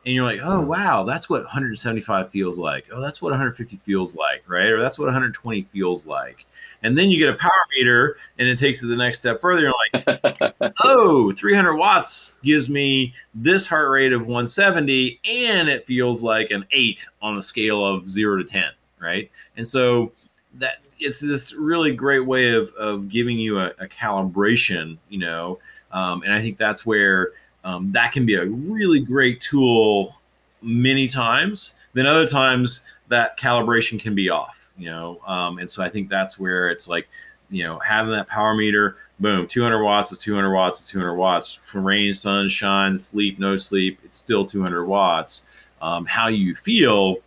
And 0.06 0.16
you're 0.16 0.24
like 0.24 0.40
oh 0.42 0.62
wow 0.62 1.04
that's 1.04 1.30
what 1.30 1.44
175 1.44 2.30
feels 2.30 2.58
like. 2.58 2.86
Oh 2.92 3.02
that's 3.02 3.22
what 3.22 3.30
150 3.32 3.78
feels 3.78 4.16
like 4.16 4.44
right? 4.48 4.68
Or 4.68 4.82
that's 4.82 4.98
what 4.98 5.06
120 5.06 5.64
feels 5.64 6.06
like. 6.06 6.46
And 6.84 6.98
then 6.98 7.10
you 7.10 7.18
get 7.18 7.34
a 7.34 7.38
power 7.38 7.52
meter 7.76 8.18
and 8.38 8.48
it 8.48 8.58
takes 8.58 8.84
it 8.84 8.88
the 8.88 8.96
next 8.96 9.18
step 9.18 9.42
further. 9.42 9.62
You're 9.62 9.74
like 9.94 10.74
oh 10.84 11.32
300 11.34 11.76
watts 11.76 12.40
gives 12.44 12.70
me 12.70 13.14
this 13.36 13.68
heart 13.68 13.92
rate 13.92 14.14
of 14.14 14.22
170 14.22 15.20
and 15.26 15.68
it 15.68 15.86
feels 15.86 16.24
like 16.24 16.52
an 16.52 16.66
8 16.72 17.06
on 17.22 17.36
the 17.36 17.42
scale 17.42 17.86
of 17.86 18.10
0 18.10 18.38
to 18.38 18.44
10 18.44 18.64
right? 19.00 19.30
And 19.58 19.68
so 19.68 20.12
that 20.56 20.80
it's 21.00 21.20
this 21.20 21.54
really 21.54 21.94
great 21.94 22.26
way 22.26 22.54
of, 22.54 22.74
of 22.76 23.10
giving 23.10 23.38
you 23.38 23.60
a, 23.60 23.68
a 23.80 23.88
calibration, 23.88 24.98
you 25.10 25.20
know, 25.20 25.60
um, 25.92 26.24
and 26.24 26.34
I 26.34 26.42
think 26.42 26.58
that's 26.58 26.86
where 26.86 27.32
um, 27.64 27.92
that 27.92 28.12
can 28.12 28.26
be 28.26 28.36
a 28.36 28.46
really 28.46 29.00
great 29.00 29.42
tool 29.42 30.16
many 30.62 31.08
times. 31.08 31.76
Then 31.94 32.06
other 32.06 32.28
times 32.28 32.84
that 33.10 33.38
calibration 33.40 34.00
can 34.00 34.16
be 34.16 34.30
off, 34.30 34.70
you 34.78 34.90
know, 34.90 35.20
um, 35.26 35.60
and 35.60 35.70
so 35.70 35.84
I 35.84 35.90
think 35.90 36.10
that's 36.10 36.40
where 36.40 36.70
it's 36.70 36.88
like, 36.88 37.08
you 37.50 37.64
know, 37.64 37.80
having 37.80 38.12
that 38.12 38.28
power 38.28 38.54
meter, 38.54 38.98
boom, 39.20 39.48
200 39.48 39.82
watts 39.82 40.12
is 40.12 40.18
200 40.20 40.54
watts 40.54 40.82
is 40.82 40.90
200 40.90 41.16
watts. 41.16 41.54
From 41.54 41.86
rain, 41.86 42.14
sunshine, 42.14 42.98
sleep, 42.98 43.40
no 43.40 43.56
sleep, 43.56 44.00
it's 44.04 44.18
still 44.18 44.46
200 44.46 44.86
watts. 44.86 45.44
Um, 45.82 46.06
how 46.06 46.28
you 46.28 46.56
feel 46.56 47.18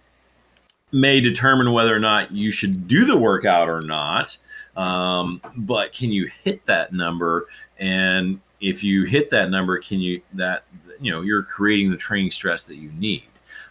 may 0.92 1.20
determine 1.20 1.72
whether 1.72 1.94
or 1.94 2.00
not 2.00 2.32
you 2.32 2.50
should 2.50 2.86
do 2.88 3.04
the 3.04 3.16
workout 3.16 3.68
or 3.68 3.80
not. 3.80 4.36
Um, 4.76 5.40
but 5.56 5.92
can 5.92 6.10
you 6.10 6.30
hit 6.44 6.64
that 6.66 6.92
number? 6.92 7.46
And 7.78 8.40
if 8.60 8.82
you 8.84 9.04
hit 9.04 9.30
that 9.30 9.50
number, 9.50 9.78
can 9.78 10.00
you 10.00 10.22
that 10.34 10.64
you 11.00 11.10
know 11.10 11.22
you're 11.22 11.42
creating 11.42 11.90
the 11.90 11.96
training 11.96 12.30
stress 12.30 12.66
that 12.66 12.76
you 12.76 12.90
need? 12.92 13.24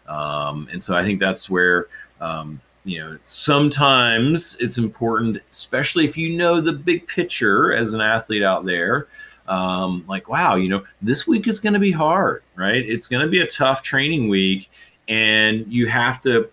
Um, 0.07 0.67
and 0.72 0.82
so 0.84 0.97
I 0.97 1.03
think 1.03 1.20
that's 1.20 1.49
where 1.49 1.88
um, 2.22 2.61
you 2.84 2.99
know, 2.99 3.17
sometimes 3.22 4.57
it's 4.59 4.78
important, 4.78 5.38
especially 5.49 6.05
if 6.05 6.17
you 6.17 6.36
know 6.36 6.61
the 6.61 6.74
big 6.74 7.07
picture 7.07 7.74
as 7.74 7.93
an 7.93 8.01
athlete 8.01 8.43
out 8.43 8.65
there. 8.65 9.07
Um, 9.47 10.05
like, 10.07 10.30
wow, 10.30 10.55
you 10.55 10.70
know, 10.70 10.84
this 11.01 11.28
week 11.28 11.47
is 11.47 11.59
going 11.59 11.74
to 11.74 11.80
be 11.80 11.91
hard, 11.91 12.43
right? 12.55 12.84
It's 12.88 13.07
going 13.07 13.22
to 13.22 13.30
be 13.30 13.41
a 13.41 13.47
tough 13.47 13.82
training 13.82 14.30
week, 14.30 14.70
and 15.07 15.72
you 15.72 15.88
have 15.88 16.20
to 16.22 16.49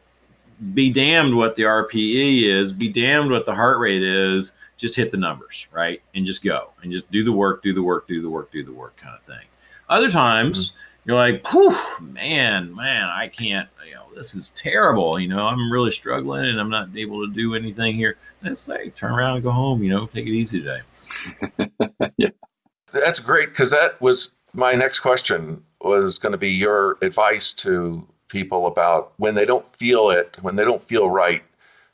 be 0.75 0.91
damned 0.91 1.37
what 1.37 1.57
the 1.57 1.65
RPE 1.65 2.43
is, 2.45 2.73
be 2.73 2.89
damned 2.89 3.31
what 3.31 3.47
the 3.47 3.55
heart 3.55 3.79
rate 3.79 4.03
is. 4.03 4.53
Just 4.77 4.95
hit 4.95 5.11
the 5.11 5.17
numbers, 5.17 5.67
right? 5.73 6.03
And 6.15 6.27
just 6.27 6.45
go 6.45 6.71
and 6.83 6.93
just 6.93 7.11
do 7.11 7.25
the 7.25 7.33
work, 7.33 7.63
do 7.63 7.73
the 7.73 7.83
work, 7.83 8.07
do 8.07 8.21
the 8.21 8.29
work, 8.29 8.53
do 8.53 8.63
the 8.63 8.73
work 8.73 8.97
kind 8.97 9.17
of 9.17 9.23
thing. 9.23 9.47
Other 9.89 10.11
times, 10.11 10.71
mm-hmm 10.71 10.79
you're 11.07 11.17
like, 11.17 11.47
man, 12.01 12.75
man, 12.75 13.09
I 13.09 13.29
can't, 13.29 13.69
you 13.87 13.95
know, 13.95 14.07
this 14.15 14.35
is 14.35 14.51
terrible. 14.51 15.21
You 15.21 15.29
know, 15.29 15.47
I'm 15.47 15.71
really 15.71 15.93
struggling 15.93 16.47
and 16.47 16.61
I'm 16.61 16.69
not 16.69 16.89
able 16.97 17.25
to 17.25 17.33
do 17.33 17.55
anything 17.55 17.95
here. 17.95 18.17
And 18.43 18.59
say, 18.59 18.91
turn 18.91 19.13
around 19.13 19.37
and 19.37 19.45
go 19.45 19.53
home, 19.53 19.85
you 19.85 19.91
know, 19.91 20.07
take 20.07 20.27
it 20.27 20.33
easy 20.33 20.61
today. 20.61 20.81
yeah. 22.17 22.31
That's 22.93 23.21
great 23.21 23.51
because 23.51 23.71
that 23.71 24.01
was 24.01 24.33
my 24.53 24.75
next 24.75 24.99
question 25.01 25.63
was 25.81 26.19
going 26.19 26.33
to 26.33 26.39
be 26.39 26.51
your 26.51 26.99
advice 27.03 27.55
to 27.55 28.05
people 28.29 28.67
about 28.67 29.13
when 29.17 29.35
they 29.35 29.45
don't 29.45 29.67
feel 29.77 30.11
it, 30.11 30.37
when 30.41 30.57
they 30.57 30.65
don't 30.65 30.83
feel 30.83 31.09
right, 31.11 31.43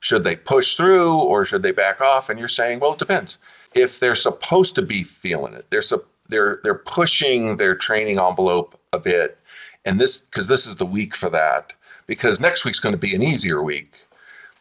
should 0.00 0.24
they 0.24 0.36
push 0.36 0.76
through 0.76 1.14
or 1.14 1.44
should 1.44 1.62
they 1.62 1.70
back 1.70 2.00
off? 2.00 2.28
And 2.28 2.38
you're 2.38 2.48
saying, 2.48 2.80
well, 2.80 2.92
it 2.92 2.98
depends. 2.98 3.38
If 3.74 4.00
they're 4.00 4.14
supposed 4.14 4.74
to 4.74 4.82
be 4.82 5.02
feeling 5.02 5.54
it, 5.54 5.66
they're 5.70 5.82
they're 6.28 6.60
they're 6.62 6.74
pushing 6.74 7.56
their 7.56 7.74
training 7.74 8.18
envelope 8.18 8.78
a 8.92 8.98
bit, 8.98 9.38
and 9.84 10.00
this 10.00 10.18
because 10.18 10.48
this 10.48 10.66
is 10.66 10.76
the 10.76 10.86
week 10.86 11.14
for 11.14 11.30
that. 11.30 11.72
Because 12.06 12.40
next 12.40 12.64
week's 12.64 12.80
going 12.80 12.94
to 12.94 12.98
be 12.98 13.14
an 13.14 13.22
easier 13.22 13.62
week. 13.62 14.02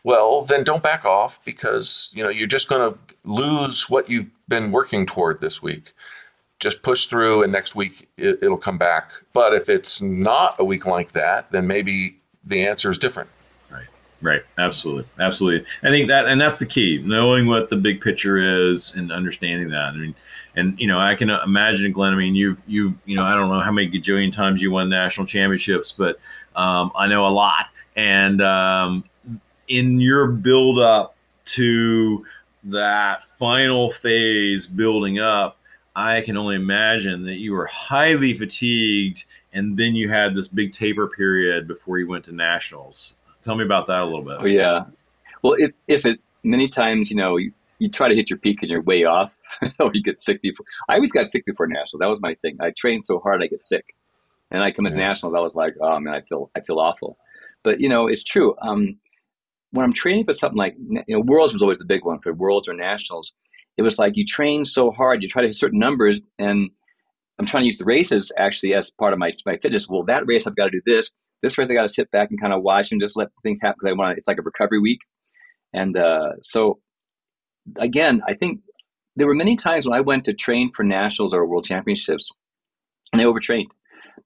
Well, 0.03 0.43
then 0.43 0.63
don't 0.63 0.83
back 0.83 1.05
off 1.05 1.39
because 1.43 2.11
you 2.13 2.23
know 2.23 2.29
you're 2.29 2.47
just 2.47 2.69
going 2.69 2.93
to 2.93 2.99
lose 3.23 3.89
what 3.89 4.09
you've 4.09 4.29
been 4.47 4.71
working 4.71 5.05
toward 5.05 5.41
this 5.41 5.61
week. 5.61 5.93
Just 6.61 6.81
push 6.83 7.07
through, 7.07 7.43
and 7.43 7.51
next 7.51 7.75
week 7.75 8.07
it, 8.17 8.39
it'll 8.41 8.57
come 8.57 8.77
back. 8.77 9.11
But 9.33 9.53
if 9.53 9.67
it's 9.67 10.01
not 10.01 10.55
a 10.59 10.63
week 10.63 10.85
like 10.85 11.11
that, 11.11 11.51
then 11.51 11.67
maybe 11.67 12.17
the 12.45 12.65
answer 12.65 12.89
is 12.89 12.97
different. 12.97 13.29
Right. 13.69 13.87
Right. 14.21 14.43
Absolutely. 14.57 15.05
Absolutely. 15.19 15.67
I 15.83 15.89
think 15.89 16.07
that, 16.07 16.27
and 16.27 16.39
that's 16.39 16.59
the 16.59 16.65
key, 16.65 17.01
knowing 17.03 17.47
what 17.47 17.69
the 17.69 17.75
big 17.75 17.99
picture 17.99 18.37
is 18.69 18.93
and 18.95 19.11
understanding 19.11 19.69
that. 19.71 19.93
I 19.93 19.97
mean, 19.97 20.15
and 20.55 20.79
you 20.79 20.87
know, 20.87 20.99
I 20.99 21.15
can 21.15 21.29
imagine, 21.29 21.91
Glenn. 21.91 22.13
I 22.13 22.17
mean, 22.17 22.35
you've 22.35 22.61
you 22.67 22.95
you 23.05 23.15
know, 23.15 23.25
I 23.25 23.33
don't 23.33 23.49
know 23.49 23.59
how 23.59 23.71
many 23.71 23.89
gajillion 23.89 24.31
times 24.31 24.61
you 24.61 24.71
won 24.71 24.87
national 24.87 25.25
championships, 25.25 25.91
but 25.91 26.19
um, 26.55 26.91
I 26.95 27.07
know 27.07 27.25
a 27.25 27.29
lot. 27.29 27.67
And 27.95 28.41
um, 28.41 29.03
in 29.67 29.99
your 29.99 30.27
build 30.27 30.77
up 30.79 31.15
to 31.45 32.25
that 32.65 33.23
final 33.23 33.91
phase, 33.91 34.67
building 34.67 35.19
up, 35.19 35.57
I 35.95 36.21
can 36.21 36.37
only 36.37 36.55
imagine 36.55 37.25
that 37.25 37.35
you 37.35 37.51
were 37.53 37.65
highly 37.65 38.33
fatigued, 38.33 39.25
and 39.51 39.77
then 39.77 39.95
you 39.95 40.09
had 40.09 40.35
this 40.35 40.47
big 40.47 40.71
taper 40.71 41.07
period 41.07 41.67
before 41.67 41.99
you 41.99 42.07
went 42.07 42.25
to 42.25 42.31
nationals. 42.31 43.15
Tell 43.41 43.55
me 43.55 43.65
about 43.65 43.87
that 43.87 44.01
a 44.01 44.05
little 44.05 44.23
bit. 44.23 44.37
Oh 44.39 44.45
yeah. 44.45 44.85
Well, 45.41 45.55
if 45.57 45.71
if 45.87 46.05
it 46.05 46.19
many 46.43 46.67
times 46.69 47.09
you 47.09 47.17
know 47.17 47.37
you, 47.37 47.51
you 47.79 47.89
try 47.89 48.07
to 48.07 48.15
hit 48.15 48.29
your 48.29 48.39
peak 48.39 48.61
and 48.61 48.71
you're 48.71 48.81
way 48.81 49.03
off, 49.03 49.37
or 49.79 49.91
you 49.93 50.01
get 50.01 50.19
sick 50.19 50.41
before. 50.41 50.65
I 50.87 50.95
always 50.95 51.11
got 51.11 51.25
sick 51.25 51.45
before 51.45 51.67
nationals. 51.67 51.99
That 51.99 52.09
was 52.09 52.21
my 52.21 52.35
thing. 52.35 52.57
I 52.61 52.71
trained 52.71 53.03
so 53.03 53.19
hard 53.19 53.43
I 53.43 53.47
get 53.47 53.61
sick, 53.61 53.95
and 54.49 54.63
I 54.63 54.71
come 54.71 54.85
into 54.85 54.97
nationals. 54.97 55.35
I 55.35 55.39
was 55.39 55.55
like, 55.55 55.75
oh 55.81 55.99
man, 55.99 56.13
I 56.13 56.21
feel 56.21 56.49
I 56.55 56.61
feel 56.61 56.79
awful. 56.79 57.17
But 57.63 57.79
you 57.79 57.89
know, 57.89 58.07
it's 58.07 58.23
true. 58.23 58.55
Um, 58.61 58.97
when 59.71 59.85
I'm 59.85 59.93
training 59.93 60.25
for 60.25 60.33
something 60.33 60.57
like 60.57 60.75
you 60.77 61.03
know, 61.09 61.21
worlds 61.21 61.53
was 61.53 61.61
always 61.61 61.77
the 61.77 61.85
big 61.85 62.05
one 62.05 62.19
for 62.19 62.33
worlds 62.33 62.69
or 62.69 62.73
nationals. 62.73 63.33
It 63.77 63.83
was 63.83 63.97
like 63.97 64.13
you 64.15 64.25
train 64.25 64.65
so 64.65 64.91
hard, 64.91 65.23
you 65.23 65.29
try 65.29 65.41
to 65.41 65.47
hit 65.47 65.55
certain 65.55 65.79
numbers, 65.79 66.19
and 66.37 66.69
I'm 67.39 67.45
trying 67.45 67.63
to 67.63 67.67
use 67.67 67.77
the 67.77 67.85
races 67.85 68.31
actually 68.37 68.73
as 68.73 68.91
part 68.91 69.13
of 69.13 69.19
my 69.19 69.33
my 69.45 69.57
fitness. 69.57 69.87
Well, 69.87 70.03
that 70.03 70.27
race 70.27 70.45
I've 70.45 70.55
got 70.55 70.65
to 70.65 70.71
do 70.71 70.81
this. 70.85 71.09
This 71.41 71.57
race 71.57 71.71
I 71.71 71.73
got 71.73 71.83
to 71.83 71.89
sit 71.89 72.11
back 72.11 72.29
and 72.29 72.39
kind 72.39 72.53
of 72.53 72.61
watch 72.61 72.91
and 72.91 73.01
just 73.01 73.17
let 73.17 73.29
things 73.41 73.59
happen 73.61 73.77
because 73.79 73.91
I 73.91 73.97
want. 73.97 74.17
It's 74.17 74.27
like 74.27 74.37
a 74.37 74.43
recovery 74.43 74.79
week, 74.79 74.99
and 75.73 75.97
uh, 75.97 76.33
so 76.41 76.79
again, 77.77 78.21
I 78.27 78.33
think 78.33 78.61
there 79.15 79.27
were 79.27 79.35
many 79.35 79.55
times 79.55 79.85
when 79.85 79.97
I 79.97 80.01
went 80.01 80.25
to 80.25 80.33
train 80.33 80.71
for 80.71 80.83
nationals 80.83 81.33
or 81.33 81.45
world 81.45 81.65
championships, 81.65 82.29
and 83.11 83.21
I 83.21 83.25
overtrained 83.25 83.71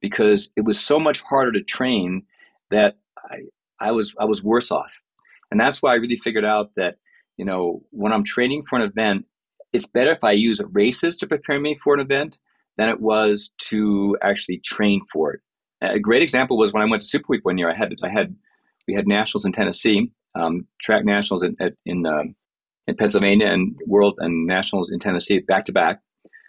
because 0.02 0.50
it 0.56 0.66
was 0.66 0.80
so 0.80 1.00
much 1.00 1.22
harder 1.22 1.52
to 1.54 1.64
train 1.64 2.24
that 2.72 2.98
I, 3.32 3.38
I 3.80 3.92
was 3.92 4.14
I 4.20 4.26
was 4.26 4.44
worse 4.44 4.72
off, 4.72 4.92
and 5.52 5.60
that's 5.60 5.82
why 5.82 5.92
I 5.92 5.96
really 5.96 6.18
figured 6.18 6.46
out 6.46 6.72
that 6.76 6.96
you 7.38 7.46
know 7.46 7.82
when 7.92 8.12
I'm 8.12 8.24
training 8.24 8.64
for 8.64 8.78
an 8.78 8.82
event, 8.82 9.26
it's 9.76 9.88
better 9.88 10.12
if 10.12 10.24
I 10.24 10.32
use 10.32 10.62
races 10.72 11.18
to 11.18 11.28
prepare 11.28 11.60
me 11.60 11.76
for 11.76 11.94
an 11.94 12.00
event 12.00 12.40
than 12.78 12.90
it 12.90 13.00
was 13.00 13.52
to 13.70 14.18
actually 14.22 14.60
train 14.60 15.02
for 15.12 15.34
it. 15.34 15.42
A 15.82 16.00
great 16.00 16.22
example 16.22 16.58
was 16.58 16.74
when 16.74 16.82
I 16.82 16.90
went 16.90 17.02
to 17.02 17.08
Super 17.08 17.26
Week 17.30 17.46
one 17.46 17.58
year. 17.58 17.70
I 17.70 17.76
had 17.76 17.94
I 18.04 18.10
had 18.10 18.36
we 18.88 18.94
had 18.94 19.08
nationals 19.08 19.46
in 19.46 19.52
Tennessee, 19.52 20.12
um, 20.34 20.68
track 20.82 21.04
nationals 21.06 21.44
in 21.44 21.56
in, 21.86 22.06
um, 22.06 22.36
in 22.88 22.96
Pennsylvania, 22.96 23.48
and 23.48 23.76
world 23.86 24.16
and 24.20 24.48
nationals 24.48 24.92
in 24.92 25.00
Tennessee 25.00 25.40
back 25.40 25.66
to 25.66 25.74
back. 25.74 26.00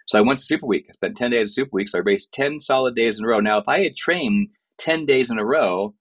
So 0.07 0.17
I 0.17 0.21
went 0.21 0.39
to 0.39 0.45
Super 0.45 0.65
Week. 0.65 0.85
I 0.89 0.93
spent 0.93 1.17
ten 1.17 1.31
days 1.31 1.49
at 1.49 1.53
Super 1.53 1.71
Week. 1.73 1.89
So 1.89 1.99
I 1.99 2.01
raced 2.01 2.31
ten 2.31 2.59
solid 2.59 2.95
days 2.95 3.19
in 3.19 3.25
a 3.25 3.27
row. 3.27 3.41
Now, 3.41 3.57
if 3.57 3.67
I 3.67 3.83
had 3.83 3.95
trained 3.95 4.55
ten 4.77 5.05
days 5.05 5.29
in 5.29 5.37
a 5.37 5.45
row, 5.45 5.93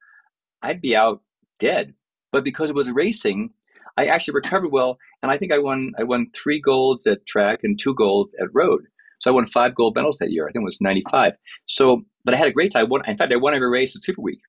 I'd 0.62 0.80
be 0.80 0.94
out 0.96 1.22
dead. 1.58 1.94
But 2.32 2.44
because 2.44 2.70
it 2.70 2.76
was 2.76 2.90
racing, 2.90 3.50
I 3.96 4.06
actually 4.06 4.34
recovered 4.34 4.72
well, 4.72 4.98
and 5.22 5.30
I 5.30 5.38
think 5.38 5.52
I 5.52 5.58
won. 5.58 5.92
I 5.98 6.02
won 6.02 6.30
three 6.34 6.60
golds 6.60 7.06
at 7.06 7.24
track 7.26 7.60
and 7.62 7.78
two 7.78 7.94
golds 7.94 8.34
at 8.40 8.48
road. 8.52 8.86
So 9.20 9.30
I 9.30 9.34
won 9.34 9.46
five 9.46 9.74
gold 9.74 9.94
medals 9.94 10.18
that 10.18 10.30
year. 10.30 10.46
I 10.46 10.52
think 10.52 10.62
it 10.62 10.66
was 10.66 10.80
95. 10.80 11.32
So, 11.66 12.02
but 12.24 12.34
I 12.34 12.36
had 12.36 12.48
a 12.48 12.52
great 12.52 12.70
time. 12.70 12.90
In 13.06 13.16
fact, 13.16 13.32
I 13.32 13.36
won 13.36 13.54
every 13.54 13.70
race 13.70 13.96
at 13.96 14.02
Super 14.02 14.20
Week. 14.20 14.40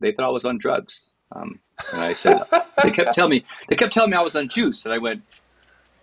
They 0.00 0.12
thought 0.12 0.26
I 0.26 0.30
was 0.30 0.44
on 0.44 0.58
drugs. 0.58 1.12
Um, 1.32 1.60
and 1.92 2.02
I 2.02 2.12
said, 2.12 2.42
they 2.82 2.90
kept 2.90 3.14
telling 3.14 3.30
me, 3.30 3.44
they 3.68 3.76
kept 3.76 3.92
telling 3.92 4.10
me 4.10 4.16
I 4.16 4.22
was 4.22 4.36
on 4.36 4.48
juice. 4.48 4.84
And 4.84 4.92
I 4.92 4.98
went, 4.98 5.22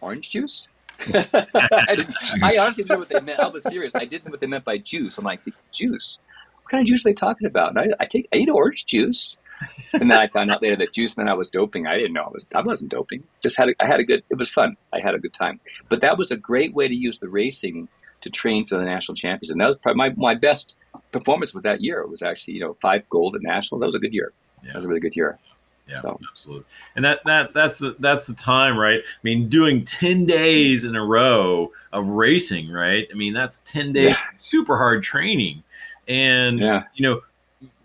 orange 0.01 0.29
juice? 0.29 0.67
I, 1.13 2.05
I, 2.41 2.57
honestly 2.59 2.83
didn't 2.83 2.89
know 2.89 2.99
what 2.99 3.09
they 3.09 3.19
meant. 3.19 3.39
I 3.39 3.47
was 3.47 3.63
serious. 3.63 3.91
I 3.95 4.05
didn't 4.05 4.25
know 4.25 4.31
what 4.31 4.39
they 4.39 4.47
meant 4.47 4.63
by 4.63 4.77
juice. 4.77 5.17
I'm 5.17 5.25
like, 5.25 5.41
juice? 5.71 6.19
What 6.61 6.71
kind 6.71 6.81
of 6.81 6.87
juice 6.87 7.05
are 7.05 7.09
they 7.09 7.13
talking 7.13 7.47
about? 7.47 7.69
And 7.69 7.79
I, 7.79 7.87
I 7.99 8.05
take, 8.05 8.27
I 8.33 8.37
eat 8.37 8.49
orange 8.49 8.85
juice. 8.85 9.37
and 9.93 10.09
then 10.09 10.18
I 10.18 10.28
found 10.28 10.51
out 10.51 10.61
later 10.61 10.76
that 10.78 10.93
juice 10.93 11.18
and 11.18 11.30
I 11.30 11.34
was 11.34 11.49
doping. 11.49 11.88
I 11.88 11.97
didn't 11.97 12.14
know 12.14 12.24
I 12.24 12.30
was 12.30 12.45
I 12.55 12.61
wasn't 12.61 12.91
doping. 12.91 13.24
Just 13.41 13.57
had 13.57 13.70
a, 13.70 13.74
I 13.80 13.88
had 13.88 13.99
a 13.99 14.03
good 14.03 14.24
it 14.30 14.38
was 14.38 14.49
fun. 14.49 14.76
I 14.93 14.99
had 14.99 15.16
a 15.16 15.20
good 15.20 15.34
time. 15.34 15.59
But 15.89 16.01
that 16.01 16.18
was 16.18 16.32
a 16.32 16.38
great 16.38 16.74
way 16.74 16.88
to 16.88 16.95
use 16.95 17.20
the 17.20 17.30
racing 17.30 17.88
to 18.24 18.30
train 18.30 18.66
for 18.66 18.78
the 18.78 18.86
national 18.86 19.16
champions. 19.16 19.51
And 19.51 19.59
that 19.61 19.68
was 19.68 19.76
probably 19.76 19.97
my, 19.97 20.09
my 20.16 20.36
best 20.36 20.78
performance 21.11 21.53
with 21.53 21.64
that 21.64 21.82
year. 21.82 21.99
It 21.99 22.09
was 22.09 22.24
actually, 22.24 22.55
you 22.55 22.61
know, 22.61 22.76
five 22.82 23.07
gold 23.09 23.36
at 23.36 23.41
nationals. 23.41 23.82
That 23.82 23.86
was 23.86 23.95
a 23.95 23.99
good 23.99 24.14
year. 24.14 24.32
Yeah. 24.64 24.70
That 24.70 24.76
was 24.78 24.86
a 24.86 24.88
really 24.88 25.01
good 25.01 25.16
year. 25.16 25.38
Yeah, 25.88 25.97
so. 25.97 26.20
absolutely. 26.30 26.66
And 26.95 27.03
that 27.03 27.20
that 27.26 27.53
that's 27.53 27.80
the, 27.80 27.95
that's 27.99 28.28
the 28.28 28.34
time, 28.34 28.78
right? 28.78 29.01
I 29.03 29.20
mean, 29.22 29.49
doing 29.49 29.84
ten 29.84 30.26
days 30.26 30.86
in 30.86 30.95
a 30.95 31.03
row 31.03 31.74
of 31.91 32.07
racing, 32.07 32.72
right? 32.72 33.05
I 33.11 33.16
mean, 33.16 33.34
that's 33.34 33.59
ten 33.59 33.91
days 33.91 34.09
yeah. 34.09 34.18
super 34.38 34.78
hard 34.78 35.03
training, 35.03 35.64
and 36.07 36.59
yeah. 36.59 36.84
you 36.93 37.03
know, 37.03 37.22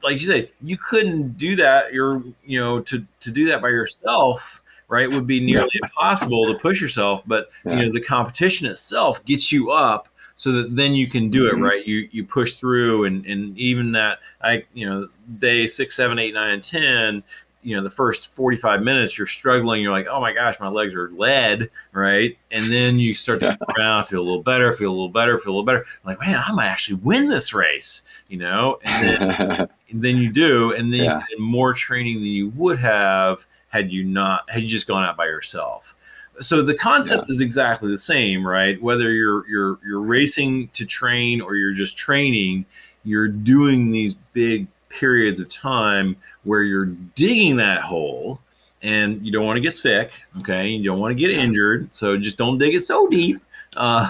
like 0.03 0.20
you 0.20 0.26
said, 0.26 0.51
you 0.62 0.76
couldn't 0.76 1.37
do 1.39 1.57
that. 1.57 1.93
You're 1.93 2.22
you 2.45 2.61
know 2.61 2.81
to 2.81 3.05
to 3.20 3.31
do 3.31 3.47
that 3.47 3.62
by 3.62 3.68
yourself 3.68 4.62
right 4.89 5.11
would 5.11 5.26
be 5.26 5.39
nearly 5.39 5.68
yeah. 5.74 5.81
impossible 5.87 6.47
to 6.47 6.59
push 6.59 6.81
yourself 6.81 7.22
but 7.26 7.51
yeah. 7.64 7.72
you 7.72 7.87
know 7.87 7.93
the 7.93 8.01
competition 8.01 8.66
itself 8.66 9.24
gets 9.24 9.53
you 9.53 9.70
up 9.70 10.09
so 10.35 10.53
that 10.53 10.74
then 10.74 10.95
you 10.95 11.07
can 11.09 11.29
do 11.29 11.47
it 11.47 11.53
mm-hmm. 11.55 11.64
right 11.64 11.87
you 11.87 12.09
you 12.11 12.24
push 12.24 12.55
through 12.55 13.05
and 13.05 13.24
and 13.26 13.57
even 13.59 13.93
that 13.93 14.18
i 14.43 14.64
you 14.74 14.89
know 14.89 15.09
day 15.39 15.66
six 15.66 15.95
seven 15.95 16.18
eight 16.18 16.35
nine 16.35 16.53
and 16.53 16.62
ten 16.62 17.22
you 17.62 17.76
know 17.76 17.82
the 17.82 17.90
first 17.90 18.34
45 18.34 18.82
minutes 18.82 19.18
you're 19.18 19.26
struggling 19.26 19.82
you're 19.82 19.92
like 19.92 20.06
oh 20.09 20.20
my 20.20 20.32
gosh 20.32 20.59
my 20.61 20.68
legs 20.68 20.94
are 20.94 21.11
lead 21.11 21.70
right 21.92 22.36
and 22.50 22.72
then 22.72 22.98
you 22.98 23.14
start 23.14 23.40
to 23.40 23.59
around 23.76 24.04
feel 24.04 24.20
a 24.20 24.22
little 24.22 24.42
better 24.42 24.72
feel 24.72 24.90
a 24.90 24.92
little 24.92 25.09
better 25.09 25.38
feel 25.38 25.52
a 25.52 25.54
little 25.54 25.64
better 25.64 25.84
like 26.04 26.20
man 26.20 26.42
i 26.46 26.52
might 26.52 26.66
actually 26.66 26.96
win 26.96 27.28
this 27.28 27.52
race 27.52 28.02
you 28.28 28.38
know 28.38 28.78
and 28.84 29.09
then, 29.09 29.68
and 29.90 30.02
then 30.04 30.16
you 30.16 30.30
do 30.30 30.72
and 30.74 30.92
then 30.92 31.04
yeah. 31.04 31.22
more 31.38 31.74
training 31.74 32.16
than 32.16 32.30
you 32.30 32.50
would 32.50 32.78
have 32.78 33.44
had 33.68 33.90
you 33.92 34.04
not 34.04 34.48
had 34.50 34.62
you 34.62 34.68
just 34.68 34.86
gone 34.86 35.04
out 35.04 35.16
by 35.16 35.26
yourself 35.26 35.94
so 36.40 36.62
the 36.62 36.74
concept 36.74 37.24
yeah. 37.28 37.32
is 37.32 37.40
exactly 37.40 37.90
the 37.90 37.98
same, 37.98 38.46
right? 38.46 38.80
Whether 38.80 39.12
you're 39.12 39.48
you're 39.48 39.78
you're 39.84 40.00
racing 40.00 40.68
to 40.68 40.86
train 40.86 41.40
or 41.40 41.56
you're 41.56 41.72
just 41.72 41.96
training, 41.96 42.64
you're 43.04 43.28
doing 43.28 43.90
these 43.90 44.14
big 44.32 44.68
periods 44.89 45.41
of 45.41 45.49
time 45.49 46.16
where 46.45 46.62
you're 46.62 46.86
digging 46.86 47.57
that 47.57 47.82
hole 47.82 48.41
and 48.82 49.24
you 49.24 49.32
don't 49.32 49.45
want 49.45 49.57
to 49.57 49.61
get 49.61 49.74
sick, 49.74 50.12
okay? 50.41 50.68
You 50.68 50.84
don't 50.84 51.01
want 51.01 51.11
to 51.11 51.20
get 51.20 51.30
injured, 51.30 51.93
so 51.93 52.16
just 52.16 52.36
don't 52.39 52.59
dig 52.59 52.74
it 52.74 52.82
so 52.82 53.09
deep. 53.09 53.43
Uh, 53.76 54.09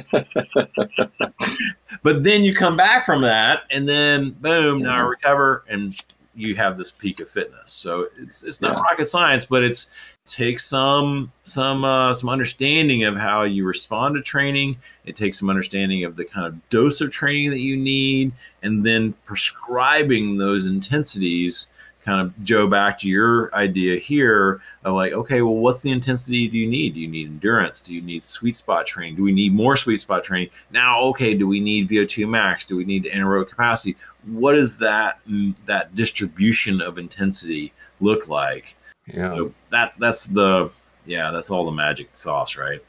but 2.03 2.24
then 2.24 2.43
you 2.43 2.53
come 2.53 2.76
back 2.76 3.05
from 3.05 3.22
that, 3.22 3.63
and 3.72 3.88
then 3.88 4.32
boom, 4.32 4.82
now 4.82 4.95
I 4.95 4.99
recover 5.01 5.63
and 5.70 5.95
you 6.36 6.55
have 6.55 6.78
this 6.78 6.91
peak 6.91 7.20
of 7.20 7.30
fitness. 7.30 7.72
So 7.72 8.07
it's 8.17 8.43
it's 8.43 8.61
not 8.61 8.74
Yeah. 8.78 8.82
rocket 8.82 9.05
science, 9.05 9.45
but 9.45 9.63
it's 9.63 9.89
takes 10.32 10.65
some 10.65 11.32
some 11.43 11.84
uh, 11.84 12.13
some 12.13 12.30
understanding 12.30 13.03
of 13.03 13.17
how 13.17 13.43
you 13.43 13.65
respond 13.65 14.15
to 14.15 14.21
training. 14.21 14.77
It 15.05 15.15
takes 15.15 15.39
some 15.39 15.49
understanding 15.49 16.03
of 16.03 16.15
the 16.15 16.25
kind 16.25 16.47
of 16.47 16.69
dose 16.69 17.01
of 17.01 17.11
training 17.11 17.49
that 17.51 17.59
you 17.59 17.77
need, 17.77 18.32
and 18.63 18.86
then 18.86 19.13
prescribing 19.25 20.38
those 20.38 20.65
intensities. 20.65 21.67
Kind 22.01 22.21
of 22.21 22.43
Joe, 22.43 22.65
back 22.65 22.97
to 22.99 23.09
your 23.09 23.53
idea 23.53 23.99
here 23.99 24.61
of 24.86 24.95
like, 24.95 25.11
okay, 25.11 25.41
well, 25.41 25.55
what's 25.55 25.82
the 25.82 25.91
intensity 25.91 26.47
do 26.47 26.57
you 26.57 26.65
need? 26.65 26.93
Do 26.93 27.01
you 27.01 27.09
need 27.09 27.27
endurance? 27.27 27.82
Do 27.82 27.93
you 27.93 28.01
need 28.01 28.23
sweet 28.23 28.55
spot 28.55 28.86
training? 28.86 29.17
Do 29.17 29.23
we 29.23 29.34
need 29.34 29.53
more 29.53 29.75
sweet 29.75 29.99
spot 29.99 30.23
training? 30.23 30.49
Now, 30.71 31.01
okay, 31.01 31.34
do 31.34 31.45
we 31.45 31.59
need 31.59 31.89
VO2 31.89 32.27
max? 32.27 32.65
Do 32.65 32.77
we 32.77 32.86
need 32.86 33.03
anaerobic 33.03 33.49
capacity? 33.49 33.97
What 34.25 34.53
does 34.53 34.77
that 34.77 35.19
mm, 35.30 35.53
that 35.65 35.93
distribution 35.93 36.80
of 36.80 36.97
intensity 36.97 37.73
look 37.99 38.30
like? 38.30 38.77
Yeah. 39.14 39.28
So 39.28 39.53
that's 39.70 39.97
that's 39.97 40.26
the 40.26 40.72
yeah, 41.05 41.32
that's 41.32 41.49
all 41.49 41.66
the 41.66 41.72
magic 41.72 42.10
sauce, 42.14 42.55
right? 42.55 42.82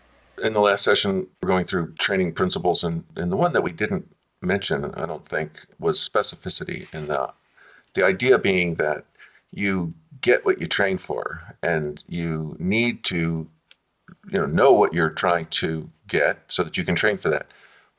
in 0.43 0.53
the 0.53 0.61
last 0.61 0.85
session, 0.85 1.27
we're 1.43 1.49
going 1.49 1.65
through 1.65 1.93
training 1.99 2.33
principles, 2.33 2.85
and, 2.85 3.05
and 3.17 3.31
the 3.31 3.37
one 3.37 3.53
that 3.53 3.63
we 3.63 3.73
didn't 3.73 4.15
mention, 4.43 4.87
I 4.95 5.07
don't 5.07 5.27
think, 5.27 5.67
was 5.79 5.99
specificity. 5.99 6.87
And 6.93 7.09
the 7.09 7.33
the 7.95 8.05
idea 8.05 8.39
being 8.39 8.77
that 8.77 9.05
you 9.53 9.95
get 10.21 10.45
what 10.45 10.61
you 10.61 10.67
train 10.67 10.99
for, 10.99 11.57
and 11.63 12.03
you 12.09 12.57
need 12.59 13.03
to, 13.05 13.49
you 14.31 14.39
know, 14.39 14.47
know 14.47 14.73
what 14.73 14.95
you're 14.95 15.11
trying 15.11 15.47
to 15.47 15.91
get 16.07 16.39
so 16.49 16.63
that 16.63 16.77
you 16.77 16.85
can 16.85 16.95
train 16.95 17.19
for 17.19 17.29
that. 17.31 17.49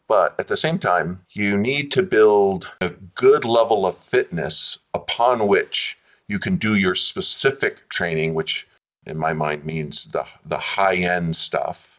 But 0.08 0.36
at 0.40 0.48
the 0.48 0.58
same 0.58 0.80
time, 0.80 1.22
you 1.32 1.58
need 1.58 1.92
to 1.92 2.04
build 2.04 2.72
a 2.82 2.90
good 2.90 3.46
level 3.46 3.86
of 3.86 3.98
fitness 3.98 4.78
upon 4.94 5.48
which 5.48 5.98
you 6.32 6.40
can 6.40 6.56
do 6.56 6.76
your 6.76 6.96
specific 6.96 7.88
training, 7.90 8.34
which 8.34 8.68
in 9.06 9.18
my 9.18 9.34
mind 9.34 9.66
means 9.66 10.06
the 10.06 10.26
the 10.46 10.58
high 10.58 10.96
end 10.96 11.36
stuff 11.36 11.92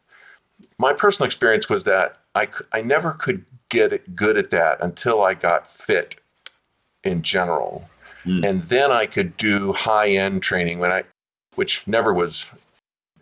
my 0.82 0.92
personal 0.92 1.26
experience 1.26 1.68
was 1.68 1.84
that 1.84 2.18
I, 2.34 2.48
I 2.72 2.82
never 2.82 3.12
could 3.12 3.44
get 3.68 4.16
good 4.16 4.36
at 4.36 4.50
that 4.50 4.80
until 4.80 5.22
I 5.22 5.34
got 5.34 5.68
fit 5.68 6.16
in 7.04 7.22
general. 7.22 7.88
Mm. 8.24 8.44
And 8.44 8.62
then 8.64 8.90
I 8.90 9.06
could 9.06 9.36
do 9.36 9.72
high 9.72 10.10
end 10.10 10.42
training 10.42 10.80
when 10.80 10.90
I, 10.90 11.04
which 11.54 11.86
never 11.86 12.12
was 12.12 12.50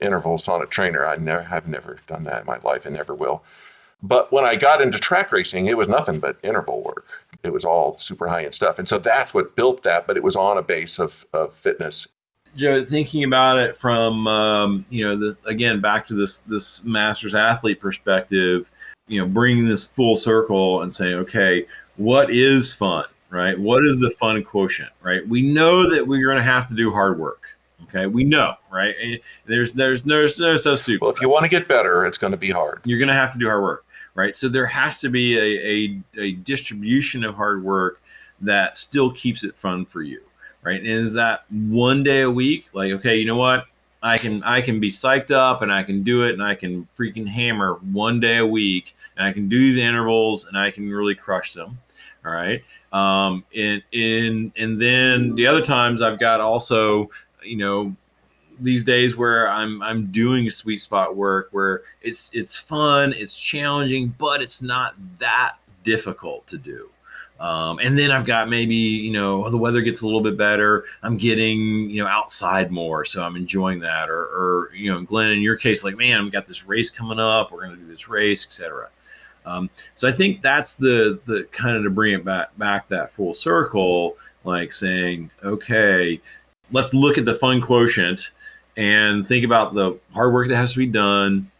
intervals 0.00 0.48
on 0.48 0.62
a 0.62 0.66
trainer. 0.66 1.04
I 1.04 1.16
never 1.16 1.42
have 1.42 1.68
never 1.68 1.98
done 2.06 2.22
that 2.24 2.40
in 2.40 2.46
my 2.46 2.58
life 2.58 2.86
and 2.86 2.96
never 2.96 3.14
will. 3.14 3.42
But 4.02 4.32
when 4.32 4.44
I 4.44 4.56
got 4.56 4.80
into 4.80 4.98
track 4.98 5.30
racing, 5.30 5.66
it 5.66 5.76
was 5.76 5.88
nothing 5.88 6.18
but 6.18 6.38
interval 6.42 6.82
work. 6.82 7.06
It 7.42 7.52
was 7.52 7.64
all 7.64 7.98
super 7.98 8.28
high 8.28 8.44
end 8.44 8.54
stuff. 8.54 8.78
And 8.78 8.88
so 8.88 8.98
that's 8.98 9.32
what 9.32 9.56
built 9.56 9.82
that, 9.82 10.06
but 10.06 10.16
it 10.16 10.22
was 10.22 10.36
on 10.36 10.58
a 10.58 10.62
base 10.62 10.98
of, 10.98 11.26
of 11.32 11.54
fitness. 11.54 12.08
Joe, 12.56 12.84
thinking 12.84 13.24
about 13.24 13.58
it 13.58 13.76
from 13.76 14.26
um, 14.26 14.84
you 14.90 15.06
know 15.06 15.16
this 15.16 15.38
again 15.46 15.80
back 15.80 16.06
to 16.08 16.14
this 16.14 16.40
this 16.40 16.82
masters 16.82 17.34
athlete 17.34 17.80
perspective, 17.80 18.70
you 19.06 19.20
know, 19.20 19.26
bringing 19.26 19.66
this 19.66 19.86
full 19.86 20.16
circle 20.16 20.82
and 20.82 20.92
saying, 20.92 21.14
okay, 21.14 21.66
what 21.96 22.30
is 22.30 22.72
fun, 22.72 23.04
right? 23.30 23.58
What 23.58 23.84
is 23.84 24.00
the 24.00 24.10
fun 24.10 24.42
quotient, 24.42 24.90
right? 25.00 25.26
We 25.28 25.42
know 25.42 25.88
that 25.90 26.06
we're 26.06 26.24
going 26.24 26.38
to 26.38 26.42
have 26.42 26.68
to 26.68 26.74
do 26.74 26.90
hard 26.90 27.18
work. 27.18 27.42
Okay, 27.84 28.06
we 28.06 28.24
know, 28.24 28.54
right? 28.70 28.94
There's 29.46 29.72
there's 29.72 30.02
there's 30.02 30.38
no 30.38 30.56
substitute. 30.56 31.00
Well, 31.00 31.10
if 31.10 31.20
you 31.20 31.28
want 31.28 31.44
to 31.44 31.48
get 31.48 31.68
better, 31.68 32.04
it's 32.04 32.18
going 32.18 32.32
to 32.32 32.36
be 32.36 32.50
hard. 32.50 32.80
you're 32.84 32.98
going 32.98 33.08
to 33.08 33.14
have 33.14 33.32
to 33.32 33.38
do 33.38 33.46
hard 33.46 33.62
work, 33.62 33.84
right? 34.20 34.34
So 34.34 34.48
there 34.48 34.66
has 34.66 35.00
to 35.00 35.08
be 35.08 35.38
a, 35.38 35.98
a, 36.20 36.22
a 36.22 36.32
distribution 36.32 37.24
of 37.24 37.34
hard 37.34 37.64
work 37.64 38.02
that 38.42 38.76
still 38.76 39.10
keeps 39.10 39.44
it 39.44 39.56
fun 39.56 39.86
for 39.86 40.02
you, 40.02 40.20
right? 40.62 40.78
And 40.78 40.86
is 40.86 41.14
that 41.14 41.44
one 41.50 42.02
day 42.02 42.22
a 42.22 42.30
week? 42.30 42.66
Like, 42.74 42.92
okay, 42.92 43.16
you 43.16 43.24
know 43.24 43.36
what? 43.36 43.64
I 44.02 44.18
can 44.18 44.42
I 44.44 44.60
can 44.62 44.80
be 44.80 44.88
psyched 44.88 45.30
up 45.30 45.62
and 45.62 45.72
I 45.72 45.82
can 45.82 46.02
do 46.02 46.22
it 46.22 46.32
and 46.32 46.42
I 46.42 46.54
can 46.54 46.88
freaking 46.98 47.26
hammer 47.26 47.74
one 47.92 48.18
day 48.20 48.38
a 48.38 48.46
week 48.46 48.96
and 49.16 49.26
I 49.26 49.32
can 49.32 49.48
do 49.48 49.58
these 49.58 49.76
intervals 49.76 50.46
and 50.46 50.56
I 50.56 50.70
can 50.70 50.90
really 50.90 51.14
crush 51.14 51.52
them. 51.52 51.78
All 52.24 52.32
right. 52.32 52.62
Um, 52.92 53.44
and 53.54 53.82
and 53.92 54.52
and 54.56 54.80
then 54.80 55.34
the 55.34 55.46
other 55.46 55.62
times 55.62 56.00
I've 56.02 56.18
got 56.18 56.40
also, 56.40 57.10
you 57.42 57.56
know, 57.56 57.94
these 58.60 58.84
days 58.84 59.16
where 59.16 59.48
I'm 59.48 59.82
I'm 59.82 60.06
doing 60.06 60.48
sweet 60.50 60.80
spot 60.80 61.16
work 61.16 61.48
where 61.52 61.82
it's 62.02 62.30
it's 62.34 62.56
fun, 62.56 63.12
it's 63.14 63.38
challenging, 63.38 64.14
but 64.18 64.42
it's 64.42 64.62
not 64.62 64.94
that 65.18 65.56
difficult 65.82 66.46
to 66.48 66.58
do. 66.58 66.90
Um, 67.40 67.78
and 67.78 67.98
then 67.98 68.10
I've 68.10 68.26
got 68.26 68.50
maybe 68.50 68.74
you 68.74 69.10
know 69.10 69.48
the 69.48 69.56
weather 69.56 69.80
gets 69.80 70.02
a 70.02 70.04
little 70.04 70.20
bit 70.20 70.36
better. 70.36 70.84
I'm 71.02 71.16
getting 71.16 71.88
you 71.88 72.02
know 72.02 72.08
outside 72.08 72.70
more, 72.70 73.04
so 73.04 73.22
I'm 73.22 73.34
enjoying 73.34 73.80
that. 73.80 74.10
Or, 74.10 74.24
or 74.24 74.70
you 74.74 74.92
know, 74.92 75.00
Glenn, 75.00 75.30
in 75.30 75.40
your 75.40 75.56
case, 75.56 75.82
like 75.82 75.96
man, 75.96 76.24
we 76.24 76.30
got 76.30 76.46
this 76.46 76.66
race 76.66 76.90
coming 76.90 77.18
up. 77.18 77.50
We're 77.50 77.64
going 77.64 77.76
to 77.76 77.82
do 77.82 77.86
this 77.86 78.08
race, 78.08 78.44
etc. 78.44 78.90
Um, 79.46 79.70
so 79.94 80.06
I 80.06 80.12
think 80.12 80.42
that's 80.42 80.76
the 80.76 81.18
the 81.24 81.44
kind 81.50 81.76
of 81.76 81.82
to 81.84 81.90
bring 81.90 82.12
it 82.12 82.24
back 82.24 82.56
back 82.58 82.88
that 82.88 83.10
full 83.10 83.32
circle, 83.32 84.18
like 84.44 84.70
saying, 84.74 85.30
okay, 85.42 86.20
let's 86.72 86.92
look 86.92 87.16
at 87.16 87.24
the 87.24 87.34
fun 87.34 87.62
quotient 87.62 88.32
and 88.76 89.26
think 89.26 89.44
about 89.44 89.74
the 89.74 89.98
hard 90.14 90.32
work 90.32 90.48
that 90.48 90.56
has 90.56 90.72
to 90.72 90.78
be 90.78 90.86
done. 90.86 91.50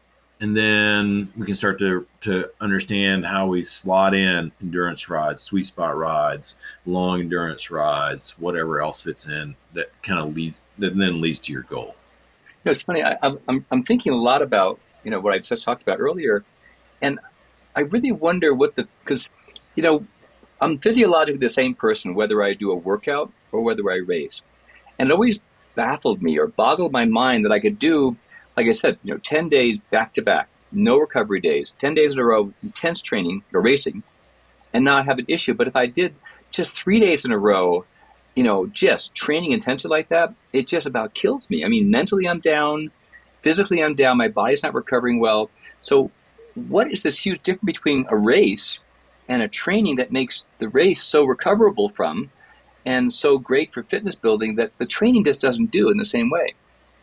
And 0.42 0.56
then 0.56 1.30
we 1.36 1.44
can 1.44 1.54
start 1.54 1.78
to 1.80 2.06
to 2.22 2.48
understand 2.62 3.26
how 3.26 3.46
we 3.46 3.62
slot 3.62 4.14
in 4.14 4.52
endurance 4.62 5.10
rides 5.10 5.42
sweet 5.42 5.66
spot 5.66 5.96
rides 5.96 6.56
long 6.86 7.20
endurance 7.20 7.70
rides 7.70 8.38
whatever 8.38 8.80
else 8.80 9.02
fits 9.02 9.28
in 9.28 9.54
that 9.74 9.90
kind 10.02 10.18
of 10.18 10.34
leads 10.34 10.64
that 10.78 10.96
then 10.96 11.20
leads 11.20 11.38
to 11.40 11.52
your 11.52 11.62
goal. 11.64 11.94
You 12.46 12.52
know, 12.66 12.70
it's 12.72 12.82
funny. 12.82 13.02
I, 13.02 13.18
I'm- 13.22 13.38
I'm 13.48 13.66
I'm 13.70 13.82
thinking 13.82 14.12
a 14.12 14.16
lot 14.16 14.40
about 14.40 14.78
you 15.04 15.10
know 15.10 15.20
what 15.20 15.34
I 15.34 15.38
just 15.40 15.62
talked 15.62 15.82
about 15.82 16.00
earlier, 16.00 16.42
and 17.02 17.18
I 17.76 17.80
really 17.80 18.12
wonder 18.12 18.54
what 18.54 18.76
the 18.76 18.88
because 19.04 19.30
you 19.76 19.82
know 19.82 20.06
I'm 20.62 20.78
physiologically 20.78 21.38
the 21.38 21.48
same 21.50 21.74
person 21.74 22.14
whether 22.14 22.42
I 22.42 22.54
do 22.54 22.70
a 22.70 22.74
workout 22.76 23.30
or 23.52 23.60
whether 23.60 23.90
I 23.90 23.96
race, 23.96 24.40
and 24.98 25.10
it 25.10 25.12
always 25.12 25.38
baffled 25.80 26.20
me 26.20 26.38
or 26.38 26.46
boggled 26.46 26.92
my 26.92 27.06
mind 27.06 27.46
that 27.46 27.52
I 27.52 27.58
could 27.58 27.78
do, 27.78 28.14
like 28.54 28.66
I 28.66 28.72
said, 28.72 28.98
you 29.02 29.14
know, 29.14 29.18
ten 29.18 29.48
days 29.48 29.78
back 29.90 30.12
to 30.14 30.22
back, 30.22 30.50
no 30.72 30.98
recovery 30.98 31.40
days, 31.40 31.72
ten 31.80 31.94
days 31.94 32.12
in 32.12 32.18
a 32.18 32.24
row, 32.24 32.52
intense 32.62 33.00
training 33.00 33.44
or 33.54 33.62
racing, 33.62 34.02
and 34.74 34.84
not 34.84 35.06
have 35.06 35.18
an 35.18 35.24
issue. 35.26 35.54
But 35.54 35.68
if 35.68 35.76
I 35.76 35.86
did 35.86 36.14
just 36.50 36.76
three 36.76 37.00
days 37.00 37.24
in 37.24 37.32
a 37.32 37.38
row, 37.38 37.86
you 38.36 38.44
know, 38.44 38.66
just 38.66 39.14
training 39.14 39.52
intensely 39.52 39.88
like 39.88 40.10
that, 40.10 40.34
it 40.52 40.68
just 40.68 40.86
about 40.86 41.14
kills 41.14 41.48
me. 41.48 41.64
I 41.64 41.68
mean, 41.68 41.90
mentally 41.90 42.28
I'm 42.28 42.40
down, 42.40 42.90
physically 43.40 43.82
I'm 43.82 43.94
down, 43.94 44.18
my 44.18 44.28
body's 44.28 44.62
not 44.62 44.74
recovering 44.74 45.18
well. 45.18 45.48
So, 45.80 46.10
what 46.54 46.92
is 46.92 47.04
this 47.04 47.24
huge 47.24 47.42
difference 47.42 47.78
between 47.78 48.04
a 48.10 48.16
race 48.18 48.80
and 49.30 49.40
a 49.40 49.48
training 49.48 49.96
that 49.96 50.12
makes 50.12 50.44
the 50.58 50.68
race 50.68 51.02
so 51.02 51.24
recoverable 51.24 51.88
from 51.88 52.30
and 52.84 53.12
so 53.12 53.38
great 53.38 53.72
for 53.72 53.82
fitness 53.84 54.14
building 54.14 54.56
that 54.56 54.72
the 54.78 54.86
training 54.86 55.24
just 55.24 55.40
doesn't 55.40 55.70
do 55.70 55.90
in 55.90 55.98
the 55.98 56.04
same 56.04 56.30
way? 56.30 56.54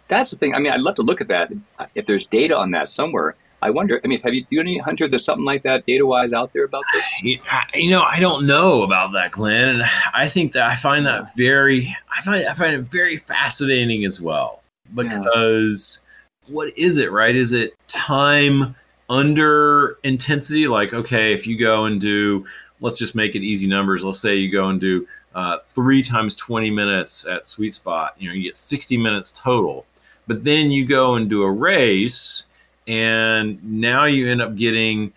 That's 0.07 0.32
the 0.32 0.38
thing. 0.38 0.55
I 0.55 0.59
mean, 0.59 0.71
I'd 0.71 0.82
love 0.82 0.95
to 0.95 1.01
look 1.01 1.21
at 1.21 1.28
that. 1.28 1.51
If, 1.51 1.89
if 1.95 2.05
there's 2.05 2.25
data 2.25 2.55
on 2.55 2.71
that 2.71 2.88
somewhere, 2.89 3.36
I 3.61 3.71
wonder. 3.71 3.99
I 4.03 4.07
mean, 4.07 4.21
have 4.21 4.34
you, 4.34 4.41
do 4.41 4.47
you 4.51 4.61
any 4.61 4.78
hunter? 4.78 5.07
There's 5.07 5.25
something 5.25 5.45
like 5.45 5.63
that 5.63 5.86
data 5.86 6.05
wise 6.05 6.32
out 6.32 6.53
there 6.53 6.63
about 6.63 6.84
this? 6.93 7.21
You 7.23 7.39
you 7.73 7.89
know, 7.89 8.03
I 8.03 8.19
don't 8.19 8.45
know 8.45 8.84
about 8.84 9.13
that, 9.13 9.32
Glenn, 9.32 9.69
and 9.69 9.84
I 10.13 10.28
think 10.28 10.53
that 10.53 10.69
I 10.69 10.75
find 10.75 11.05
that 11.07 11.36
very, 11.36 11.95
I 12.15 12.21
find 12.21 12.47
I 12.47 12.53
find 12.53 12.75
it 12.75 12.84
very 12.84 13.17
fascinating 13.17 14.05
as 14.05 14.21
well 14.21 14.61
because 14.93 16.05
what 16.47 16.78
is 16.78 16.97
it, 16.97 17.11
right? 17.11 17.36
Is 17.36 17.51
it 17.51 17.73
time 17.88 18.75
under 19.09 19.97
intensity? 20.03 20.67
Like, 20.67 20.93
okay, 20.93 21.34
if 21.34 21.47
you 21.47 21.57
go 21.57 21.86
and 21.86 21.99
do, 21.99 22.45
let's 22.80 22.97
just 22.97 23.15
make 23.15 23.36
it 23.36 23.41
easy 23.41 23.67
numbers. 23.67 24.05
Let's 24.05 24.19
say 24.19 24.36
you 24.36 24.51
go 24.51 24.69
and 24.69 24.80
do 24.80 25.07
uh, 25.38 25.60
three 25.60 26.02
times 26.02 26.36
twenty 26.36 26.72
minutes 26.72 27.28
at 27.28 27.46
sweet 27.46 27.74
spot. 27.74 28.16
You 28.18 28.28
know, 28.28 28.34
you 28.34 28.42
get 28.42 28.56
sixty 28.56 28.98
minutes 28.98 29.32
total, 29.32 29.86
but 30.26 30.44
then 30.44 30.72
you 30.72 30.84
go 30.84 31.14
and 31.14 31.30
do 31.30 31.44
a 31.44 31.52
race, 31.52 32.48
and 32.88 33.64
now 33.64 34.06
you 34.06 34.28
end 34.28 34.42
up 34.42 34.56
getting 34.56 35.14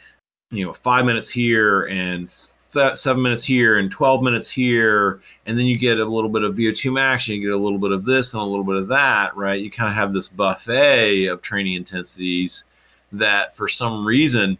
you 0.50 0.66
know 0.66 0.74
five 0.74 1.06
minutes 1.06 1.30
here 1.30 1.86
and 1.86 2.28
seven 2.28 3.22
minutes 3.22 3.42
here 3.42 3.78
and 3.78 3.90
12 3.90 4.22
minutes 4.22 4.48
here 4.48 5.20
and 5.46 5.58
then 5.58 5.66
you 5.66 5.76
get 5.76 5.98
a 5.98 6.04
little 6.04 6.30
bit 6.30 6.44
of 6.44 6.54
vo2 6.54 6.92
max 6.92 7.26
and 7.26 7.36
you 7.36 7.48
get 7.48 7.52
a 7.52 7.56
little 7.56 7.80
bit 7.80 7.90
of 7.90 8.04
this 8.04 8.32
and 8.32 8.40
a 8.40 8.46
little 8.46 8.64
bit 8.64 8.76
of 8.76 8.86
that 8.86 9.36
right 9.36 9.60
you 9.60 9.70
kind 9.70 9.88
of 9.88 9.94
have 9.94 10.12
this 10.12 10.28
buffet 10.28 11.26
of 11.26 11.42
training 11.42 11.74
intensities 11.74 12.64
that 13.10 13.56
for 13.56 13.66
some 13.66 14.06
reason 14.06 14.56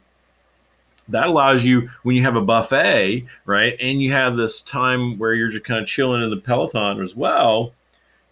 that 1.11 1.27
allows 1.27 1.65
you 1.65 1.89
when 2.03 2.17
you 2.17 2.23
have 2.23 2.37
a 2.37 2.41
buffet 2.41 3.27
right 3.45 3.77
and 3.81 4.03
you 4.03 4.13
have 4.13 4.37
this 4.37 4.63
time 4.63 5.19
where 5.19 5.35
you're 5.35 5.49
just 5.49 5.65
kind 5.65 5.81
of 5.81 5.87
chilling 5.87 6.23
in 6.23 6.31
the 6.31 6.37
peloton 6.37 7.03
as 7.03 7.15
well 7.15 7.73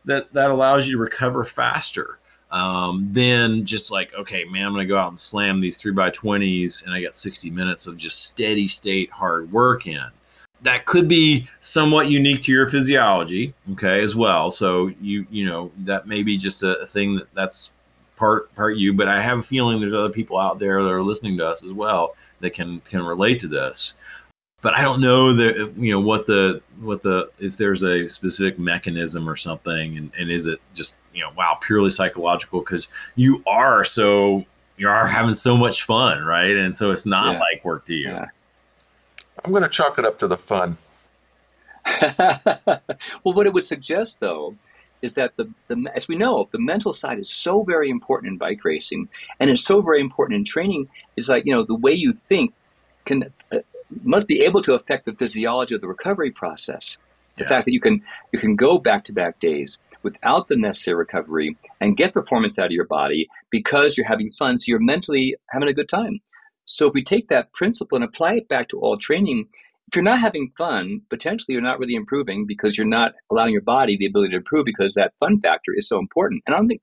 that 0.05 0.33
that 0.33 0.51
allows 0.51 0.87
you 0.87 0.97
to 0.97 1.03
recover 1.03 1.45
faster 1.45 2.18
um, 2.51 3.11
just 3.64 3.91
like 3.91 4.12
okay 4.14 4.45
man 4.45 4.66
i'm 4.66 4.72
gonna 4.72 4.87
go 4.87 4.99
out 4.99 5.09
and 5.09 5.18
slam 5.18 5.61
these 5.61 5.79
3 5.79 5.93
by 5.93 6.11
20s 6.11 6.85
and 6.85 6.95
i 6.95 7.03
got 7.03 7.14
60 7.14 7.51
minutes 7.51 7.87
of 7.87 7.99
just 7.99 8.24
steady 8.24 8.66
state 8.66 9.11
hard 9.11 9.53
work 9.53 9.87
in 9.87 10.11
that 10.62 10.87
could 10.87 11.09
be 11.09 11.49
somewhat 11.61 12.09
unique 12.09 12.43
to 12.43 12.53
your 12.53 12.68
physiology, 12.68 13.55
okay, 13.72 14.03
as 14.03 14.16
well. 14.16 14.51
So 14.51 14.91
you 15.01 15.26
you 15.31 15.47
know 15.47 15.70
that 15.79 16.07
may 16.07 16.22
be 16.22 16.37
just 16.37 16.62
a, 16.62 16.79
a 16.81 16.87
thing 16.87 17.16
that 17.16 17.33
that's 17.35 17.72
part 18.16 18.55
part 18.55 18.76
you. 18.76 18.93
But 18.93 19.09
I 19.09 19.22
have 19.22 19.39
a 19.39 19.43
feeling 19.43 19.81
there's 19.81 19.95
other 19.95 20.12
people 20.12 20.39
out 20.39 20.59
there 20.59 20.83
that 20.83 20.91
are 20.91 21.03
listening 21.03 21.37
to 21.39 21.47
us 21.47 21.62
as 21.62 21.72
well 21.72 22.14
that 22.41 22.51
can 22.51 22.80
can 22.80 23.03
relate 23.03 23.41
to 23.41 23.49
this 23.49 23.95
but 24.61 24.74
I 24.74 24.82
don't 24.82 25.01
know 25.01 25.32
that 25.34 25.72
you 25.76 25.93
know 25.93 26.01
what 26.01 26.26
the 26.26 26.61
what 26.80 27.03
the 27.03 27.30
if 27.39 27.57
there's 27.59 27.84
a 27.84 28.09
specific 28.09 28.59
mechanism 28.59 29.28
or 29.28 29.36
something, 29.36 29.97
and, 29.97 30.11
and 30.18 30.30
is 30.30 30.47
it 30.47 30.61
just 30.74 30.97
you 31.14 31.22
know 31.22 31.30
wow 31.36 31.59
purely 31.61 31.91
psychological 31.91 32.61
because 32.61 32.89
you 33.14 33.43
are 33.47 33.84
so 33.84 34.45
you 34.76 34.89
are 34.89 35.07
having 35.07 35.34
so 35.34 35.57
much 35.57 35.84
fun, 35.84 36.24
right? 36.24 36.57
And 36.57 36.74
so 36.74 36.91
it's 36.91 37.07
not 37.07 37.34
yeah. 37.34 37.41
like 37.41 37.64
work 37.64 37.84
to 37.86 37.95
you. 37.95 38.09
Yeah. 38.09 38.26
I'm 39.45 39.53
going 39.53 39.62
to 39.62 39.68
chalk 39.68 39.99
it 39.99 40.05
up 40.05 40.18
to 40.20 40.26
the 40.26 40.36
fun. 40.36 40.76
well, 43.24 43.34
what 43.34 43.47
it 43.47 43.53
would 43.53 43.64
suggest 43.64 44.20
though 44.20 44.57
is 45.03 45.14
that 45.14 45.36
the, 45.36 45.49
the 45.68 45.90
as 45.94 46.09
we 46.09 46.16
know 46.16 46.49
the 46.53 46.59
mental 46.59 46.92
side 46.92 47.18
is 47.18 47.30
so 47.30 47.62
very 47.62 47.88
important 47.88 48.32
in 48.32 48.38
bike 48.38 48.64
racing 48.64 49.09
and 49.38 49.51
it's 49.51 49.64
so 49.64 49.80
very 49.80 50.01
important 50.01 50.36
in 50.36 50.44
training 50.44 50.88
is 51.16 51.28
like 51.28 51.44
you 51.46 51.55
know 51.55 51.64
the 51.64 51.74
way 51.74 51.92
you 51.92 52.12
think 52.12 52.53
can 53.05 53.32
uh, 53.53 53.59
must 54.03 54.28
be 54.28 54.42
able 54.44 54.62
to 54.62 54.74
affect 54.74 55.07
the 55.07 55.14
physiology 55.14 55.74
of 55.74 55.80
the 55.80 55.88
recovery 55.88 56.30
process. 56.30 56.96
The 57.36 57.44
yeah. 57.44 57.49
fact 57.49 57.64
that 57.66 57.72
you 57.72 57.80
can 57.80 58.03
you 58.32 58.38
can 58.38 58.57
go 58.57 58.78
back 58.78 59.05
to 59.05 59.12
back 59.12 59.40
days 59.40 59.78
without 60.03 60.49
the 60.49 60.57
necessary 60.57 60.96
recovery 60.96 61.57
and 61.80 61.96
get 61.96 62.12
performance 62.12 62.59
out 62.59 62.66
of 62.66 62.72
your 62.72 62.86
body 62.86 63.28
because 63.51 63.96
you're 63.96 64.07
having 64.07 64.30
fun, 64.30 64.59
so 64.59 64.70
you're 64.70 64.78
mentally 64.78 65.36
having 65.51 65.68
a 65.68 65.72
good 65.72 65.88
time. 65.88 66.20
So 66.66 66.86
if 66.86 66.94
we 66.94 67.03
take 67.03 67.28
that 67.28 67.53
principle 67.53 67.96
and 67.96 68.05
apply 68.05 68.34
it 68.34 68.49
back 68.49 68.68
to 68.68 68.78
all 68.78 68.99
training, 68.99 69.49
if 69.89 69.97
you're 69.97 70.05
not 70.05 70.20
having 70.20 70.53
fun, 70.57 71.01
potentially 71.09 71.55
you're 71.55 71.62
not 71.62 71.78
really 71.78 71.95
improving 71.95 72.47
because 72.47 72.76
you're 72.76 72.86
not 72.86 73.12
allowing 73.30 73.53
your 73.53 73.62
body 73.62 73.97
the 73.97 74.07
ability 74.07 74.30
to 74.32 74.36
improve 74.36 74.66
because 74.66 74.95
that 74.95 75.14
fun 75.18 75.41
factor 75.41 75.72
is 75.74 75.89
so 75.89 75.99
important. 75.99 76.43
And 76.47 76.55
I 76.55 76.59
don't 76.59 76.66
think 76.66 76.82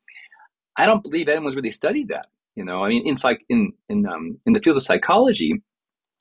I 0.76 0.86
don't 0.86 1.04
believe 1.04 1.30
anyone's 1.30 1.56
really 1.56 1.72
studied 1.72 2.10
that. 2.10 2.28
You 2.56 2.66
know, 2.66 2.84
I 2.84 2.90
mean, 2.90 3.08
in 3.08 3.16
like 3.24 3.46
in 3.48 3.74
in 3.90 4.06
um, 4.08 4.40
in 4.46 4.54
the 4.54 4.60
field 4.60 4.78
of 4.78 4.84
psychology, 4.84 5.62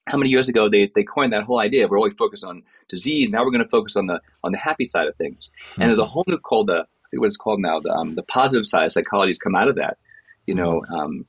how 0.07 0.19
many 0.19 0.31
years 0.31 0.49
ago 0.49 0.69
they, 0.69 0.91
they 0.95 1.03
coined 1.03 1.33
that 1.33 1.45
whole 1.45 1.61
idea 1.61 1.89
we're 1.89 1.97
always 1.97 2.15
focused 2.15 2.45
on 2.45 2.63
disease 2.89 3.31
now 3.31 3.43
we're 3.43 3.51
going 3.51 3.65
to 3.65 3.71
focus 3.71 3.97
on 3.97 4.07
the 4.07 4.21
on 4.43 4.53
the 4.53 4.59
happy 4.59 4.85
side 4.85 5.07
of 5.07 5.17
things 5.17 5.51
mm-hmm. 5.59 5.83
and 5.83 5.89
there's 5.89 5.99
a 5.99 6.05
whole 6.05 6.25
new 6.27 6.39
called 6.39 6.67
the 6.67 6.85
what 7.15 7.27
it's 7.27 7.37
called 7.37 7.61
now 7.61 7.79
the, 7.81 7.91
um, 7.91 8.15
the 8.17 8.23
positive 8.25 8.67
side 8.67 8.85
of 8.85 8.93
psychology 8.93 9.31
has 9.31 9.39
come 9.39 9.55
out 9.55 9.69
of 9.69 9.77
that 9.77 9.97
you 10.47 10.55
know 10.55 10.83
um, 10.93 11.25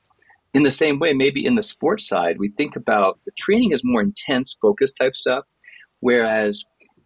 in 0.54 0.62
the 0.62 0.70
same 0.70 0.98
way 0.98 1.12
maybe 1.12 1.44
in 1.44 1.54
the 1.54 1.62
sports 1.62 2.06
side 2.06 2.38
we 2.38 2.48
think 2.50 2.76
about 2.76 3.18
the 3.26 3.32
training 3.38 3.72
is 3.72 3.82
more 3.84 4.00
intense 4.00 4.56
focus 4.60 4.92
type 4.92 5.16
stuff 5.16 5.44
whereas 6.00 6.62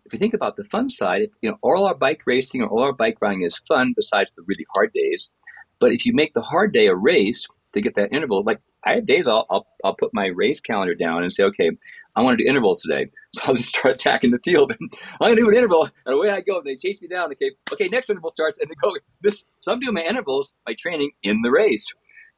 if 0.07 0.13
you 0.13 0.19
think 0.19 0.35
about 0.35 0.57
the 0.57 0.65
fun 0.65 0.89
side 0.89 1.29
you 1.43 1.51
know 1.51 1.57
all 1.63 1.87
our 1.87 1.95
bike 1.95 2.23
racing 2.27 2.63
or 2.63 2.69
all 2.69 2.83
our 2.83 2.93
bike 2.93 3.17
riding 3.21 3.43
is 3.43 3.61
fun 3.69 3.93
besides 3.97 4.33
the 4.37 4.43
really 4.47 4.67
hard 4.75 4.91
days 4.93 5.31
but 5.81 5.93
if 5.93 6.05
you 6.05 6.13
make 6.15 6.35
the 6.35 6.43
hard 6.43 6.73
day 6.73 6.87
a 6.87 6.95
race 6.95 7.47
to 7.75 7.81
get 7.81 7.95
that 7.95 8.13
interval 8.13 8.43
like 8.45 8.61
I 8.85 8.95
have 8.95 9.07
days 9.07 9.29
I'll, 9.29 9.47
I'll, 9.51 9.67
I'll 9.85 9.95
put 9.95 10.15
my 10.15 10.27
race 10.27 10.61
calendar 10.61 10.95
down 10.95 11.23
and 11.23 11.33
say, 11.33 11.45
okay, 11.45 11.71
I 12.17 12.23
want 12.23 12.39
to 12.39 12.45
do 12.45 12.49
intervals 12.49 12.83
today. 12.83 13.11
So 13.33 13.43
I'll 13.45 13.55
just 13.55 13.69
start 13.69 13.95
attacking 13.95 14.33
the 14.33 14.41
field. 14.41 14.73
I'm 14.81 14.89
going 15.21 15.37
to 15.37 15.43
do 15.43 15.49
an 15.49 15.55
interval, 15.55 15.89
and 16.05 16.17
away 16.17 16.31
I 16.31 16.41
go. 16.41 16.59
And 16.59 16.67
they 16.67 16.75
chase 16.75 17.01
me 17.01 17.07
down. 17.07 17.27
Okay, 17.27 17.53
okay, 17.73 17.87
next 17.87 18.11
interval 18.11 18.31
starts, 18.31 18.59
and 18.59 18.69
they 18.69 18.75
go 18.83 18.93
this. 19.23 19.45
So 19.61 19.71
I'm 19.71 19.79
doing 19.79 19.95
my 19.95 20.01
intervals, 20.01 20.57
my 20.67 20.75
training 20.77 21.13
in 21.23 21.43
the 21.43 21.53
race. 21.53 21.87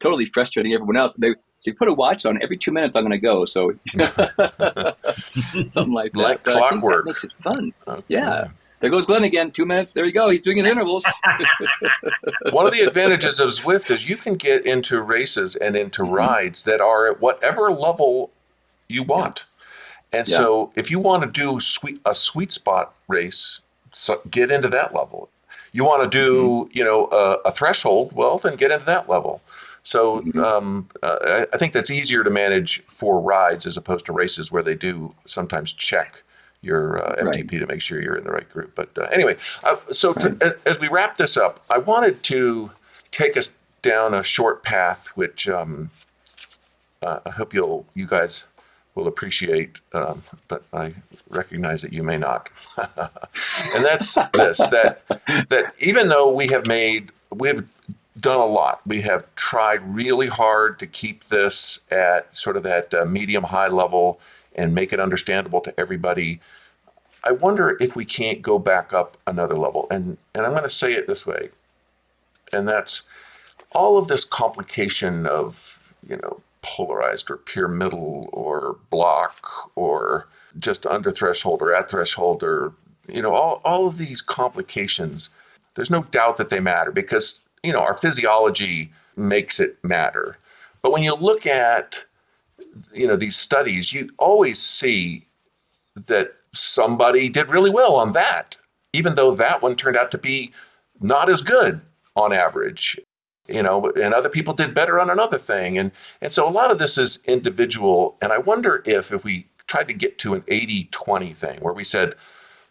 Totally 0.02 0.26
frustrating 0.26 0.72
everyone 0.72 0.96
else. 0.96 1.16
They 1.16 1.34
so 1.60 1.70
you 1.70 1.74
put 1.74 1.88
a 1.88 1.94
watch 1.94 2.26
on 2.26 2.42
every 2.42 2.56
two 2.56 2.72
minutes. 2.72 2.96
I'm 2.96 3.04
going 3.04 3.12
to 3.12 3.18
go. 3.18 3.44
So 3.44 3.72
something 5.68 5.92
like 5.92 6.12
that. 6.12 6.18
Like 6.18 6.42
clockwork. 6.42 7.04
that 7.04 7.10
makes 7.10 7.24
it 7.24 7.32
fun. 7.40 7.72
Okay. 7.86 8.02
Yeah 8.08 8.48
there 8.82 8.90
goes 8.90 9.06
Glenn 9.06 9.22
again. 9.22 9.52
Two 9.52 9.64
minutes. 9.64 9.92
There 9.92 10.04
you 10.04 10.12
go. 10.12 10.28
He's 10.28 10.40
doing 10.40 10.56
his 10.56 10.66
intervals. 10.66 11.06
One 12.50 12.66
of 12.66 12.72
the 12.72 12.80
advantages 12.80 13.38
of 13.38 13.50
Zwift 13.50 13.90
is 13.90 14.08
you 14.08 14.16
can 14.16 14.34
get 14.34 14.66
into 14.66 15.00
races 15.00 15.54
and 15.54 15.76
into 15.76 16.02
mm-hmm. 16.02 16.12
rides 16.12 16.64
that 16.64 16.80
are 16.80 17.08
at 17.08 17.20
whatever 17.20 17.70
level 17.70 18.32
you 18.88 19.04
want. 19.04 19.46
Yeah. 20.12 20.18
And 20.18 20.28
yeah. 20.28 20.36
so 20.36 20.72
if 20.74 20.90
you 20.90 20.98
want 20.98 21.22
to 21.22 21.30
do 21.30 21.60
sweet, 21.60 22.00
a 22.04 22.14
sweet 22.14 22.50
spot 22.50 22.92
race, 23.06 23.60
so 23.92 24.20
get 24.28 24.50
into 24.50 24.68
that 24.70 24.92
level. 24.92 25.30
You 25.70 25.84
want 25.84 26.02
to 26.02 26.08
do, 26.08 26.42
mm-hmm. 26.42 26.76
you 26.76 26.84
know, 26.84 27.06
a, 27.12 27.48
a, 27.48 27.52
threshold, 27.52 28.12
well, 28.12 28.36
then 28.38 28.56
get 28.56 28.72
into 28.72 28.84
that 28.84 29.08
level. 29.08 29.40
So 29.84 30.20
mm-hmm. 30.20 30.40
um, 30.40 30.88
uh, 31.02 31.46
I 31.52 31.58
think 31.58 31.72
that's 31.72 31.90
easier 31.90 32.22
to 32.24 32.30
manage 32.30 32.82
for 32.82 33.20
rides 33.20 33.66
as 33.66 33.76
opposed 33.76 34.06
to 34.06 34.12
races 34.12 34.52
where 34.52 34.62
they 34.62 34.74
do 34.74 35.12
sometimes 35.26 35.72
check 35.72 36.22
your 36.62 37.04
uh, 37.04 37.16
FTP 37.24 37.52
right. 37.52 37.58
to 37.60 37.66
make 37.66 37.82
sure 37.82 38.00
you're 38.00 38.16
in 38.16 38.24
the 38.24 38.30
right 38.30 38.48
group. 38.48 38.74
But 38.74 38.96
uh, 38.96 39.08
anyway, 39.12 39.36
uh, 39.64 39.76
so 39.90 40.12
to, 40.14 40.36
as, 40.40 40.52
as, 40.64 40.80
we 40.80 40.88
wrap 40.88 41.16
this 41.16 41.36
up, 41.36 41.64
I 41.68 41.78
wanted 41.78 42.22
to 42.24 42.70
take 43.10 43.36
us 43.36 43.56
down 43.82 44.14
a 44.14 44.22
short 44.22 44.62
path, 44.62 45.08
which 45.16 45.48
um, 45.48 45.90
uh, 47.02 47.18
I 47.26 47.30
hope 47.30 47.52
you'll 47.52 47.84
you 47.94 48.06
guys 48.06 48.44
will 48.94 49.08
appreciate, 49.08 49.80
um, 49.92 50.22
but 50.48 50.62
I 50.72 50.94
recognize 51.30 51.82
that 51.82 51.92
you 51.92 52.04
may 52.04 52.16
not. 52.16 52.48
and 52.76 53.84
that's 53.84 54.14
this: 54.32 54.58
that 54.68 55.02
that 55.48 55.74
even 55.80 56.08
though 56.08 56.30
we 56.32 56.46
have 56.48 56.66
made 56.66 57.10
we 57.30 57.48
have 57.48 57.64
done 58.22 58.38
a 58.38 58.46
lot. 58.46 58.80
We 58.86 59.02
have 59.02 59.26
tried 59.34 59.94
really 59.94 60.28
hard 60.28 60.78
to 60.78 60.86
keep 60.86 61.24
this 61.24 61.80
at 61.90 62.34
sort 62.36 62.56
of 62.56 62.62
that 62.62 62.94
uh, 62.94 63.04
medium 63.04 63.44
high 63.44 63.68
level 63.68 64.20
and 64.54 64.74
make 64.74 64.92
it 64.92 65.00
understandable 65.00 65.60
to 65.62 65.78
everybody. 65.78 66.40
I 67.24 67.32
wonder 67.32 67.76
if 67.80 67.94
we 67.94 68.04
can't 68.04 68.40
go 68.40 68.58
back 68.58 68.92
up 68.92 69.16
another 69.26 69.56
level. 69.56 69.86
And, 69.90 70.16
and 70.34 70.46
I'm 70.46 70.52
going 70.52 70.62
to 70.62 70.70
say 70.70 70.94
it 70.94 71.06
this 71.06 71.26
way, 71.26 71.50
and 72.52 72.66
that's 72.66 73.02
all 73.72 73.98
of 73.98 74.08
this 74.08 74.24
complication 74.24 75.26
of, 75.26 75.78
you 76.08 76.16
know, 76.16 76.40
polarized 76.62 77.30
or 77.30 77.36
pyramidal 77.36 78.28
or 78.32 78.76
block 78.90 79.70
or 79.74 80.28
just 80.58 80.86
under 80.86 81.10
threshold 81.10 81.62
or 81.62 81.74
at 81.74 81.90
threshold 81.90 82.42
or, 82.42 82.72
you 83.08 83.22
know, 83.22 83.34
all, 83.34 83.60
all 83.64 83.86
of 83.86 83.98
these 83.98 84.22
complications, 84.22 85.28
there's 85.74 85.90
no 85.90 86.02
doubt 86.04 86.36
that 86.36 86.50
they 86.50 86.60
matter 86.60 86.92
because, 86.92 87.40
you 87.62 87.72
know, 87.72 87.80
our 87.80 87.94
physiology 87.94 88.92
makes 89.16 89.60
it 89.60 89.76
matter. 89.84 90.36
But 90.82 90.92
when 90.92 91.02
you 91.02 91.14
look 91.14 91.46
at 91.46 92.04
you 92.92 93.06
know 93.06 93.16
these 93.16 93.36
studies, 93.36 93.92
you 93.92 94.10
always 94.18 94.60
see 94.60 95.26
that 96.06 96.34
somebody 96.52 97.28
did 97.28 97.48
really 97.48 97.70
well 97.70 97.96
on 97.96 98.12
that, 98.12 98.56
even 98.92 99.14
though 99.14 99.34
that 99.34 99.62
one 99.62 99.76
turned 99.76 99.96
out 99.96 100.10
to 100.10 100.18
be 100.18 100.52
not 101.00 101.28
as 101.28 101.42
good 101.42 101.80
on 102.16 102.32
average. 102.32 102.98
You 103.48 103.62
know, 103.62 103.90
and 103.90 104.14
other 104.14 104.28
people 104.28 104.54
did 104.54 104.72
better 104.72 105.00
on 105.00 105.10
another 105.10 105.38
thing. 105.38 105.76
And 105.76 105.90
and 106.20 106.32
so 106.32 106.48
a 106.48 106.50
lot 106.50 106.70
of 106.70 106.78
this 106.78 106.96
is 106.96 107.18
individual. 107.26 108.16
And 108.22 108.32
I 108.32 108.38
wonder 108.38 108.82
if 108.86 109.12
if 109.12 109.24
we 109.24 109.46
tried 109.66 109.88
to 109.88 109.94
get 109.94 110.18
to 110.18 110.34
an 110.34 110.42
80-20 110.42 111.34
thing 111.34 111.60
where 111.60 111.72
we 111.72 111.84
said, 111.84 112.14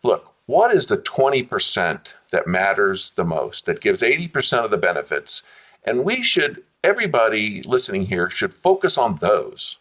look, 0.03 0.30
what 0.51 0.75
is 0.75 0.87
the 0.87 0.97
20% 0.97 2.13
that 2.31 2.45
matters 2.45 3.11
the 3.11 3.23
most, 3.23 3.65
that 3.65 3.79
gives 3.79 4.01
80% 4.01 4.65
of 4.65 4.69
the 4.69 4.77
benefits? 4.77 5.43
And 5.85 6.03
we 6.03 6.23
should, 6.23 6.61
everybody 6.83 7.61
listening 7.61 8.07
here 8.07 8.29
should 8.29 8.53
focus 8.53 8.97
on 8.97 9.15
those 9.15 9.77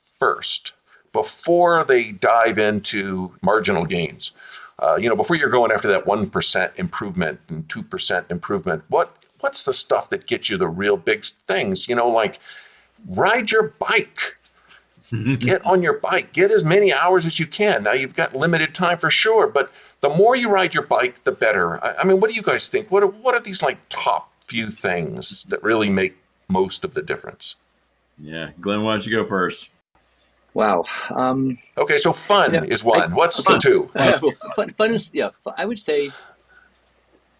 first 0.00 0.72
before 1.12 1.84
they 1.84 2.10
dive 2.10 2.58
into 2.58 3.32
marginal 3.42 3.84
gains. 3.84 4.32
Uh, 4.80 4.96
you 4.96 5.08
know, 5.08 5.14
before 5.14 5.36
you're 5.36 5.50
going 5.50 5.70
after 5.70 5.86
that 5.86 6.04
1% 6.04 6.70
improvement 6.74 7.38
and 7.48 7.68
2% 7.68 8.24
improvement, 8.28 8.82
what 8.88 9.14
what's 9.38 9.62
the 9.62 9.72
stuff 9.72 10.10
that 10.10 10.26
gets 10.26 10.50
you 10.50 10.56
the 10.56 10.66
real 10.66 10.96
big 10.96 11.24
things? 11.24 11.88
You 11.88 11.94
know, 11.94 12.08
like 12.08 12.40
ride 13.06 13.52
your 13.52 13.74
bike. 13.78 14.36
get 15.38 15.64
on 15.64 15.80
your 15.80 15.94
bike. 15.94 16.32
Get 16.32 16.50
as 16.50 16.64
many 16.64 16.92
hours 16.92 17.24
as 17.24 17.38
you 17.38 17.46
can. 17.46 17.84
Now 17.84 17.92
you've 17.92 18.16
got 18.16 18.34
limited 18.34 18.74
time 18.74 18.98
for 18.98 19.10
sure, 19.10 19.46
but 19.46 19.70
the 20.00 20.08
more 20.08 20.36
you 20.36 20.48
ride 20.48 20.74
your 20.74 20.84
bike, 20.84 21.24
the 21.24 21.32
better. 21.32 21.82
I, 21.84 21.96
I 22.00 22.04
mean, 22.04 22.20
what 22.20 22.30
do 22.30 22.36
you 22.36 22.42
guys 22.42 22.68
think? 22.68 22.90
What 22.90 23.02
are, 23.02 23.06
what 23.08 23.34
are 23.34 23.40
these 23.40 23.62
like 23.62 23.78
top 23.88 24.30
few 24.44 24.70
things 24.70 25.44
that 25.44 25.62
really 25.62 25.88
make 25.88 26.16
most 26.48 26.84
of 26.84 26.94
the 26.94 27.02
difference? 27.02 27.56
Yeah, 28.18 28.50
Glenn, 28.60 28.82
why 28.82 28.92
don't 28.92 29.06
you 29.06 29.16
go 29.16 29.26
first? 29.26 29.70
Wow. 30.54 30.84
Um, 31.10 31.58
okay, 31.76 31.98
so 31.98 32.12
fun 32.12 32.54
yeah, 32.54 32.64
is 32.64 32.82
one. 32.82 33.00
I, 33.00 33.06
What's 33.06 33.42
fun, 33.44 33.56
the 33.56 33.60
two? 33.60 33.90
Uh, 33.94 34.18
fun, 34.56 34.70
fun 34.70 34.94
is 34.94 35.10
yeah. 35.14 35.30
I 35.56 35.64
would 35.64 35.78
say, 35.78 36.10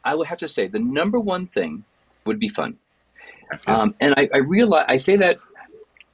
I 0.05 0.15
would 0.15 0.27
have 0.27 0.39
to 0.39 0.49
say 0.49 0.69
the 0.69 0.79
number 0.79 1.19
one 1.19 1.47
thing 1.47 1.85
would 2.25 2.39
be 2.39 2.49
fun. 2.49 2.77
Um, 3.67 3.95
and 4.01 4.15
I, 4.17 4.29
I 4.33 4.39
realize 4.39 4.85
I 4.89 4.99
say 4.99 5.17
that. 5.17 5.39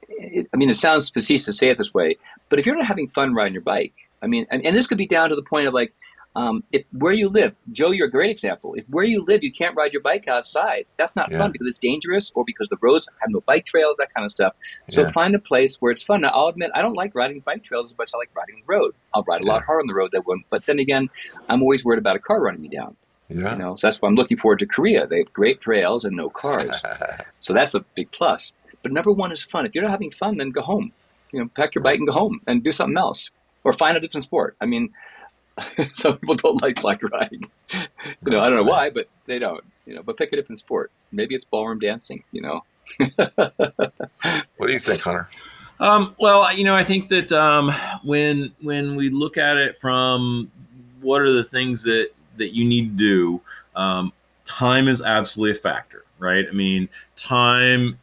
It, 0.07 0.47
I 0.53 0.57
mean, 0.57 0.69
it 0.69 0.75
sounds 0.75 1.09
facetious 1.09 1.45
to 1.45 1.53
say 1.53 1.69
it 1.69 1.77
this 1.77 1.93
way, 1.93 2.15
but 2.49 2.57
if 2.57 2.65
you're 2.65 2.75
not 2.75 2.85
having 2.85 3.09
fun 3.09 3.33
riding 3.33 3.53
your 3.53 3.61
bike, 3.61 3.93
I 4.21 4.27
mean, 4.27 4.47
and, 4.49 4.65
and 4.65 4.75
this 4.75 4.87
could 4.87 4.97
be 4.97 5.07
down 5.07 5.29
to 5.29 5.35
the 5.35 5.43
point 5.43 5.67
of 5.67 5.73
like, 5.73 5.93
Um, 6.35 6.63
if 6.73 6.83
where 6.91 7.13
you 7.13 7.29
live, 7.29 7.55
Joe, 7.71 7.91
you're 7.91 8.07
a 8.07 8.11
great 8.11 8.29
example. 8.29 8.73
If 8.73 8.83
where 8.89 9.05
you 9.05 9.23
live, 9.23 9.41
you 9.43 9.51
can't 9.51 9.75
ride 9.75 9.93
your 9.93 10.01
bike 10.01 10.27
outside, 10.27 10.85
that's 10.97 11.15
not 11.15 11.31
Yeah. 11.31 11.37
fun 11.37 11.51
because 11.51 11.65
it's 11.67 11.77
dangerous 11.77 12.31
or 12.35 12.43
because 12.45 12.67
the 12.67 12.77
roads 12.81 13.07
have 13.21 13.29
no 13.29 13.39
bike 13.41 13.65
trails, 13.65 13.95
that 13.99 14.13
kind 14.13 14.25
of 14.25 14.31
stuff. 14.31 14.53
So 14.91 15.03
Yeah. 15.03 15.11
find 15.11 15.33
a 15.33 15.39
place 15.39 15.77
where 15.77 15.91
it's 15.93 16.03
fun. 16.03 16.21
Now, 16.21 16.31
I'll 16.33 16.47
admit, 16.47 16.71
I 16.75 16.81
don't 16.81 16.93
like 16.95 17.15
riding 17.15 17.39
bike 17.39 17.63
trails 17.63 17.91
as 17.93 17.97
much 17.97 18.09
as 18.09 18.15
I 18.15 18.17
like 18.17 18.31
riding 18.35 18.55
the 18.55 18.63
road. 18.73 18.93
I'll 19.13 19.23
ride 19.23 19.41
a 19.41 19.45
lot 19.45 19.61
Yeah. 19.61 19.65
harder 19.67 19.79
on 19.81 19.87
the 19.87 19.93
road 19.93 20.09
than 20.11 20.21
one. 20.23 20.43
But 20.49 20.65
then 20.65 20.79
again, 20.79 21.09
I'm 21.47 21.61
always 21.61 21.85
worried 21.85 21.99
about 21.99 22.17
a 22.17 22.19
car 22.19 22.41
running 22.41 22.61
me 22.61 22.67
down. 22.69 22.97
Yeah. 23.29 23.53
You 23.53 23.57
know, 23.57 23.75
so 23.75 23.87
that's 23.87 24.01
why 24.01 24.09
I'm 24.09 24.15
looking 24.15 24.37
forward 24.37 24.59
to 24.59 24.65
Korea. 24.67 25.07
They 25.07 25.19
have 25.19 25.33
great 25.33 25.61
trails 25.61 26.03
and 26.05 26.15
no 26.17 26.29
cars. 26.29 26.81
So 27.39 27.53
that's 27.53 27.73
a 27.75 27.79
big 27.95 28.11
plus. 28.11 28.51
But 28.83 28.91
number 28.91 29.11
one 29.11 29.31
is 29.31 29.41
fun. 29.41 29.65
If 29.65 29.73
you're 29.73 29.83
not 29.83 29.91
having 29.91 30.11
fun, 30.11 30.37
then 30.37 30.49
go 30.51 30.61
home. 30.61 30.91
You 31.31 31.39
know, 31.39 31.49
pack 31.55 31.75
your 31.75 31.83
bike 31.83 31.97
and 31.97 32.07
go 32.07 32.13
home 32.13 32.41
and 32.45 32.63
do 32.63 32.71
something 32.71 32.97
else, 32.97 33.29
or 33.63 33.71
find 33.73 33.95
a 33.97 33.99
different 33.99 34.23
sport. 34.25 34.55
I 34.61 34.65
mean, 34.65 34.89
some 35.93 36.17
people 36.17 36.35
don't 36.35 36.61
like 36.61 36.81
black 36.81 37.01
riding. 37.03 37.49
You 37.71 38.31
know, 38.31 38.41
I 38.41 38.49
don't 38.49 38.57
know 38.57 38.71
why, 38.71 38.89
but 38.89 39.07
they 39.25 39.39
don't. 39.39 39.63
You 39.85 39.95
know, 39.95 40.03
but 40.03 40.17
pick 40.17 40.33
a 40.33 40.35
different 40.35 40.59
sport. 40.59 40.91
Maybe 41.11 41.35
it's 41.35 41.45
ballroom 41.45 41.79
dancing. 41.79 42.23
You 42.31 42.41
know, 42.41 42.63
what 43.25 44.67
do 44.67 44.73
you 44.73 44.79
think, 44.79 45.01
Hunter? 45.01 45.27
Um, 45.79 46.15
well, 46.19 46.55
you 46.55 46.63
know, 46.63 46.75
I 46.75 46.83
think 46.83 47.09
that 47.09 47.31
um, 47.31 47.71
when 48.03 48.51
when 48.61 48.95
we 48.95 49.09
look 49.09 49.37
at 49.37 49.57
it 49.57 49.77
from 49.77 50.51
what 51.01 51.21
are 51.21 51.31
the 51.31 51.43
things 51.43 51.83
that 51.83 52.09
that 52.37 52.53
you 52.55 52.65
need 52.65 52.97
to 52.97 53.03
do, 53.03 53.41
um, 53.75 54.11
time 54.43 54.87
is 54.87 55.01
absolutely 55.01 55.57
a 55.57 55.61
factor, 55.61 56.03
right? 56.19 56.45
I 56.49 56.53
mean, 56.53 56.89
time, 57.15 57.99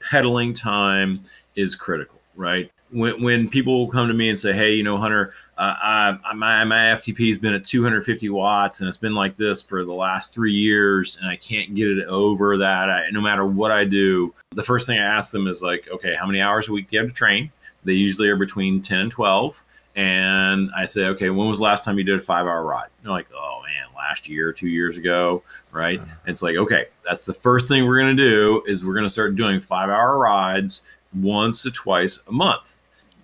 pedaling 0.00 0.54
time 0.54 1.22
is 1.54 1.74
critical, 1.74 2.20
right? 2.34 2.70
When 2.90 3.22
when 3.22 3.48
people 3.48 3.88
come 3.88 4.08
to 4.08 4.14
me 4.14 4.28
and 4.28 4.38
say, 4.38 4.52
"Hey, 4.52 4.72
you 4.72 4.82
know, 4.82 4.96
Hunter, 4.98 5.34
uh, 5.62 5.76
I, 5.80 6.18
I, 6.24 6.34
my 6.34 6.64
my 6.64 6.76
FTP 6.76 7.28
has 7.28 7.38
been 7.38 7.54
at 7.54 7.64
250 7.64 8.28
watts, 8.30 8.80
and 8.80 8.88
it's 8.88 8.96
been 8.96 9.14
like 9.14 9.36
this 9.36 9.62
for 9.62 9.84
the 9.84 9.92
last 9.92 10.34
three 10.34 10.52
years, 10.52 11.18
and 11.20 11.28
I 11.28 11.36
can't 11.36 11.72
get 11.76 11.86
it 11.88 12.04
over 12.08 12.58
that. 12.58 12.90
I, 12.90 13.10
no 13.10 13.20
matter 13.20 13.46
what 13.46 13.70
I 13.70 13.84
do, 13.84 14.34
the 14.56 14.64
first 14.64 14.88
thing 14.88 14.98
I 14.98 15.04
ask 15.04 15.30
them 15.30 15.46
is 15.46 15.62
like, 15.62 15.88
okay, 15.92 16.16
how 16.16 16.26
many 16.26 16.40
hours 16.40 16.68
a 16.68 16.72
week 16.72 16.90
do 16.90 16.96
you 16.96 17.02
have 17.02 17.08
to 17.08 17.14
train? 17.14 17.52
They 17.84 17.92
usually 17.92 18.28
are 18.28 18.36
between 18.36 18.82
10 18.82 18.98
and 18.98 19.10
12. 19.12 19.62
And 19.94 20.68
I 20.76 20.84
say, 20.84 21.06
okay, 21.06 21.30
when 21.30 21.48
was 21.48 21.58
the 21.58 21.64
last 21.64 21.84
time 21.84 21.96
you 21.96 22.02
did 22.02 22.18
a 22.18 22.22
five 22.22 22.46
hour 22.46 22.64
ride? 22.64 22.86
And 22.98 23.04
they're 23.04 23.12
like, 23.12 23.28
oh 23.32 23.60
man, 23.62 23.86
last 23.94 24.28
year, 24.28 24.52
two 24.52 24.68
years 24.68 24.96
ago, 24.96 25.44
right? 25.70 26.00
And 26.00 26.10
it's 26.26 26.42
like, 26.42 26.56
okay, 26.56 26.86
that's 27.04 27.24
the 27.24 27.34
first 27.34 27.68
thing 27.68 27.86
we're 27.86 28.00
gonna 28.00 28.14
do 28.14 28.64
is 28.66 28.84
we're 28.84 28.94
gonna 28.94 29.08
start 29.08 29.36
doing 29.36 29.60
five 29.60 29.90
hour 29.90 30.18
rides 30.18 30.82
once 31.14 31.62
to 31.62 31.70
twice 31.70 32.20
a 32.26 32.32
month 32.32 32.82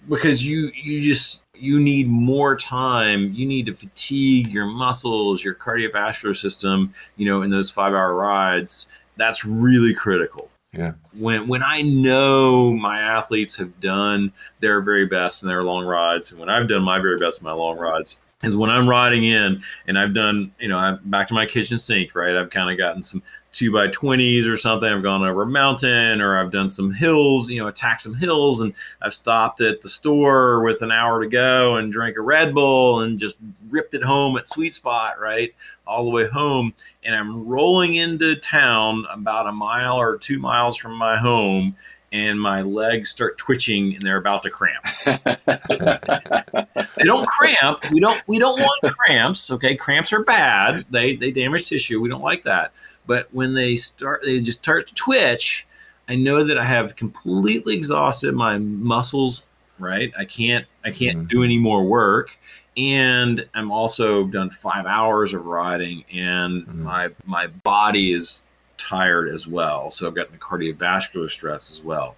because 0.09 0.45
you 0.45 0.71
you 0.75 1.03
just 1.03 1.43
you 1.61 1.81
need 1.81 2.09
more 2.09 2.57
time. 2.57 3.33
You 3.33 3.47
need 3.47 3.67
to 3.67 3.75
fatigue 3.75 4.49
your 4.49 4.67
muscles 4.67 5.45
your 5.45 5.55
cardiovascular 5.55 6.37
system 6.37 6.95
you 7.17 7.27
know 7.27 7.43
in 7.43 7.51
those 7.51 7.71
five 7.71 7.93
hour 7.93 8.15
rides. 8.15 8.87
That's 9.17 9.45
really 9.45 9.95
critical. 9.95 10.51
Yeah. 10.75 10.93
when 11.19 11.49
when 11.49 11.63
i 11.63 11.81
know 11.81 12.75
my 12.75 13.01
athletes 13.01 13.57
have 13.57 13.81
done 13.81 14.31
their 14.61 14.83
very 14.83 15.07
best 15.07 15.43
in 15.43 15.49
their 15.49 15.65
long 15.65 15.87
rides 15.87 16.31
and 16.31 16.39
when 16.39 16.51
i've 16.51 16.69
done 16.69 16.83
my 16.83 16.99
very 16.99 17.19
best 17.19 17.41
in 17.41 17.47
my 17.47 17.53
long 17.53 17.79
rides 17.79 18.19
is 18.43 18.55
when 18.55 18.69
i'm 18.69 18.87
riding 18.87 19.25
in 19.25 19.63
and 19.87 19.99
i've 19.99 20.13
done 20.13 20.53
you 20.61 20.69
know 20.69 20.77
i'm 20.77 21.01
back 21.07 21.27
to 21.29 21.35
my 21.35 21.47
kitchen 21.47 21.79
sink 21.79 22.15
right? 22.15 22.37
I've 22.37 22.51
kind 22.51 22.71
of 22.71 22.77
gotten 22.77 23.03
some 23.03 23.23
two 23.59 23.73
by 23.73 23.89
20s 23.89 24.49
or 24.49 24.57
something 24.57 24.89
i've 24.89 25.03
gone 25.03 25.23
over 25.23 25.43
a 25.43 25.47
mountain 25.47 26.21
or 26.21 26.39
i've 26.39 26.53
done 26.53 26.69
some 26.69 26.93
hills 26.93 27.51
you 27.51 27.61
know 27.61 27.67
attacked 27.67 28.03
some 28.03 28.15
hills 28.15 28.61
and 28.61 28.73
I've 29.01 29.15
stopped 29.15 29.61
at 29.61 29.81
the 29.81 29.89
store 29.89 30.63
with 30.63 30.83
an 30.83 30.91
hour 30.91 31.23
to 31.23 31.29
go 31.29 31.77
and 31.77 31.93
drank 31.93 32.17
a 32.17 32.21
Red 32.21 32.55
Bull 32.55 33.01
and 33.01 33.19
just 33.19 33.37
ripped 33.71 33.95
it 33.95 34.03
home 34.03 34.37
at 34.37 34.47
Sweet 34.47 34.75
Spot, 34.75 35.21
right? 35.21 35.55
All 35.87 36.05
the 36.05 36.11
way 36.11 36.27
home. 36.27 36.75
And 37.05 37.15
I'm 37.15 37.47
rolling 37.47 37.95
into 37.97 38.37
town 38.37 39.07
about 39.11 39.47
a 39.47 39.53
mile 39.53 39.97
or 39.97 40.19
two 40.19 40.39
miles 40.39 40.77
from 40.77 40.95
my 40.95 41.17
home, 41.17 41.77
and 42.13 42.41
my 42.41 42.63
legs 42.63 43.11
start 43.11 43.39
twitching 43.39 43.95
and 43.95 44.05
they're 44.05 44.17
about 44.17 44.43
to 44.45 44.51
cramp. 44.51 44.85
They 46.97 47.05
don't 47.05 47.27
cramp. 47.27 47.79
We 47.93 48.01
don't 48.01 48.21
we 48.27 48.39
don't 48.39 48.59
want 48.59 48.95
cramps. 48.97 49.53
Okay. 49.53 49.77
Cramps 49.77 50.13
are 50.13 50.25
bad. 50.25 50.85
They 50.91 51.15
they 51.15 51.31
damage 51.31 51.69
tissue. 51.69 52.01
We 52.01 52.09
don't 52.09 52.23
like 52.23 52.43
that. 52.45 52.73
But 53.09 53.27
when 53.33 53.55
they 53.55 53.75
start 53.77 54.21
they 54.25 54.41
just 54.41 54.59
start 54.59 54.87
to 54.87 54.95
twitch, 54.95 55.67
I 56.09 56.15
know 56.15 56.45
that 56.45 56.57
I 56.59 56.65
have 56.65 56.95
completely 56.95 57.75
exhausted 57.75 58.35
my 58.35 58.59
muscles, 58.59 59.47
right? 59.81 60.13
I 60.17 60.25
can't 60.27 60.67
I 60.85 60.93
can't 60.93 61.25
Mhm. 61.25 61.29
do 61.29 61.43
any 61.43 61.59
more 61.59 61.85
work. 61.85 62.39
And 62.77 63.45
I'm 63.55 63.73
also 63.73 64.25
done 64.29 64.51
five 64.51 64.87
hours 64.87 65.35
of 65.35 65.47
riding 65.47 66.05
and 66.15 66.65
Mhm. 66.67 66.75
my 66.85 67.09
my 67.25 67.47
body 67.49 68.13
is 68.13 68.43
tired 68.77 69.31
as 69.35 69.49
well. 69.49 69.91
So 69.91 70.07
I've 70.07 70.15
gotten 70.15 70.33
the 70.35 70.39
cardiovascular 70.39 71.29
stress 71.31 71.71
as 71.73 71.83
well. 71.83 72.15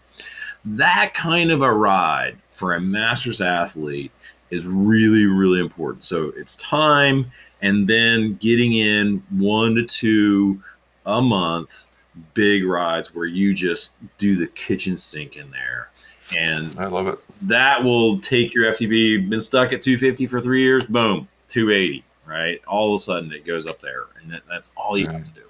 That 0.65 1.15
kind 1.15 1.51
of 1.53 1.63
a 1.63 1.73
ride 1.73 2.37
for 2.51 2.75
a 2.75 2.81
master's 2.81 3.41
athlete 3.41 4.11
is 4.51 4.67
really, 4.67 5.25
really 5.25 5.61
important. 5.61 6.03
So 6.05 6.33
it's 6.37 6.57
time 6.57 7.31
and 7.63 7.87
then 7.87 8.35
getting 8.35 8.73
in 8.75 9.23
one 9.31 9.75
to 9.77 9.85
two 9.87 10.61
a 11.07 11.21
month 11.21 11.89
big 12.35 12.65
rides 12.65 13.15
where 13.15 13.27
you 13.27 13.55
just 13.55 13.93
do 14.19 14.37
the 14.37 14.47
kitchen 14.49 14.97
sink 14.97 15.37
in 15.37 15.51
there. 15.51 15.91
And 16.37 16.77
I 16.79 16.87
love 16.87 17.09
it. 17.09 17.19
that 17.43 17.83
will 17.83 18.21
take 18.21 18.55
your 18.55 18.73
FTP, 18.73 19.29
been 19.29 19.41
stuck 19.41 19.73
at 19.73 19.83
250 19.83 20.27
for 20.27 20.41
three 20.41 20.63
years, 20.63 20.87
boom, 20.87 21.29
280, 21.49 22.05
right? 22.25 22.61
All 22.67 22.95
of 22.95 23.01
a 23.01 23.03
sudden 23.03 23.33
it 23.33 23.45
goes 23.45 23.67
up 23.67 23.81
there. 23.81 24.05
And 24.23 24.33
that, 24.33 24.43
that's 24.49 24.73
all 24.77 24.97
you 24.97 25.09
have 25.09 25.25
to 25.25 25.33
do. 25.33 25.43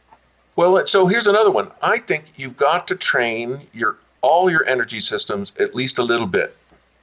Well, 0.57 0.77
uh, 0.79 0.87
so 0.87 1.07
here's 1.07 1.27
another 1.27 1.51
one. 1.51 1.71
I 1.83 1.99
think 1.99 2.33
you've 2.37 2.57
got 2.57 2.89
to 2.89 2.97
train 2.97 3.67
your 3.73 3.99
all 4.23 4.51
your 4.51 4.65
energy 4.67 5.01
systems 5.01 5.55
at 5.59 5.75
least 5.75 5.99
a 5.99 6.03
little 6.03 6.27
bit. 6.27 6.57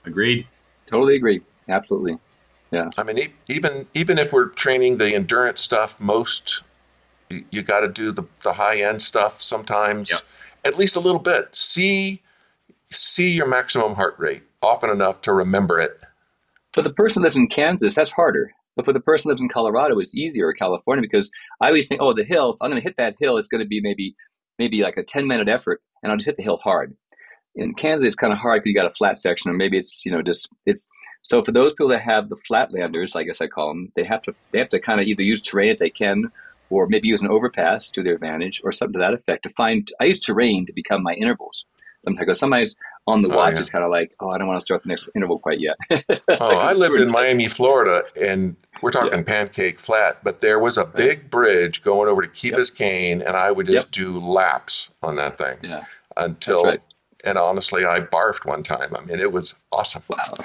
Agreed? 0.05 0.47
totally 0.85 1.15
agree. 1.15 1.41
Absolutely. 1.67 2.17
Yeah. 2.71 2.89
I 2.97 3.03
mean, 3.03 3.31
even 3.47 3.87
even 3.93 4.17
if 4.17 4.31
we're 4.31 4.47
training 4.49 4.97
the 4.97 5.13
endurance 5.13 5.61
stuff, 5.61 5.99
most 5.99 6.63
you, 7.29 7.45
you 7.51 7.61
got 7.61 7.81
to 7.81 7.87
do 7.87 8.11
the 8.11 8.23
the 8.43 8.53
high 8.53 8.81
end 8.81 9.01
stuff 9.01 9.41
sometimes. 9.41 10.09
Yep. 10.11 10.19
At 10.65 10.77
least 10.77 10.95
a 10.95 10.99
little 10.99 11.19
bit. 11.19 11.55
See 11.55 12.21
see 12.91 13.29
your 13.29 13.47
maximum 13.47 13.95
heart 13.95 14.15
rate 14.17 14.43
often 14.61 14.89
enough 14.89 15.21
to 15.21 15.33
remember 15.33 15.79
it. 15.79 15.99
For 16.73 16.81
the 16.81 16.89
person 16.89 17.23
lives 17.23 17.37
in 17.37 17.47
Kansas, 17.47 17.95
that's 17.95 18.11
harder. 18.11 18.51
But 18.75 18.85
for 18.85 18.93
the 18.93 18.99
person 18.99 19.29
lives 19.29 19.41
in 19.41 19.49
Colorado, 19.49 19.97
it's 19.99 20.13
easier, 20.13 20.47
or 20.47 20.53
California, 20.53 21.01
because 21.01 21.31
I 21.59 21.67
always 21.67 21.87
think, 21.87 21.99
oh, 21.99 22.13
the 22.13 22.23
hills, 22.23 22.59
I'm 22.61 22.69
going 22.69 22.79
to 22.79 22.87
hit 22.87 22.97
that 22.97 23.15
hill. 23.19 23.37
It's 23.37 23.47
going 23.47 23.63
to 23.63 23.67
be 23.67 23.81
maybe 23.81 24.15
maybe 24.59 24.81
like 24.81 24.97
a 24.97 25.03
10 25.03 25.27
minute 25.27 25.47
effort, 25.47 25.81
and 26.01 26.11
I'll 26.11 26.17
just 26.17 26.27
hit 26.27 26.37
the 26.37 26.43
hill 26.43 26.57
hard. 26.57 26.95
In 27.55 27.73
Kansas, 27.73 28.05
it's 28.05 28.15
kind 28.15 28.31
of 28.31 28.39
hard 28.39 28.61
because 28.61 28.69
you 28.69 28.75
got 28.75 28.85
a 28.85 28.93
flat 28.93 29.17
section, 29.17 29.49
or 29.49 29.55
maybe 29.55 29.77
it's 29.77 30.05
you 30.05 30.11
know 30.11 30.21
just 30.21 30.49
it's 30.65 30.87
so 31.23 31.43
for 31.43 31.51
those 31.51 31.73
people 31.73 31.89
that 31.89 32.01
have 32.01 32.29
the 32.29 32.37
flatlanders, 32.49 33.15
I 33.15 33.23
guess 33.23 33.41
I 33.41 33.47
call 33.47 33.69
them, 33.69 33.91
they 33.95 34.03
have 34.03 34.21
to 34.23 34.35
they 34.51 34.59
have 34.59 34.69
to 34.69 34.79
kind 34.79 35.01
of 35.01 35.07
either 35.07 35.23
use 35.23 35.41
terrain 35.41 35.71
if 35.71 35.79
they 35.79 35.89
can, 35.89 36.31
or 36.69 36.87
maybe 36.87 37.07
use 37.07 37.21
an 37.21 37.29
overpass 37.29 37.89
to 37.91 38.03
their 38.03 38.15
advantage, 38.15 38.61
or 38.63 38.71
something 38.71 38.93
to 38.93 38.99
that 38.99 39.13
effect. 39.13 39.43
To 39.43 39.49
find, 39.49 39.89
I 39.99 40.05
use 40.05 40.19
terrain 40.19 40.65
to 40.65 40.73
become 40.73 41.03
my 41.03 41.13
intervals. 41.13 41.65
Sometimes, 41.99 42.37
somebody's 42.37 42.75
on 43.07 43.21
the 43.23 43.29
Oh, 43.33 43.37
watch, 43.37 43.55
yeah. 43.55 43.61
it's 43.61 43.69
kind 43.71 43.83
of 43.83 43.89
like, 43.89 44.13
oh, 44.19 44.29
I 44.31 44.37
don't 44.37 44.47
want 44.47 44.59
to 44.59 44.63
start 44.65 44.83
the 44.83 44.89
next 44.89 45.09
interval 45.15 45.39
quite 45.39 45.59
yet. 45.59 45.77
Oh, 46.29 46.57
I 46.57 46.73
lived 46.73 46.99
in. 46.99 47.09
Miami, 47.11 47.47
Florida, 47.47 48.03
and 48.21 48.55
we're 48.81 48.91
talking 48.91 49.23
pancake 49.23 49.79
flat, 49.79 50.23
but 50.23 50.41
there 50.41 50.59
was 50.59 50.77
a 50.77 50.85
big 50.85 51.29
bridge 51.31 51.81
going 51.83 52.07
over 52.09 52.21
to 52.21 52.27
Key 52.27 52.49
Yep. 52.49 52.59
Biscayne, 52.59 53.25
and 53.25 53.35
I 53.35 53.49
would 53.51 53.65
just 53.65 53.91
do 53.91 54.19
laps 54.19 54.91
on 55.01 55.15
that 55.15 55.37
thing 55.39 55.57
Yeah, 55.63 55.85
until. 56.15 56.63
right. 56.63 56.81
And 57.23 57.37
honestly, 57.39 57.83
I 57.83 57.99
barfed 58.01 58.45
one 58.45 58.61
time. 58.61 58.95
I 58.95 59.01
mean, 59.03 59.19
it 59.19 59.31
was 59.31 59.55
awesome. 59.71 60.03
wow, 60.07 60.35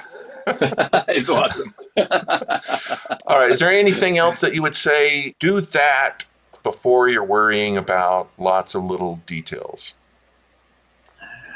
it's 1.07 1.29
awesome. 1.29 1.73
All 1.97 3.37
right. 3.39 3.51
Is 3.51 3.59
there 3.59 3.71
anything 3.71 4.17
else 4.17 4.41
that 4.41 4.53
you 4.53 4.61
would 4.61 4.75
say? 4.75 5.35
Do 5.39 5.61
that 5.61 6.25
before 6.63 7.09
you're 7.09 7.23
worrying 7.23 7.77
about 7.77 8.29
lots 8.37 8.73
of 8.73 8.83
little 8.85 9.17
details. 9.27 9.93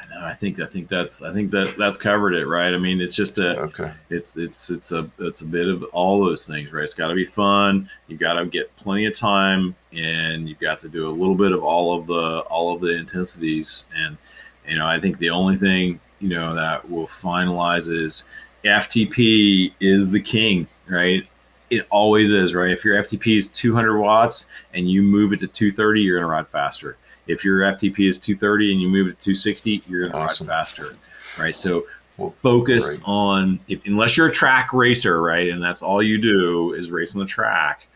No, 0.10 0.26
I 0.26 0.34
think 0.34 0.60
I 0.60 0.66
think 0.66 0.90
that's 0.90 1.22
I 1.22 1.34
think 1.34 1.52
that 1.52 1.76
that's 1.78 1.98
covered 1.98 2.34
it, 2.34 2.46
right? 2.46 2.74
I 2.74 2.78
mean, 2.78 3.02
it's 3.02 3.16
just 3.16 3.38
a 3.40 3.58
Okay. 3.62 3.92
it's 4.10 4.38
it's 4.38 4.70
it's 4.70 4.92
a 4.92 5.10
it's 5.20 5.42
a 5.42 5.46
bit 5.46 5.68
of 5.68 5.84
all 5.86 6.24
those 6.24 6.46
things, 6.46 6.72
right? 6.72 6.84
It's 6.84 6.94
got 6.94 7.08
to 7.08 7.16
be 7.16 7.26
fun. 7.26 7.90
You 8.08 8.18
got 8.18 8.34
to 8.34 8.46
get 8.46 8.76
plenty 8.78 9.06
of 9.06 9.16
time, 9.16 9.76
and 9.94 10.48
you've 10.48 10.60
got 10.60 10.80
to 10.80 10.90
do 10.90 11.08
a 11.08 11.12
little 11.12 11.36
bit 11.36 11.52
of 11.52 11.64
all 11.64 11.98
of 11.98 12.08
the 12.08 12.40
all 12.50 12.74
of 12.74 12.82
the 12.82 12.96
intensities. 12.96 13.86
And 13.96 14.18
you 14.68 14.78
know, 14.78 14.88
I 14.88 15.00
think 15.00 15.20
the 15.20 15.30
only 15.30 15.56
thing 15.58 16.00
you 16.20 16.30
know 16.30 16.54
that 16.56 16.90
will 16.90 17.08
finalize 17.08 17.92
is 17.92 18.28
FTP 18.68 19.74
is 19.80 20.12
the 20.12 20.20
king, 20.20 20.68
right? 20.88 21.26
It 21.70 21.86
always 21.90 22.32
is, 22.32 22.54
right? 22.54 22.72
If 22.72 22.86
your 22.86 22.96
FTP 23.02 23.38
is 23.38 23.48
200 23.50 24.00
watts 24.00 24.48
and 24.74 24.90
you 24.90 25.02
move 25.02 25.34
it 25.34 25.40
to 25.42 25.48
230, 25.48 26.02
you're 26.02 26.20
gonna 26.20 26.32
ride 26.32 26.48
faster. 26.48 26.98
If 27.28 27.44
your 27.44 27.62
FTP 27.62 28.08
is 28.08 28.18
230 28.18 28.72
and 28.72 28.82
you 28.82 28.88
move 28.88 29.08
it 29.08 29.20
to 29.20 29.34
260, 29.34 29.84
you're 29.90 30.08
gonna 30.08 30.24
Awesome. 30.24 30.48
ride 30.48 30.54
faster, 30.54 30.96
right? 31.38 31.56
So 31.56 31.86
Well, 32.18 32.30
focus 32.30 32.98
great. 32.98 33.04
on 33.08 33.60
if 33.68 33.86
unless 33.86 34.16
you're 34.18 34.28
a 34.28 34.32
track 34.32 34.72
racer, 34.74 35.22
right, 35.22 35.50
and 35.50 35.62
that's 35.62 35.82
all 35.82 36.02
you 36.02 36.18
do 36.18 36.74
is 36.74 36.90
race 36.90 37.16
on 37.16 37.20
the 37.20 37.28
track. 37.28 37.88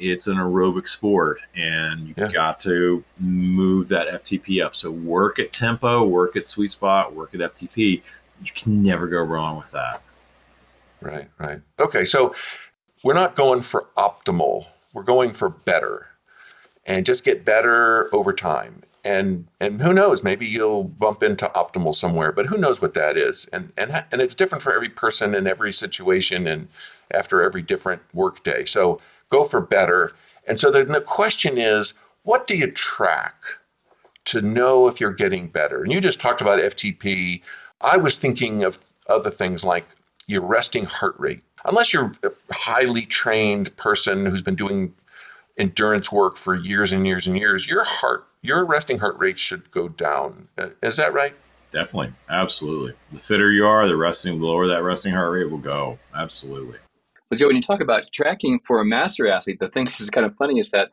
It's 0.00 0.26
an 0.26 0.36
aerobic 0.38 0.88
sport, 0.88 1.40
and 1.54 2.08
you've 2.08 2.18
Yeah. 2.18 2.28
got 2.32 2.58
to 2.60 3.04
move 3.20 3.88
that 3.88 4.08
FTP 4.08 4.60
up. 4.62 4.74
So 4.74 4.90
work 4.90 5.38
at 5.38 5.52
tempo, 5.52 6.02
work 6.04 6.36
at 6.36 6.46
sweet 6.46 6.70
spot, 6.70 7.14
work 7.14 7.34
at 7.34 7.40
FTP. 7.42 8.02
You 8.42 8.50
can 8.54 8.82
never 8.82 9.06
go 9.06 9.22
wrong 9.22 9.58
with 9.58 9.70
that. 9.72 10.02
Right, 11.00 11.28
right. 11.38 11.60
Okay, 11.78 12.04
so 12.04 12.34
we're 13.02 13.14
not 13.14 13.36
going 13.36 13.62
for 13.62 13.86
optimal. 13.96 14.66
We're 14.92 15.02
going 15.02 15.32
for 15.32 15.48
better. 15.48 16.08
And 16.86 17.06
just 17.06 17.24
get 17.24 17.44
better 17.44 18.14
over 18.14 18.32
time. 18.32 18.82
And 19.02 19.46
and 19.60 19.80
who 19.80 19.94
knows, 19.94 20.22
maybe 20.22 20.46
you'll 20.46 20.84
bump 20.84 21.22
into 21.22 21.48
optimal 21.54 21.94
somewhere, 21.94 22.32
but 22.32 22.46
who 22.46 22.58
knows 22.58 22.82
what 22.82 22.94
that 22.94 23.16
is. 23.16 23.48
And 23.52 23.72
and 23.76 24.04
and 24.12 24.20
it's 24.20 24.34
different 24.34 24.62
for 24.62 24.74
every 24.74 24.90
person 24.90 25.34
in 25.34 25.46
every 25.46 25.72
situation 25.72 26.46
and 26.46 26.68
after 27.10 27.42
every 27.42 27.62
different 27.62 28.02
workday. 28.12 28.64
So 28.66 29.00
go 29.30 29.44
for 29.44 29.60
better. 29.60 30.12
And 30.46 30.60
so 30.60 30.70
the 30.70 31.00
question 31.00 31.56
is, 31.56 31.94
what 32.24 32.46
do 32.46 32.56
you 32.56 32.70
track 32.70 33.36
to 34.26 34.42
know 34.42 34.86
if 34.86 35.00
you're 35.00 35.12
getting 35.12 35.48
better? 35.48 35.82
And 35.82 35.92
you 35.92 36.00
just 36.00 36.20
talked 36.20 36.42
about 36.42 36.58
FTP. 36.58 37.42
I 37.80 37.96
was 37.96 38.18
thinking 38.18 38.64
of 38.64 38.78
other 39.08 39.30
things 39.30 39.64
like 39.64 39.86
your 40.30 40.42
resting 40.42 40.84
heart 40.84 41.16
rate. 41.18 41.42
Unless 41.64 41.92
you're 41.92 42.12
a 42.22 42.30
highly 42.54 43.02
trained 43.02 43.76
person 43.76 44.26
who's 44.26 44.42
been 44.42 44.54
doing 44.54 44.94
endurance 45.58 46.12
work 46.12 46.36
for 46.36 46.54
years 46.54 46.92
and 46.92 47.04
years 47.04 47.26
and 47.26 47.36
years, 47.36 47.68
your 47.68 47.82
heart, 47.82 48.26
your 48.40 48.64
resting 48.64 49.00
heart 49.00 49.18
rate 49.18 49.38
should 49.38 49.68
go 49.72 49.88
down. 49.88 50.46
Uh, 50.56 50.68
Is 50.82 50.96
that 50.96 51.12
right? 51.12 51.34
Definitely, 51.72 52.14
absolutely. 52.28 52.94
The 53.10 53.18
fitter 53.18 53.50
you 53.50 53.66
are, 53.66 53.86
the 53.88 53.96
resting, 53.96 54.38
the 54.38 54.46
lower 54.46 54.68
that 54.68 54.82
resting 54.84 55.12
heart 55.12 55.32
rate 55.32 55.50
will 55.50 55.58
go. 55.58 55.98
Absolutely. 56.14 56.78
But 57.28 57.38
Joe, 57.38 57.48
when 57.48 57.56
you 57.56 57.62
talk 57.62 57.80
about 57.80 58.12
tracking 58.12 58.60
for 58.64 58.80
a 58.80 58.84
master 58.84 59.30
athlete, 59.30 59.58
the 59.58 59.68
thing 59.68 59.84
that 59.86 60.00
is 60.00 60.10
kind 60.10 60.24
of 60.24 60.36
funny 60.36 60.60
is 60.60 60.70
that 60.70 60.90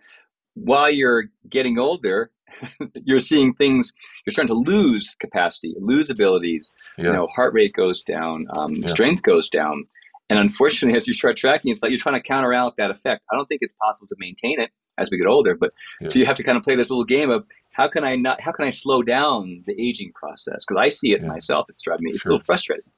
while 0.55 0.89
you're 0.89 1.25
getting 1.47 1.77
older, 1.77 2.31
you're 3.05 3.19
seeing 3.19 3.53
things. 3.53 3.91
You're 4.25 4.31
starting 4.31 4.55
to 4.55 4.71
lose 4.71 5.15
capacity, 5.19 5.73
lose 5.79 6.09
abilities. 6.09 6.71
Yeah. 6.97 7.05
You 7.05 7.13
know, 7.13 7.27
heart 7.27 7.53
rate 7.53 7.73
goes 7.73 8.01
down, 8.01 8.47
um, 8.51 8.73
Yeah. 8.75 8.87
strength 8.87 9.23
goes 9.23 9.49
down, 9.49 9.85
and 10.29 10.39
unfortunately, 10.39 10.95
as 10.97 11.07
you 11.07 11.13
start 11.13 11.37
tracking, 11.37 11.71
it's 11.71 11.81
like 11.81 11.91
you're 11.91 11.99
trying 11.99 12.15
to 12.15 12.21
counteract 12.21 12.77
that 12.77 12.91
effect. 12.91 13.23
I 13.31 13.35
don't 13.35 13.45
think 13.45 13.61
it's 13.61 13.73
possible 13.73 14.07
to 14.07 14.15
maintain 14.19 14.59
it 14.59 14.71
as 14.97 15.09
we 15.11 15.17
get 15.17 15.27
older, 15.27 15.55
but 15.55 15.73
Yeah. 16.01 16.07
so 16.09 16.19
you 16.19 16.25
have 16.25 16.35
to 16.37 16.43
kind 16.43 16.57
of 16.57 16.63
play 16.63 16.75
this 16.75 16.89
little 16.89 17.05
game 17.05 17.29
of 17.29 17.47
how 17.71 17.87
can 17.87 18.03
I 18.03 18.15
not? 18.15 18.41
How 18.41 18.51
can 18.51 18.65
I 18.65 18.71
slow 18.71 19.03
down 19.03 19.63
the 19.67 19.79
aging 19.79 20.11
process? 20.15 20.65
Because 20.67 20.81
I 20.81 20.89
see 20.89 21.11
it 21.13 21.23
myself. 21.23 21.67
It's 21.69 21.81
driving 21.83 22.05
me. 22.05 22.11
It's 22.11 22.21
Sure. 22.21 22.31
a 22.31 22.33
little 22.33 22.45
frustrating. 22.45 22.91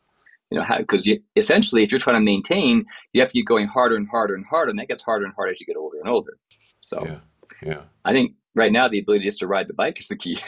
You 0.51 0.57
know, 0.59 0.65
because 0.79 1.07
essentially, 1.35 1.83
if 1.83 1.91
you're 1.91 1.99
trying 1.99 2.15
to 2.15 2.21
maintain, 2.21 2.85
you 3.13 3.21
have 3.21 3.27
to 3.29 3.33
keep 3.33 3.45
going 3.45 3.67
harder 3.67 3.95
and 3.95 4.07
harder 4.07 4.33
and 4.33 4.45
harder, 4.45 4.71
and 4.71 4.79
that 4.79 4.87
gets 4.87 5.03
harder 5.03 5.25
and 5.25 5.33
harder 5.35 5.51
as 5.51 5.59
you 5.59 5.65
get 5.67 5.75
older 5.77 5.99
and 5.99 6.09
older. 6.09 6.37
So 6.81 7.03
Yeah. 7.05 7.19
Yeah. 7.61 7.81
I 8.05 8.13
think 8.13 8.31
right 8.59 8.71
now 8.71 8.87
the 8.87 8.99
ability 8.99 9.23
just 9.23 9.39
to 9.39 9.47
ride 9.47 9.67
the 9.67 9.73
bike 9.73 9.99
is 9.99 10.07
the 10.07 10.15
key. 10.15 10.37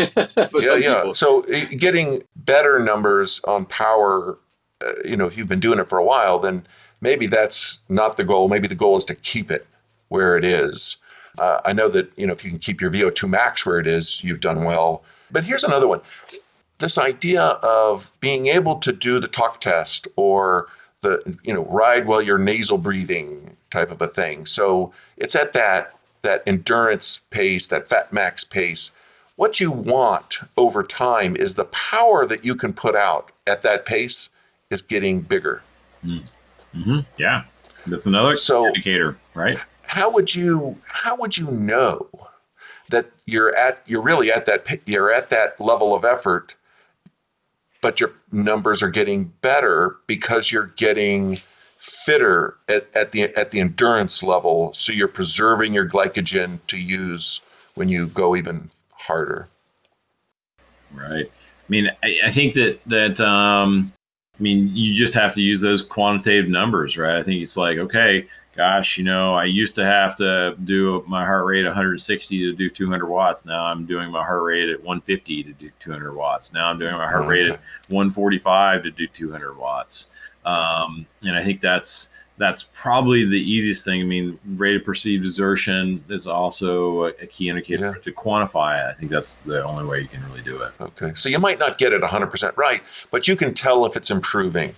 Yeah, 0.62 0.76
yeah. 0.76 0.96
people. 0.98 1.14
So 1.16 1.44
uh, 1.46 1.66
getting 1.78 2.24
better 2.36 2.78
numbers 2.78 3.40
on 3.46 3.66
power, 3.66 4.38
uh, 4.86 4.94
you 5.04 5.16
know, 5.16 5.26
if 5.26 5.38
you've 5.38 5.48
been 5.48 5.60
doing 5.60 5.80
it 5.80 5.88
for 5.90 5.98
a 5.98 6.04
while, 6.04 6.38
then 6.38 6.68
maybe 7.00 7.26
that's 7.26 7.80
not 7.90 8.18
the 8.18 8.24
goal. 8.24 8.50
Maybe 8.50 8.68
the 8.68 8.76
goal 8.76 8.98
is 8.98 9.06
to 9.06 9.16
keep 9.16 9.50
it 9.50 9.66
where 10.10 10.38
it 10.38 10.44
is. 10.46 10.98
Uh, 11.40 11.62
I 11.64 11.72
know 11.74 11.88
that 11.90 12.12
you 12.18 12.28
know 12.28 12.34
if 12.34 12.44
you 12.44 12.50
can 12.50 12.60
keep 12.60 12.82
your 12.82 12.92
VO2 12.92 13.30
max 13.30 13.66
where 13.66 13.80
it 13.80 13.88
is, 13.88 14.24
you've 14.24 14.42
done 14.42 14.64
well. 14.66 15.04
But 15.32 15.46
here's 15.46 15.64
another 15.64 15.88
one: 15.88 16.02
this 16.80 16.98
idea 16.98 17.42
of 17.42 18.12
being 18.20 18.48
able 18.48 18.76
to 18.80 18.92
do 18.92 19.20
the 19.20 19.28
talk 19.28 19.62
test 19.62 20.08
or 20.18 20.68
the 21.02 21.38
you 21.44 21.54
know 21.54 21.64
ride 21.66 22.06
while 22.06 22.22
you're 22.22 22.38
nasal 22.38 22.78
breathing 22.78 23.56
type 23.70 23.92
of 23.92 24.02
a 24.02 24.08
thing. 24.08 24.46
So 24.46 24.92
it's 25.18 25.36
at 25.36 25.54
that 25.54 25.96
that 26.22 26.44
endurance 26.46 27.20
pace, 27.30 27.68
that 27.70 27.88
fat 27.88 28.12
max 28.14 28.44
pace. 28.44 28.94
What 29.36 29.60
you 29.60 29.72
want 29.72 30.40
over 30.58 30.84
time 30.84 31.36
is 31.36 31.56
the 31.56 31.66
power 31.66 32.26
that 32.28 32.46
you 32.46 32.56
can 32.56 32.74
put 32.74 32.96
out 32.96 33.32
at 33.48 33.62
that 33.64 33.86
pace 33.86 34.30
is 34.70 34.82
getting 34.82 35.22
bigger. 35.22 35.62
hmm 36.04 37.00
Yeah, 37.18 37.44
that's 37.88 38.06
another 38.06 38.36
So- 38.36 38.68
indicator, 38.68 39.18
right? 39.34 39.60
How 39.84 40.10
would 40.10 40.34
you 40.34 40.78
how 40.86 41.18
would 41.18 41.38
you 41.38 41.52
know 41.52 42.08
that 42.90 43.08
you're 43.26 43.54
at 43.56 43.82
you're 43.86 44.02
really 44.02 44.32
at 44.32 44.46
that 44.46 44.66
you're 44.86 45.12
at 45.12 45.30
that 45.30 45.60
level 45.60 45.94
of 45.94 46.06
effort, 46.06 46.56
but 47.82 48.00
your 48.00 48.14
numbers 48.32 48.82
are 48.82 48.90
getting 48.90 49.34
better 49.42 49.98
because 50.08 50.50
you're 50.52 50.68
getting 50.78 51.40
fitter 51.82 52.56
at, 52.70 52.88
at 52.94 53.12
the 53.12 53.24
at 53.36 53.52
the 53.52 53.60
endurance 53.60 54.24
level, 54.24 54.72
so 54.74 54.94
you're 54.94 55.08
preserving 55.08 55.74
your 55.74 55.88
glycogen 55.90 56.60
to 56.68 56.78
use 56.78 57.42
when 57.76 57.90
you 57.90 58.08
go 58.08 58.36
even 58.36 58.70
harder. 58.94 59.48
Right. 60.94 61.26
I 61.28 61.70
mean, 61.70 61.90
I, 62.04 62.20
I 62.26 62.30
think 62.30 62.54
that 62.54 62.80
that 62.86 63.20
um, 63.20 63.92
I 64.40 64.44
mean, 64.44 64.70
you 64.76 64.96
just 64.96 65.14
have 65.16 65.34
to 65.36 65.42
use 65.42 65.62
those 65.62 65.82
quantitative 65.82 66.50
numbers, 66.50 66.98
right? 66.98 67.18
I 67.18 67.24
think 67.24 67.42
it's 67.42 67.58
like, 67.58 67.78
okay, 67.78 68.28
gosh, 68.56 68.98
you 68.98 69.04
know, 69.04 69.34
I 69.34 69.46
used 69.46 69.76
to 69.76 69.86
have 69.86 70.16
to 70.18 70.56
do 70.64 71.04
my 71.08 71.26
heart 71.26 71.46
rate 71.46 71.66
160 71.66 72.40
to 72.44 72.54
do 72.54 72.70
200 72.70 73.08
watts. 73.08 73.46
Now 73.46 73.66
I'm 73.66 73.86
doing 73.86 74.12
my 74.12 74.24
heart 74.24 74.44
rate 74.44 74.70
at 74.70 74.84
150 74.84 75.44
to 75.44 75.54
do 75.54 75.72
200 75.80 76.14
watts. 76.14 76.54
Now 76.54 76.68
I'm 76.68 76.78
doing 76.78 76.94
my 76.94 77.08
heart 77.10 77.26
rate 77.28 77.48
Okay. 77.48 77.54
at 77.54 77.60
145 77.90 78.84
to 78.84 78.92
do 78.92 79.08
200 79.08 79.58
watts. 79.58 80.08
Um, 80.46 81.06
and 81.24 81.36
I 81.36 81.44
think 81.44 81.62
that's 81.62 82.10
that's 82.38 82.64
probably 82.74 83.26
the 83.26 83.38
easiest 83.40 83.86
thing. 83.86 84.02
I 84.02 84.04
mean, 84.06 84.40
rate 84.56 84.76
of 84.76 84.84
perceived 84.84 85.24
exertion 85.24 86.04
is 86.10 86.26
also 86.26 87.04
a, 87.04 87.08
a 87.22 87.28
key 87.28 87.50
indicator 87.50 87.94
Yeah. 87.96 88.02
to 88.02 88.12
quantify 88.12 88.84
it. 88.84 88.90
I 88.90 88.94
think 88.94 89.12
that's 89.12 89.36
the 89.36 89.64
only 89.64 89.86
way 89.86 90.00
you 90.02 90.08
can 90.08 90.24
really 90.28 90.42
do 90.42 90.60
it. 90.64 90.72
Okay, 90.82 91.12
so 91.14 91.30
you 91.30 91.38
might 91.38 91.60
not 91.60 91.78
get 91.78 91.94
it 91.94 92.02
100% 92.02 92.58
right, 92.58 92.82
but 93.12 93.28
you 93.28 93.36
can 93.36 93.54
tell 93.54 93.86
if 93.86 93.96
it's 93.96 94.10
improving. 94.10 94.74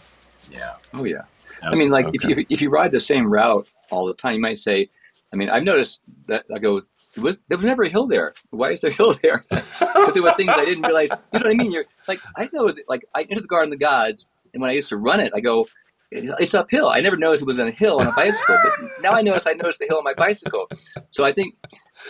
Yeah. 0.52 0.74
Oh 0.94 1.06
yeah. 1.06 1.22
I 1.62 1.76
mean, 1.76 1.90
like 1.90 2.08
if 2.14 2.26
you 2.26 2.46
if 2.50 2.62
you 2.62 2.70
ride 2.70 2.92
the 2.92 3.00
same 3.00 3.32
route 3.32 3.70
all 3.92 4.06
the 4.08 4.14
time, 4.14 4.34
you 4.34 4.42
might 4.42 4.58
say, 4.58 4.90
I 5.32 5.38
mean, 5.38 5.50
I've 5.50 5.64
noticed 5.64 6.02
that 6.28 6.44
I 6.54 6.60
go, 6.60 6.82
there 7.16 7.24
was, 7.24 7.38
there 7.48 7.58
was 7.58 7.66
never 7.66 7.84
a 7.84 7.90
hill 7.90 8.08
there. 8.08 8.34
Why 8.50 8.72
is 8.72 8.82
there 8.82 8.92
a 8.92 8.94
hill 8.94 9.14
there? 9.22 9.46
Because 9.94 10.14
there 10.16 10.24
were 10.24 10.34
things 10.34 10.50
I 10.50 10.66
didn't 10.66 10.86
realize. 10.86 11.10
You 11.32 11.40
know 11.40 11.46
what 11.46 11.48
I 11.48 11.54
mean? 11.54 11.72
You're 11.72 11.86
like, 12.10 12.20
I 12.36 12.50
know, 12.52 12.68
it's 12.68 12.80
like 12.90 13.06
I 13.16 13.22
entered 13.22 13.44
the 13.44 13.48
Garden 13.48 13.72
of 13.72 13.80
the 13.80 13.86
Gods, 13.86 14.28
and 14.54 14.62
when 14.62 14.70
I 14.70 14.74
used 14.74 14.90
to 14.90 14.98
run 14.98 15.20
it, 15.20 15.32
I 15.36 15.40
go, 15.40 15.68
it's 16.12 16.54
uphill. 16.54 16.90
I 16.90 17.02
never 17.02 17.18
noticed 17.18 17.42
it 17.44 17.48
was 17.48 17.60
on 17.60 17.68
a 17.68 17.72
hill 17.72 18.00
on 18.00 18.08
a 18.08 18.12
bicycle, 18.12 18.60
but 18.60 18.74
now 18.98 19.14
I 19.14 19.22
notice 19.22 19.48
I 19.48 19.54
noticed 19.54 19.80
the 19.80 19.88
hill 19.88 19.98
on 19.98 20.04
my 20.04 20.14
bicycle. 20.14 20.68
So 21.12 21.24
I 21.24 21.32
think 21.32 21.56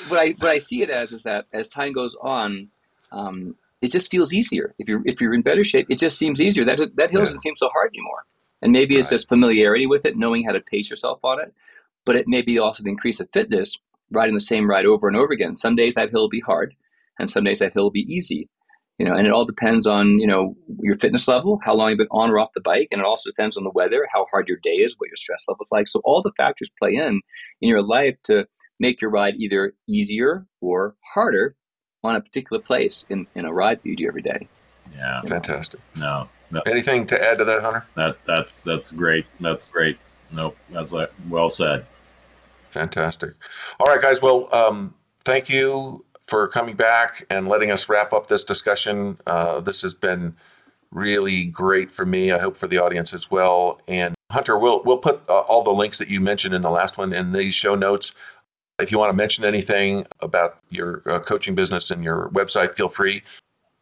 what 0.04 0.20
I 0.20 0.36
what 0.40 0.52
I 0.52 0.58
see 0.58 0.82
it 0.82 0.90
as 0.90 1.12
is 1.12 1.24
that 1.24 1.46
as 1.54 1.70
time 1.70 1.94
goes 1.94 2.16
on, 2.22 2.70
um, 3.12 3.56
it 3.82 3.92
just 3.92 4.12
feels 4.12 4.34
easier. 4.34 4.76
If 4.80 4.88
you're 4.90 5.02
if 5.06 5.22
you're 5.22 5.34
in 5.34 5.42
better 5.42 5.64
shape, 5.64 5.88
it 5.90 6.00
just 6.00 6.18
seems 6.18 6.42
easier. 6.42 6.66
That 6.66 6.80
that 6.98 7.12
hill 7.12 7.22
Yeah. 7.22 7.26
doesn't 7.26 7.42
seem 7.42 7.56
so 7.56 7.70
hard 7.70 7.92
anymore. 7.94 8.26
And 8.62 8.72
maybe 8.72 8.98
it's 8.98 9.08
Right. 9.12 9.16
just 9.18 9.30
familiarity 9.30 9.88
with 9.88 10.06
it, 10.06 10.18
knowing 10.18 10.46
how 10.46 10.52
to 10.54 10.62
pace 10.62 10.90
yourself 10.90 11.20
on 11.24 11.40
it. 11.42 11.54
But 12.06 12.16
it 12.18 12.28
may 12.28 12.42
be 12.42 12.60
also 12.60 12.84
the 12.84 12.90
increase 12.90 13.20
of 13.20 13.30
fitness, 13.34 13.78
riding 14.12 14.36
the 14.36 14.42
same 14.42 14.70
ride 14.70 14.86
over 14.86 15.08
and 15.08 15.18
over 15.18 15.34
again. 15.34 15.56
Some 15.56 15.76
days 15.76 15.96
that 15.96 16.10
hill 16.12 16.22
will 16.22 16.30
be 16.30 16.42
hard, 16.42 16.76
and 17.20 17.32
some 17.32 17.44
days 17.46 17.60
that 17.60 17.74
hill 17.74 17.84
will 17.84 17.92
be 17.92 18.14
easy. 18.14 18.50
You 19.04 19.10
know, 19.10 19.18
and 19.18 19.28
it 19.28 19.34
all 19.34 19.44
depends 19.44 19.86
on 19.86 20.18
you 20.18 20.28
know 20.28 20.56
your 20.80 20.98
fitness 20.98 21.28
level, 21.28 21.60
how 21.66 21.76
long 21.76 21.90
you've 21.90 21.98
been 21.98 22.08
on 22.12 22.30
or 22.30 22.40
off 22.40 22.52
the 22.56 22.62
bike, 22.62 22.88
and 22.90 23.02
it 23.02 23.06
also 23.06 23.30
depends 23.30 23.58
on 23.58 23.66
the 23.66 23.72
weather, 23.72 24.08
how 24.14 24.26
hard 24.32 24.48
your 24.48 24.60
day 24.64 24.76
is, 24.76 24.96
what 24.98 25.08
your 25.08 25.18
stress 25.18 25.44
level 25.46 25.62
is 25.62 25.72
like. 25.74 25.90
So 25.90 26.00
all 26.06 26.22
the 26.22 26.32
factors 26.38 26.72
play 26.80 26.96
in 26.96 27.20
in 27.62 27.68
your 27.68 27.82
life 27.82 28.16
to 28.24 28.48
make 28.80 29.02
your 29.02 29.12
ride 29.12 29.36
either 29.36 29.74
easier 29.90 30.46
or 30.62 30.96
harder 31.14 31.58
on 32.02 32.16
a 32.16 32.22
particular 32.22 32.62
place 32.64 33.06
in, 33.10 33.28
in 33.36 33.44
a 33.44 33.52
ride 33.52 33.80
that 33.80 33.90
you 33.90 33.98
do 33.98 34.08
every 34.08 34.22
day. 34.22 34.48
Yeah. 34.96 35.20
Fantastic. 35.22 35.82
No. 35.98 36.30
No. 36.50 36.62
Anything 36.66 37.06
to 37.08 37.22
add 37.22 37.40
to 37.40 37.44
that, 37.44 37.62
Hunter? 37.62 37.86
That 37.96 38.24
that's 38.24 38.62
that's 38.62 38.90
great. 38.90 39.26
That's 39.42 39.66
great. 39.66 39.98
Nope. 40.32 40.56
That's 40.70 40.94
like 40.94 41.12
well 41.28 41.50
said. 41.50 41.86
Fantastic. 42.70 43.34
All 43.82 43.88
right, 43.88 44.02
guys. 44.02 44.22
Well, 44.22 44.48
um, 44.56 44.94
thank 45.26 45.50
you 45.50 46.06
for 46.24 46.48
coming 46.48 46.76
back 46.76 47.26
and 47.30 47.48
letting 47.48 47.70
us 47.70 47.90
wrap 47.90 48.14
up 48.14 48.28
this 48.28 48.44
discussion. 48.44 49.20
Uh, 49.28 49.60
this 49.60 49.82
has 49.82 49.94
been 49.94 50.36
really 50.92 51.46
great 51.46 51.92
for 51.92 52.06
me. 52.06 52.32
I 52.32 52.40
hope 52.40 52.56
for 52.56 52.68
the 52.68 52.78
audience 52.78 53.14
as 53.14 53.30
well. 53.30 53.82
And 53.88 54.16
Hunter, 54.32 54.58
we'll 54.58 54.82
we'll 54.84 54.98
put 54.98 55.22
uh, 55.30 55.42
all 55.42 55.64
the 55.64 55.74
links 55.74 55.98
that 55.98 56.08
you 56.08 56.22
mentioned 56.22 56.56
in 56.56 56.62
the 56.62 56.70
last 56.70 56.98
one 56.98 57.14
in 57.14 57.34
these 57.34 57.54
show 57.54 57.76
notes. 57.76 58.14
If 58.80 58.92
you 58.92 58.98
want 58.98 59.12
to 59.12 59.16
mention 59.16 59.46
anything 59.46 60.08
about 60.20 60.60
your 60.70 61.04
uh, 61.06 61.20
coaching 61.20 61.54
business 61.54 61.92
and 61.92 62.04
your 62.04 62.30
website, 62.30 62.76
feel 62.76 62.90
free. 62.90 63.22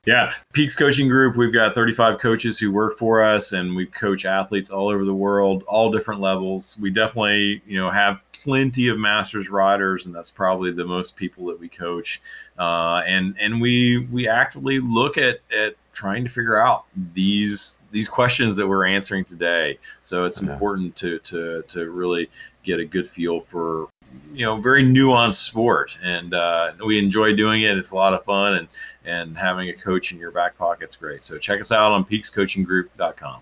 Yeah, 0.07 0.33
Peaks 0.53 0.75
Coaching 0.75 1.07
Group, 1.07 1.35
we've 1.37 1.53
got 1.53 1.75
35 1.75 2.17
coaches 2.19 2.57
who 2.57 2.71
work 2.71 2.97
for 2.97 3.23
us 3.23 3.51
and 3.51 3.75
we 3.75 3.85
coach 3.85 4.25
athletes 4.25 4.71
all 4.71 4.87
over 4.89 5.05
the 5.05 5.13
world, 5.13 5.63
all 5.67 5.91
different 5.91 6.19
levels. 6.19 6.75
We 6.81 6.89
definitely, 6.89 7.61
you 7.67 7.79
know, 7.79 7.91
have 7.91 8.19
plenty 8.31 8.87
of 8.87 8.97
masters 8.97 9.51
riders 9.51 10.07
and 10.07 10.15
that's 10.15 10.31
probably 10.31 10.71
the 10.71 10.85
most 10.85 11.15
people 11.15 11.45
that 11.47 11.59
we 11.59 11.69
coach. 11.69 12.19
Uh, 12.57 13.03
and 13.05 13.35
and 13.39 13.61
we 13.61 14.07
we 14.11 14.27
actively 14.27 14.79
look 14.79 15.19
at 15.19 15.41
at 15.55 15.75
trying 15.93 16.23
to 16.23 16.31
figure 16.31 16.59
out 16.59 16.85
these 17.13 17.77
these 17.91 18.09
questions 18.09 18.55
that 18.55 18.67
we're 18.67 18.87
answering 18.87 19.23
today. 19.23 19.77
So 20.01 20.25
it's 20.25 20.41
Yeah. 20.41 20.51
important 20.53 20.95
to 20.95 21.19
to 21.19 21.61
to 21.67 21.91
really 21.91 22.27
get 22.63 22.79
a 22.79 22.85
good 22.85 23.07
feel 23.07 23.39
for 23.39 23.87
you 24.33 24.45
know 24.45 24.57
very 24.59 24.83
nuanced 24.83 25.35
sport 25.45 25.97
and 26.03 26.33
uh, 26.33 26.71
we 26.85 26.99
enjoy 26.99 27.33
doing 27.33 27.61
it 27.61 27.77
it's 27.77 27.91
a 27.91 27.95
lot 27.95 28.13
of 28.13 28.21
fun 28.25 28.55
and 28.55 28.67
and 29.05 29.37
having 29.37 29.69
a 29.69 29.73
coach 29.73 30.11
in 30.11 30.19
your 30.19 30.31
back 30.31 30.57
pocket's 30.57 30.95
great 30.95 31.23
so 31.23 31.37
check 31.37 31.59
us 31.59 31.71
out 31.71 31.91
on 31.91 32.03
peakscoachinggroup.com 32.05 33.41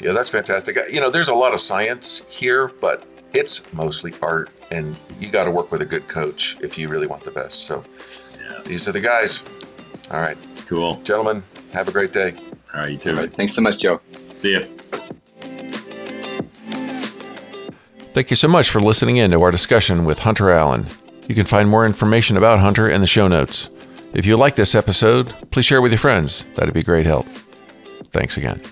Yeah, 0.00 0.12
that's 0.12 0.28
fantastic. 0.30 0.76
You 0.92 1.00
know, 1.00 1.10
there's 1.10 1.28
a 1.28 1.34
lot 1.34 1.54
of 1.54 1.60
science 1.60 2.22
here, 2.28 2.68
but 2.68 3.04
it's 3.32 3.70
mostly 3.72 4.12
art, 4.20 4.50
and 4.70 4.94
you 5.20 5.30
got 5.30 5.44
to 5.44 5.50
work 5.50 5.70
with 5.72 5.80
a 5.82 5.86
good 5.86 6.06
coach 6.08 6.56
if 6.60 6.76
you 6.78 6.88
really 6.88 7.06
want 7.06 7.24
the 7.24 7.30
best. 7.30 7.64
So 7.66 7.82
yeah 8.38 8.60
these 8.64 8.86
are 8.88 8.92
the 8.92 9.00
guys. 9.00 9.42
All 10.10 10.20
right, 10.20 10.36
cool 10.66 11.00
gentlemen, 11.02 11.42
have 11.72 11.88
a 11.88 11.92
great 11.92 12.12
day. 12.12 12.34
all 12.74 12.80
right 12.80 12.90
you 12.90 12.98
too 12.98 13.10
All 13.10 13.16
right. 13.16 13.32
Thanks 13.32 13.54
so 13.54 13.62
much, 13.62 13.78
Joe. 13.78 14.00
see 14.38 14.52
ya 14.52 14.60
Thank 18.12 18.30
you 18.30 18.36
so 18.36 18.48
much 18.48 18.70
for 18.70 18.80
listening 18.80 19.18
in 19.18 19.30
to 19.32 19.42
our 19.42 19.50
discussion 19.50 20.04
with 20.06 20.20
Hunter 20.20 20.50
Allen. 20.50 20.86
You 21.28 21.34
can 21.34 21.44
find 21.44 21.68
more 21.68 21.84
information 21.84 22.36
about 22.38 22.60
Hunter 22.60 22.88
in 22.88 23.02
the 23.02 23.06
show 23.06 23.28
notes. 23.28 23.68
If 24.16 24.24
you 24.24 24.38
like 24.38 24.56
this 24.56 24.74
episode, 24.74 25.34
please 25.50 25.66
share 25.66 25.82
with 25.82 25.92
your 25.92 25.98
friends. 25.98 26.46
That'd 26.54 26.72
be 26.72 26.82
great 26.82 27.04
help. 27.04 27.26
Thanks 28.12 28.38
again. 28.38 28.62